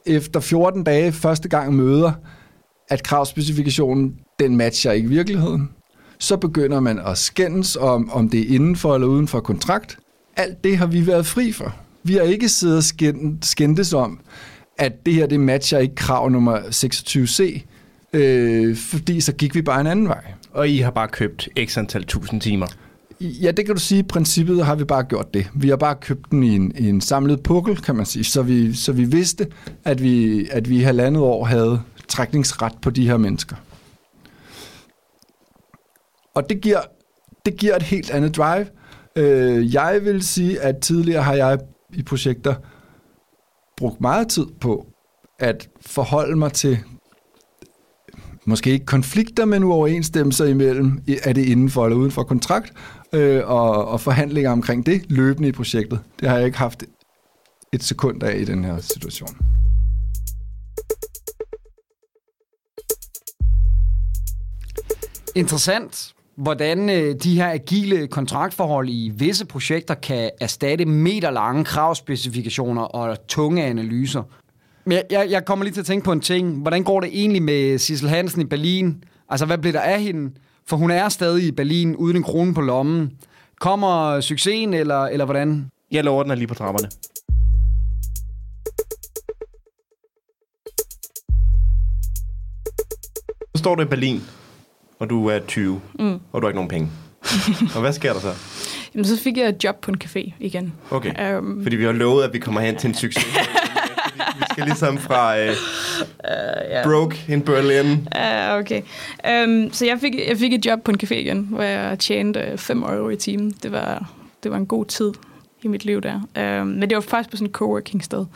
efter 0.06 0.40
14 0.40 0.84
dage 0.84 1.12
første 1.12 1.48
gang 1.48 1.74
møder, 1.74 2.12
at 2.88 3.02
kravspecifikationen, 3.02 4.14
den 4.38 4.56
matcher 4.56 4.92
ikke 4.92 5.08
virkeligheden. 5.08 5.70
Så 6.18 6.36
begynder 6.36 6.80
man 6.80 6.98
at 6.98 7.18
skændes 7.18 7.76
om, 7.76 8.10
om 8.10 8.28
det 8.28 8.40
er 8.40 8.54
inden 8.54 8.76
for 8.76 8.94
eller 8.94 9.06
uden 9.06 9.28
for 9.28 9.40
kontrakt. 9.40 9.98
Alt 10.36 10.64
det 10.64 10.78
har 10.78 10.86
vi 10.86 11.06
været 11.06 11.26
fri 11.26 11.52
for. 11.52 11.76
Vi 12.02 12.14
har 12.14 12.22
ikke 12.22 12.48
siddet 12.48 12.76
og 12.76 12.84
skændtes 13.42 13.92
om, 13.92 14.20
at 14.78 15.06
det 15.06 15.14
her 15.14 15.26
det 15.26 15.40
matcher 15.40 15.78
ikke 15.78 15.94
krav 15.94 16.28
nummer 16.30 16.58
26c, 16.58 17.62
øh, 18.12 18.76
fordi 18.76 19.20
så 19.20 19.32
gik 19.32 19.54
vi 19.54 19.62
bare 19.62 19.80
en 19.80 19.86
anden 19.86 20.08
vej. 20.08 20.24
Og 20.52 20.68
I 20.68 20.78
har 20.78 20.90
bare 20.90 21.08
købt 21.08 21.48
x 21.64 21.78
antal 21.78 22.04
tusind 22.04 22.40
timer. 22.40 22.66
Ja, 23.20 23.50
det 23.50 23.66
kan 23.66 23.74
du 23.74 23.80
sige. 23.80 23.98
I 23.98 24.02
princippet 24.02 24.64
har 24.64 24.74
vi 24.74 24.84
bare 24.84 25.04
gjort 25.04 25.34
det. 25.34 25.50
Vi 25.54 25.68
har 25.68 25.76
bare 25.76 25.94
købt 25.94 26.30
den 26.30 26.42
i 26.42 26.54
en, 26.54 26.72
i 26.78 26.88
en 26.88 27.00
samlet 27.00 27.42
pukkel, 27.42 27.76
kan 27.76 27.96
man 27.96 28.06
sige. 28.06 28.24
Så 28.24 28.42
vi, 28.42 28.74
så 28.74 28.92
vi 28.92 29.04
vidste, 29.04 29.46
at 29.84 30.02
vi, 30.02 30.46
at 30.50 30.70
vi 30.70 30.76
i 30.76 30.82
halvandet 30.82 31.22
år 31.22 31.44
havde 31.44 31.80
trækningsret 32.08 32.72
på 32.82 32.90
de 32.90 33.06
her 33.06 33.16
mennesker. 33.16 33.56
Og 36.34 36.48
det 36.50 36.60
giver, 36.60 36.80
det 37.46 37.56
giver 37.56 37.76
et 37.76 37.82
helt 37.82 38.10
andet 38.10 38.36
drive. 38.36 38.66
Øh, 39.16 39.74
jeg 39.74 40.00
vil 40.04 40.22
sige, 40.22 40.60
at 40.60 40.78
tidligere 40.78 41.22
har 41.22 41.34
jeg 41.34 41.58
i 41.94 42.02
projekter 42.02 42.54
brugt 43.76 44.00
meget 44.00 44.28
tid 44.28 44.46
på 44.60 44.86
at 45.38 45.68
forholde 45.80 46.36
mig 46.36 46.52
til 46.52 46.78
måske 48.44 48.70
ikke 48.70 48.86
konflikter, 48.86 49.44
men 49.44 49.64
uoverensstemmelser 49.64 50.44
imellem, 50.44 50.98
er 51.22 51.32
det 51.32 51.44
inden 51.44 51.70
for 51.70 51.84
eller 51.84 51.96
uden 51.96 52.10
for 52.10 52.22
kontrakt, 52.22 52.72
øh, 53.16 53.48
og, 53.50 53.88
og 53.88 54.00
forhandlinger 54.00 54.50
omkring 54.50 54.86
det 54.86 55.02
løbende 55.08 55.48
i 55.48 55.52
projektet. 55.52 56.00
Det 56.20 56.28
har 56.28 56.36
jeg 56.36 56.46
ikke 56.46 56.58
haft 56.58 56.84
et 57.72 57.82
sekund 57.82 58.22
af 58.22 58.36
i 58.38 58.44
den 58.44 58.64
her 58.64 58.78
situation. 58.78 59.36
Interessant, 65.34 66.14
hvordan 66.36 66.90
øh, 66.90 67.14
de 67.22 67.36
her 67.36 67.50
agile 67.50 68.06
kontraktforhold 68.06 68.88
i 68.88 69.12
visse 69.14 69.46
projekter 69.46 69.94
kan 69.94 70.30
erstatte 70.40 70.84
meterlange 70.84 71.64
kravspecifikationer 71.64 72.82
og 72.82 73.26
tunge 73.28 73.64
analyser. 73.64 74.22
Men 74.84 74.92
jeg, 74.92 75.04
jeg, 75.10 75.30
jeg 75.30 75.44
kommer 75.44 75.64
lige 75.64 75.74
til 75.74 75.80
at 75.80 75.86
tænke 75.86 76.04
på 76.04 76.12
en 76.12 76.20
ting. 76.20 76.62
Hvordan 76.62 76.84
går 76.84 77.00
det 77.00 77.10
egentlig 77.12 77.42
med 77.42 77.78
Sissel 77.78 78.08
Hansen 78.08 78.40
i 78.40 78.44
Berlin? 78.44 79.04
Altså, 79.28 79.46
hvad 79.46 79.58
blev 79.58 79.72
der 79.72 79.80
af 79.80 80.02
hende? 80.02 80.30
For 80.68 80.76
hun 80.76 80.90
er 80.90 81.08
stadig 81.08 81.44
i 81.44 81.50
Berlin 81.50 81.96
uden 81.96 82.16
en 82.16 82.22
krone 82.22 82.54
på 82.54 82.60
lommen. 82.60 83.12
Kommer 83.60 84.20
succesen, 84.20 84.74
eller, 84.74 85.04
eller 85.04 85.24
hvordan? 85.24 85.70
Jeg 85.90 86.04
lover, 86.04 86.22
den 86.22 86.32
er 86.32 86.34
lige 86.34 86.46
på 86.46 86.54
trapperne. 86.54 86.90
Så 93.54 93.58
står 93.58 93.74
du 93.74 93.82
i 93.82 93.84
Berlin, 93.84 94.22
og 94.98 95.10
du 95.10 95.26
er 95.26 95.38
20, 95.38 95.80
mm. 95.98 96.20
og 96.32 96.42
du 96.42 96.46
har 96.46 96.48
ikke 96.48 96.56
nogen 96.56 96.68
penge. 96.68 96.90
og 97.74 97.80
hvad 97.80 97.92
sker 97.92 98.12
der 98.12 98.20
så? 98.20 98.32
Jamen, 98.94 99.04
så 99.04 99.18
fik 99.22 99.36
jeg 99.36 99.48
et 99.48 99.64
job 99.64 99.80
på 99.80 99.90
en 99.90 99.96
café 100.04 100.32
igen. 100.40 100.72
Okay, 100.90 101.38
um, 101.38 101.62
fordi 101.62 101.76
vi 101.76 101.84
har 101.84 101.92
lovet, 101.92 102.24
at 102.24 102.32
vi 102.32 102.38
kommer 102.38 102.60
hen 102.60 102.76
til 102.76 102.88
en 102.88 102.94
succes. 102.94 103.26
vi 104.38 104.44
skal 104.50 104.64
ligesom 104.64 104.98
fra 104.98 105.34
uh, 105.42 105.48
uh, 105.48 105.54
yeah. 106.70 106.84
broke 106.84 107.24
in 107.28 107.42
Berlin. 107.42 108.08
Uh, 108.16 108.58
okay. 108.58 108.82
Um, 109.44 109.72
så 109.72 109.86
jeg 109.86 109.98
fik, 110.00 110.14
jeg 110.28 110.38
fik 110.38 110.52
et 110.52 110.66
job 110.66 110.82
på 110.82 110.90
en 110.90 110.98
café 111.02 111.14
igen, 111.14 111.46
hvor 111.50 111.62
jeg 111.62 111.98
tjente 111.98 112.58
5 112.58 112.82
euro 112.82 113.08
i 113.08 113.16
timen. 113.16 113.50
Det 113.62 113.72
var, 113.72 114.10
det 114.42 114.50
var 114.50 114.56
en 114.56 114.66
god 114.66 114.84
tid 114.84 115.12
i 115.62 115.68
mit 115.68 115.84
liv 115.84 116.00
der. 116.00 116.20
Um, 116.60 116.66
men 116.66 116.90
det 116.90 116.94
var 116.96 117.02
faktisk 117.02 117.30
på 117.30 117.36
sådan 117.36 117.46
et 117.46 117.52
coworking 117.52 118.04
sted. 118.04 118.26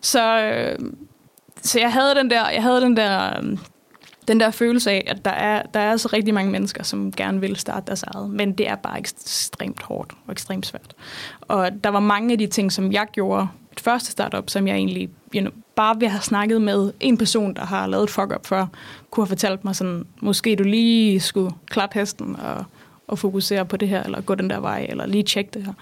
Så, 0.00 0.52
uh, 0.80 0.86
så 1.62 1.80
jeg 1.80 1.92
havde 1.92 2.14
den 2.14 2.30
der, 2.30 2.50
jeg 2.50 2.62
havde 2.62 2.80
den 2.80 2.96
der 2.96 3.38
um, 3.38 3.58
den 4.28 4.40
der 4.40 4.50
følelse 4.50 4.90
af, 4.90 5.04
at 5.06 5.24
der 5.24 5.30
er, 5.30 5.62
der 5.74 5.80
er 5.80 5.96
så 5.96 6.08
rigtig 6.12 6.34
mange 6.34 6.52
mennesker, 6.52 6.82
som 6.82 7.12
gerne 7.12 7.40
vil 7.40 7.56
starte 7.56 7.86
deres 7.86 8.02
eget, 8.02 8.30
men 8.30 8.52
det 8.52 8.68
er 8.68 8.74
bare 8.74 8.98
ekstremt 8.98 9.82
hårdt 9.82 10.12
og 10.26 10.32
ekstremt 10.32 10.66
svært. 10.66 10.94
Og 11.40 11.70
der 11.84 11.90
var 11.90 12.00
mange 12.00 12.32
af 12.32 12.38
de 12.38 12.46
ting, 12.46 12.72
som 12.72 12.92
jeg 12.92 13.06
gjorde 13.12 13.48
mit 13.72 13.80
første 13.80 14.10
startup, 14.10 14.50
som 14.50 14.66
jeg 14.66 14.76
egentlig 14.76 15.08
you 15.34 15.40
know, 15.40 15.52
bare 15.76 15.96
ved 16.00 16.06
at 16.06 16.10
have 16.10 16.22
snakket 16.22 16.62
med 16.62 16.92
en 17.00 17.18
person, 17.18 17.54
der 17.54 17.64
har 17.64 17.86
lavet 17.86 18.04
et 18.04 18.10
fuck-up 18.10 18.46
før, 18.46 18.66
kunne 19.10 19.24
have 19.24 19.28
fortalt 19.28 19.64
mig 19.64 19.76
sådan, 19.76 20.06
måske 20.20 20.56
du 20.56 20.62
lige 20.62 21.20
skulle 21.20 21.50
klappe 21.66 21.98
hesten 21.98 22.36
og, 22.36 22.64
og 23.08 23.18
fokusere 23.18 23.64
på 23.64 23.76
det 23.76 23.88
her, 23.88 24.02
eller 24.02 24.20
gå 24.20 24.34
den 24.34 24.50
der 24.50 24.60
vej, 24.60 24.86
eller 24.88 25.06
lige 25.06 25.22
tjekke 25.22 25.50
det 25.54 25.64
her. 25.64 25.72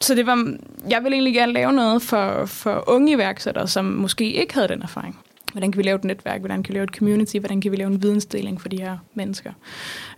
Så 0.00 0.14
det 0.14 0.26
var, 0.26 0.54
jeg 0.88 1.02
ville 1.02 1.16
egentlig 1.16 1.34
gerne 1.34 1.52
lave 1.52 1.72
noget 1.72 2.02
for, 2.02 2.46
for 2.46 2.84
unge 2.86 3.12
iværksættere, 3.12 3.68
som 3.68 3.84
måske 3.84 4.32
ikke 4.32 4.54
havde 4.54 4.68
den 4.68 4.82
erfaring. 4.82 5.18
Hvordan 5.52 5.72
kan 5.72 5.78
vi 5.78 5.82
lave 5.82 5.96
et 5.96 6.04
netværk? 6.04 6.40
Hvordan 6.40 6.62
kan 6.62 6.72
vi 6.72 6.76
lave 6.76 6.84
et 6.84 6.90
community? 6.90 7.36
Hvordan 7.36 7.60
kan 7.60 7.72
vi 7.72 7.76
lave 7.76 7.90
en 7.90 8.02
vidensdeling 8.02 8.60
for 8.60 8.68
de 8.68 8.80
her 8.80 8.98
mennesker? 9.14 9.52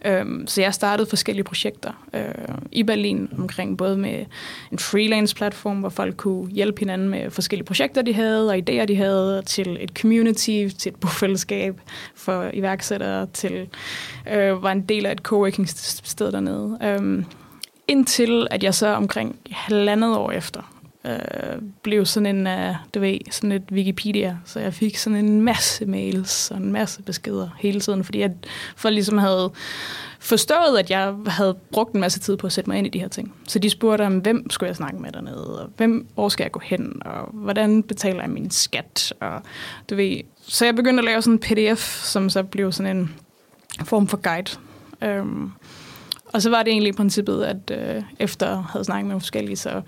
Øhm, 0.04 0.46
så 0.46 0.62
jeg 0.62 0.74
startede 0.74 1.08
forskellige 1.08 1.44
projekter 1.44 2.06
øh, 2.14 2.54
i 2.72 2.82
Berlin 2.82 3.28
omkring 3.38 3.78
både 3.78 3.96
med 3.96 4.24
en 4.72 4.78
freelance-platform, 4.78 5.80
hvor 5.80 5.88
folk 5.88 6.16
kunne 6.16 6.50
hjælpe 6.50 6.78
hinanden 6.78 7.08
med 7.08 7.30
forskellige 7.30 7.66
projekter, 7.66 8.02
de 8.02 8.14
havde, 8.14 8.50
og 8.50 8.56
idéer, 8.56 8.84
de 8.84 8.96
havde, 8.96 9.42
til 9.46 9.76
et 9.80 9.90
community, 10.00 10.68
til 10.78 10.90
et 10.90 10.96
bofællesskab 10.96 11.80
for 12.14 12.50
iværksættere, 12.52 13.26
til 13.26 13.68
øh, 14.32 14.62
var 14.62 14.72
en 14.72 14.82
del 14.82 15.06
af 15.06 15.12
et 15.12 15.18
coworking-sted 15.18 16.32
dernede. 16.32 16.78
Øhm, 16.82 17.24
indtil 17.88 18.46
at 18.50 18.64
jeg 18.64 18.74
så 18.74 18.86
omkring 18.86 19.36
halvandet 19.50 20.16
år 20.16 20.30
efter 20.30 20.73
øh, 21.06 21.62
blev 21.82 22.06
sådan 22.06 22.36
en, 22.36 22.46
uh, 22.46 22.74
du 22.94 23.00
ved, 23.00 23.18
sådan 23.30 23.52
et 23.52 23.62
Wikipedia. 23.72 24.36
Så 24.44 24.60
jeg 24.60 24.74
fik 24.74 24.96
sådan 24.96 25.24
en 25.24 25.42
masse 25.42 25.86
mails 25.86 26.50
og 26.50 26.56
en 26.56 26.72
masse 26.72 27.02
beskeder 27.02 27.48
hele 27.58 27.80
tiden, 27.80 28.04
fordi 28.04 28.20
jeg 28.20 28.30
for 28.76 28.90
ligesom 28.90 29.18
havde 29.18 29.52
forstået, 30.18 30.78
at 30.78 30.90
jeg 30.90 31.14
havde 31.26 31.56
brugt 31.72 31.94
en 31.94 32.00
masse 32.00 32.20
tid 32.20 32.36
på 32.36 32.46
at 32.46 32.52
sætte 32.52 32.70
mig 32.70 32.78
ind 32.78 32.86
i 32.86 32.90
de 32.90 33.00
her 33.00 33.08
ting. 33.08 33.34
Så 33.48 33.58
de 33.58 33.70
spurgte 33.70 34.06
om, 34.06 34.18
hvem 34.18 34.50
skulle 34.50 34.68
jeg 34.68 34.76
snakke 34.76 34.98
med 34.98 35.12
dernede, 35.12 35.62
og 35.62 35.70
hvem, 35.76 36.06
hvor 36.14 36.28
skal 36.28 36.44
jeg 36.44 36.52
gå 36.52 36.60
hen, 36.64 37.02
og 37.04 37.28
hvordan 37.32 37.82
betaler 37.82 38.20
jeg 38.20 38.30
min 38.30 38.50
skat, 38.50 39.12
og 39.20 39.42
du 39.90 39.94
ved. 39.94 40.20
Så 40.40 40.64
jeg 40.64 40.74
begyndte 40.74 41.00
at 41.00 41.04
lave 41.04 41.22
sådan 41.22 41.32
en 41.32 41.38
pdf, 41.38 42.04
som 42.04 42.30
så 42.30 42.42
blev 42.42 42.72
sådan 42.72 42.96
en 42.96 43.14
form 43.84 44.08
for 44.08 44.16
guide. 44.16 45.20
Um, 45.20 45.52
og 46.34 46.42
så 46.42 46.50
var 46.50 46.62
det 46.62 46.70
egentlig 46.70 46.88
i 46.88 46.96
princippet, 46.96 47.42
at 47.42 47.70
øh, 47.70 48.02
efter 48.18 48.48
jeg 48.48 48.58
havde 48.58 48.84
snakket 48.84 49.06
med 49.12 49.20
forskellige, 49.20 49.56
så 49.56 49.82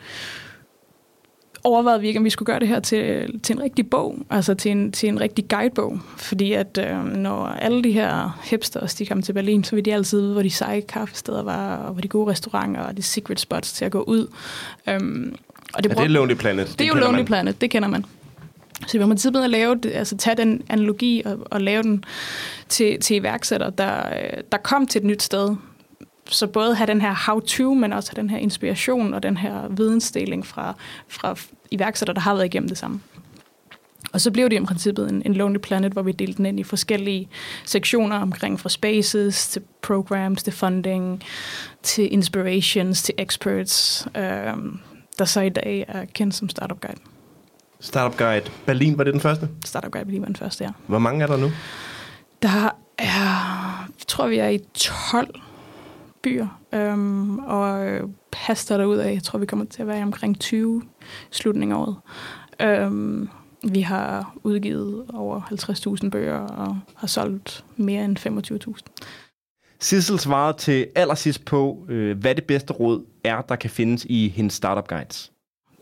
overvejede 1.67 2.01
vi 2.01 2.07
ikke, 2.09 2.19
om 2.19 2.25
vi 2.25 2.31
skulle 2.31 2.47
gøre 2.47 2.61
det 2.61 2.69
her 2.69 2.81
til, 2.81 3.31
til 3.43 3.57
en 3.57 3.63
rigtig 3.63 3.91
bog, 3.91 4.19
altså 4.31 4.55
til 4.55 4.71
en, 4.71 4.93
til 4.93 5.09
en 5.09 5.21
rigtig 5.21 5.49
guidebog. 5.49 6.01
Fordi 6.17 6.53
at 6.53 6.79
øh, 6.79 7.05
når 7.05 7.47
alle 7.47 7.85
de 7.85 7.93
her 7.93 8.41
hipsters, 8.45 8.95
de 8.95 9.07
kom 9.07 9.23
til 9.23 9.33
Berlin, 9.33 9.65
så 9.65 9.77
ville 9.77 9.85
de 9.85 9.95
altid 9.95 10.21
vide, 10.21 10.33
hvor 10.33 10.43
de 10.43 10.51
seje 10.51 10.81
kaffesteder 10.81 11.43
var, 11.43 11.77
og 11.77 11.93
hvor 11.93 12.01
de 12.01 12.09
gode 12.09 12.31
restauranter 12.31 12.81
og 12.81 12.97
de 12.97 13.03
secret 13.03 13.41
spots 13.41 13.73
til 13.73 13.85
at 13.85 13.93
gå 13.93 14.03
ud. 14.03 14.27
Øhm, 14.89 15.37
og 15.75 15.85
det, 15.85 15.91
ja, 15.91 15.95
det 15.95 16.05
er 16.05 16.09
Lonely 16.09 16.35
Planet. 16.35 16.67
Det, 16.69 16.79
det 16.79 16.85
er 16.85 16.89
jo 16.89 16.95
Lonely 16.95 17.17
man. 17.17 17.25
Planet, 17.27 17.61
det 17.61 17.71
kender 17.71 17.89
man. 17.89 18.05
Så 18.87 18.93
vi 18.93 18.99
har 18.99 19.07
princippet 19.07 19.45
at 19.45 19.51
lave 19.51 19.79
altså 19.93 20.17
tage 20.17 20.37
den 20.37 20.63
analogi 20.69 21.23
og, 21.25 21.39
og 21.51 21.61
lave 21.61 21.83
den 21.83 22.05
til, 22.69 23.01
til 23.01 23.17
iværksætter, 23.17 23.71
der, 23.71 24.03
der 24.53 24.59
kom 24.59 24.87
til 24.87 24.99
et 24.99 25.05
nyt 25.05 25.23
sted, 25.23 25.57
så 26.29 26.47
både 26.47 26.75
have 26.75 26.87
den 26.87 27.01
her 27.01 27.15
how-to, 27.27 27.75
men 27.75 27.93
også 27.93 28.13
have 28.15 28.23
den 28.23 28.31
her 28.31 28.39
inspiration 28.39 29.15
og 29.15 29.23
den 29.23 29.37
her 29.37 29.69
vidensdeling 29.69 30.47
fra, 30.47 30.75
fra 31.09 31.37
iværksætter, 31.71 32.15
der 32.15 32.21
har 32.21 32.35
været 32.35 32.45
igennem 32.45 32.69
det 32.69 32.79
samme. 32.79 33.01
Og 34.13 34.21
så 34.21 34.31
blev 34.31 34.51
det 34.51 34.63
i 34.63 34.65
princippet 34.65 35.11
en, 35.11 35.23
en 35.25 35.35
Lonely 35.35 35.59
Planet, 35.59 35.93
hvor 35.93 36.03
vi 36.03 36.13
delte 36.13 36.37
den 36.37 36.47
ind 36.47 36.61
i 36.61 36.63
forskellige 36.63 37.29
sektioner 37.65 38.17
omkring 38.17 38.61
fra 38.61 38.69
spaces 38.69 39.49
til 39.49 39.63
programs, 39.83 40.43
til 40.43 40.53
funding, 40.53 41.23
til 41.83 42.13
inspirations, 42.13 43.03
til 43.03 43.15
experts, 43.19 44.07
øh, 44.17 44.23
der 45.19 45.25
så 45.25 45.41
i 45.41 45.49
dag 45.49 45.85
er 45.89 46.05
kendt 46.05 46.35
som 46.35 46.49
Startup 46.49 46.81
Guide. 46.81 47.01
Startup 47.81 48.19
Guide. 48.19 48.51
Berlin 48.67 48.99
var 48.99 49.05
det 49.05 49.13
den 49.13 49.21
første? 49.21 49.49
Startup 49.65 49.93
Guide 49.93 50.05
Berlin 50.05 50.21
var 50.21 50.27
den 50.27 50.37
første, 50.37 50.65
ja. 50.65 50.71
Hvor 50.87 50.99
mange 50.99 51.23
er 51.23 51.27
der 51.27 51.37
nu? 51.37 51.51
Der 52.43 52.49
er, 52.49 52.71
jeg 53.99 54.07
tror, 54.09 54.27
vi 54.27 54.39
er 54.39 54.49
i 54.49 54.59
12 54.75 55.41
byer, 56.27 56.61
øhm, 56.73 57.39
og 57.39 58.01
haster 58.33 58.77
derud 58.77 58.97
af. 58.97 59.13
Jeg 59.13 59.23
tror, 59.23 59.39
vi 59.39 59.47
kommer 59.47 59.65
til 59.65 59.83
at 59.83 59.89
være 59.89 60.03
omkring 60.03 60.41
20 60.41 60.83
slutningen 61.31 61.77
af 61.77 61.81
året. 61.81 61.97
Øhm, 62.61 63.29
vi 63.73 63.81
har 63.81 64.37
udgivet 64.43 65.05
over 65.15 65.41
50.000 66.03 66.11
bøger 66.11 66.39
og 66.39 66.79
har 66.97 67.07
solgt 67.07 67.65
mere 67.77 68.05
end 68.05 68.19
25.000. 68.67 69.07
Sissel 69.81 70.19
svarede 70.19 70.59
til 70.59 70.87
allersidst 70.95 71.45
på, 71.45 71.87
øh, 71.89 72.19
hvad 72.19 72.35
det 72.35 72.45
bedste 72.45 72.73
råd 72.73 73.05
er, 73.25 73.41
der 73.41 73.57
kan 73.57 73.71
findes 73.71 74.07
i 74.09 74.29
hendes 74.29 74.55
startup 74.55 74.89
guides. 74.89 75.33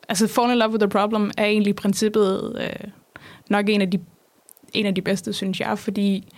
Altså, 0.09 0.27
Fall 0.27 0.51
in 0.51 0.59
Love 0.59 0.71
with 0.71 0.81
the 0.81 0.89
Problem 0.89 1.31
er 1.39 1.45
egentlig 1.45 1.71
i 1.71 1.75
princippet 1.75 2.57
øh, 2.61 2.91
nok 3.51 3.69
en 3.69 3.81
af, 3.81 3.91
de, 3.91 4.01
en 4.73 4.87
af 4.87 4.95
de 4.95 5.03
bedste, 5.03 5.33
synes 5.33 5.61
jeg, 5.61 5.79
fordi 5.79 6.33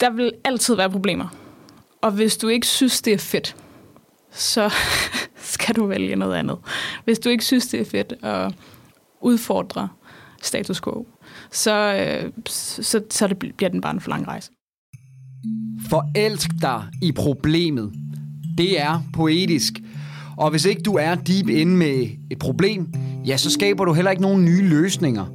der 0.00 0.10
vil 0.10 0.32
altid 0.44 0.74
være 0.74 0.90
problemer. 0.90 1.28
Og 2.02 2.10
hvis 2.12 2.36
du 2.36 2.48
ikke 2.48 2.66
synes, 2.66 3.02
det 3.02 3.12
er 3.12 3.18
fedt, 3.18 3.56
så 4.32 4.72
skal 5.54 5.76
du 5.76 5.86
vælge 5.86 6.16
noget 6.16 6.34
andet. 6.34 6.58
Hvis 7.04 7.18
du 7.18 7.28
ikke 7.28 7.44
synes, 7.44 7.66
det 7.66 7.80
er 7.80 7.84
fedt 7.84 8.12
at 8.22 8.54
udfordre 9.20 9.88
status 10.42 10.80
quo, 10.80 11.06
så, 11.52 11.94
øh, 11.94 12.32
så, 12.48 13.02
så 13.10 13.26
det 13.26 13.38
bliver 13.38 13.70
den 13.70 13.80
bare 13.80 13.94
en 13.94 14.00
for 14.00 14.10
lang 14.10 14.28
rejse. 14.28 14.50
Forelsk 15.90 16.50
dig 16.62 16.82
i 17.02 17.12
problemet. 17.12 17.92
Det 18.58 18.80
er 18.80 19.00
poetisk. 19.14 19.72
Og 20.36 20.50
hvis 20.50 20.64
ikke 20.64 20.82
du 20.82 20.94
er 20.94 21.14
deep 21.14 21.48
inde 21.48 21.76
med 21.76 22.08
et 22.30 22.38
problem, 22.38 22.92
ja, 23.26 23.36
så 23.36 23.50
skaber 23.50 23.84
du 23.84 23.92
heller 23.92 24.10
ikke 24.10 24.22
nogen 24.22 24.44
nye 24.44 24.62
løsninger. 24.62 25.26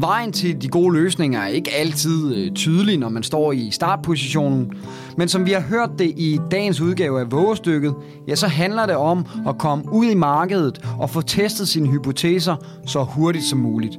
Vejen 0.00 0.32
til 0.32 0.62
de 0.62 0.68
gode 0.68 0.94
løsninger 0.94 1.40
er 1.40 1.46
ikke 1.46 1.70
altid 1.74 2.34
øh, 2.34 2.52
tydelig, 2.52 2.98
når 2.98 3.08
man 3.08 3.22
står 3.22 3.52
i 3.52 3.70
startpositionen. 3.70 4.72
Men 5.16 5.28
som 5.28 5.46
vi 5.46 5.52
har 5.52 5.60
hørt 5.60 5.90
det 5.98 6.12
i 6.16 6.38
dagens 6.50 6.80
udgave 6.80 7.20
af 7.20 7.32
Vågestykket, 7.32 7.94
ja, 8.28 8.34
så 8.34 8.46
handler 8.46 8.86
det 8.86 8.96
om 8.96 9.26
at 9.48 9.58
komme 9.58 9.84
ud 9.92 10.06
i 10.06 10.14
markedet 10.14 10.86
og 10.98 11.10
få 11.10 11.20
testet 11.20 11.68
sine 11.68 11.88
hypoteser 11.88 12.56
så 12.86 13.02
hurtigt 13.02 13.44
som 13.44 13.58
muligt. 13.58 13.98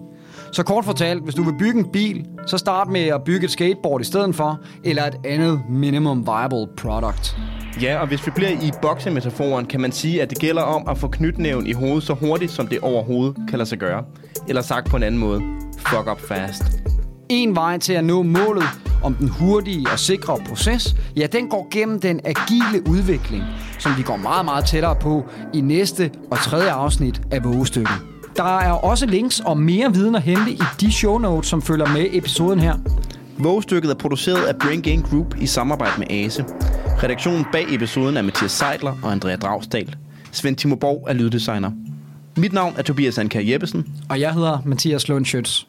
Så 0.52 0.64
kort 0.64 0.86
fortalt, 0.86 1.24
hvis 1.24 1.36
du 1.36 1.44
vil 1.44 1.56
bygge 1.60 1.80
en 1.80 1.92
bil, 1.92 2.26
så 2.46 2.58
start 2.58 2.88
med 2.88 3.02
at 3.02 3.24
bygge 3.24 3.46
et 3.46 3.52
skateboard 3.52 4.02
i 4.02 4.04
stedet 4.04 4.36
for, 4.36 4.60
eller 4.84 5.04
et 5.04 5.16
andet 5.26 5.62
minimum 5.69 6.28
viable 6.28 6.67
product. 6.78 7.38
Ja, 7.82 8.00
og 8.00 8.08
hvis 8.08 8.26
vi 8.26 8.32
bliver 8.32 8.50
i 8.50 8.71
boksemetaforen, 8.82 9.65
kan 9.65 9.82
man 9.82 9.92
sige, 9.92 10.21
at 10.21 10.30
det 10.30 10.40
gælder 10.40 10.62
om 10.62 10.88
at 10.90 10.98
få 10.98 11.08
knytnæven 11.08 11.67
i 11.67 11.71
hovedet 11.71 12.04
så 12.04 12.13
hurtigt, 12.13 12.52
som 12.52 12.67
det 12.67 12.80
overhovedet 12.80 13.36
kan 13.50 13.58
lade 13.58 13.69
sig 13.69 13.78
gøre. 13.78 14.04
Eller 14.48 14.62
sagt 14.62 14.90
på 14.90 14.98
en 14.98 15.04
anden 15.04 15.21
måde, 15.21 15.42
fuck 15.78 16.12
up 16.12 16.21
fast. 16.28 16.63
En 17.30 17.56
vej 17.56 17.78
til 17.78 17.94
at 17.94 18.04
nå 18.04 18.23
målet 18.23 18.63
om 19.04 19.15
den 19.15 19.30
hurtige 19.30 19.88
og 19.92 20.00
sikre 20.00 20.38
proces, 20.50 20.96
ja, 21.15 21.28
den 21.28 21.50
går 21.50 21.67
gennem 21.71 22.00
den 22.00 22.19
agile 22.26 22.90
udvikling, 22.90 23.44
som 23.80 23.92
vi 23.98 24.04
går 24.04 24.17
meget, 24.17 24.46
meget 24.46 24.65
tættere 24.65 24.96
på 24.96 25.26
i 25.54 25.62
næste 25.62 26.12
og 26.32 26.38
tredje 26.38 26.71
afsnit 26.71 27.21
af 27.32 27.44
Vågestykket. 27.44 28.09
Der 28.40 28.58
er 28.60 28.71
også 28.71 29.06
links 29.06 29.40
og 29.40 29.58
mere 29.58 29.94
viden 29.94 30.15
at 30.15 30.21
hente 30.21 30.52
i 30.52 30.62
de 30.81 30.92
show 30.92 31.17
notes, 31.17 31.50
som 31.50 31.62
følger 31.62 31.87
med 31.87 32.08
episoden 32.12 32.60
her. 32.60 32.75
Vågestykket 33.37 33.92
er 33.92 33.96
produceret 33.96 34.46
af 34.46 34.56
Brain 34.56 34.81
Gain 34.81 35.02
Group 35.02 35.35
i 35.42 35.46
samarbejde 35.46 35.94
med 35.98 36.08
ASE. 36.10 36.46
Redaktionen 37.04 37.46
bag 37.52 37.65
episoden 37.73 38.17
er 38.17 38.21
Mathias 38.21 38.52
Seidler 38.52 38.96
og 39.04 39.12
Andrea 39.12 39.35
Dragsdal. 39.35 39.96
Svend 40.31 40.56
Timo 40.56 40.75
Borg 40.75 41.06
er 41.10 41.13
lyddesigner. 41.13 41.71
Mit 42.37 42.54
navn 42.54 42.73
er 42.77 42.81
Tobias 42.81 43.17
Anker 43.17 43.42
Jeppesen. 43.42 43.87
Og 44.10 44.19
jeg 44.19 44.33
hedder 44.33 44.58
Mathias 44.65 45.08
Lundschøtz. 45.08 45.63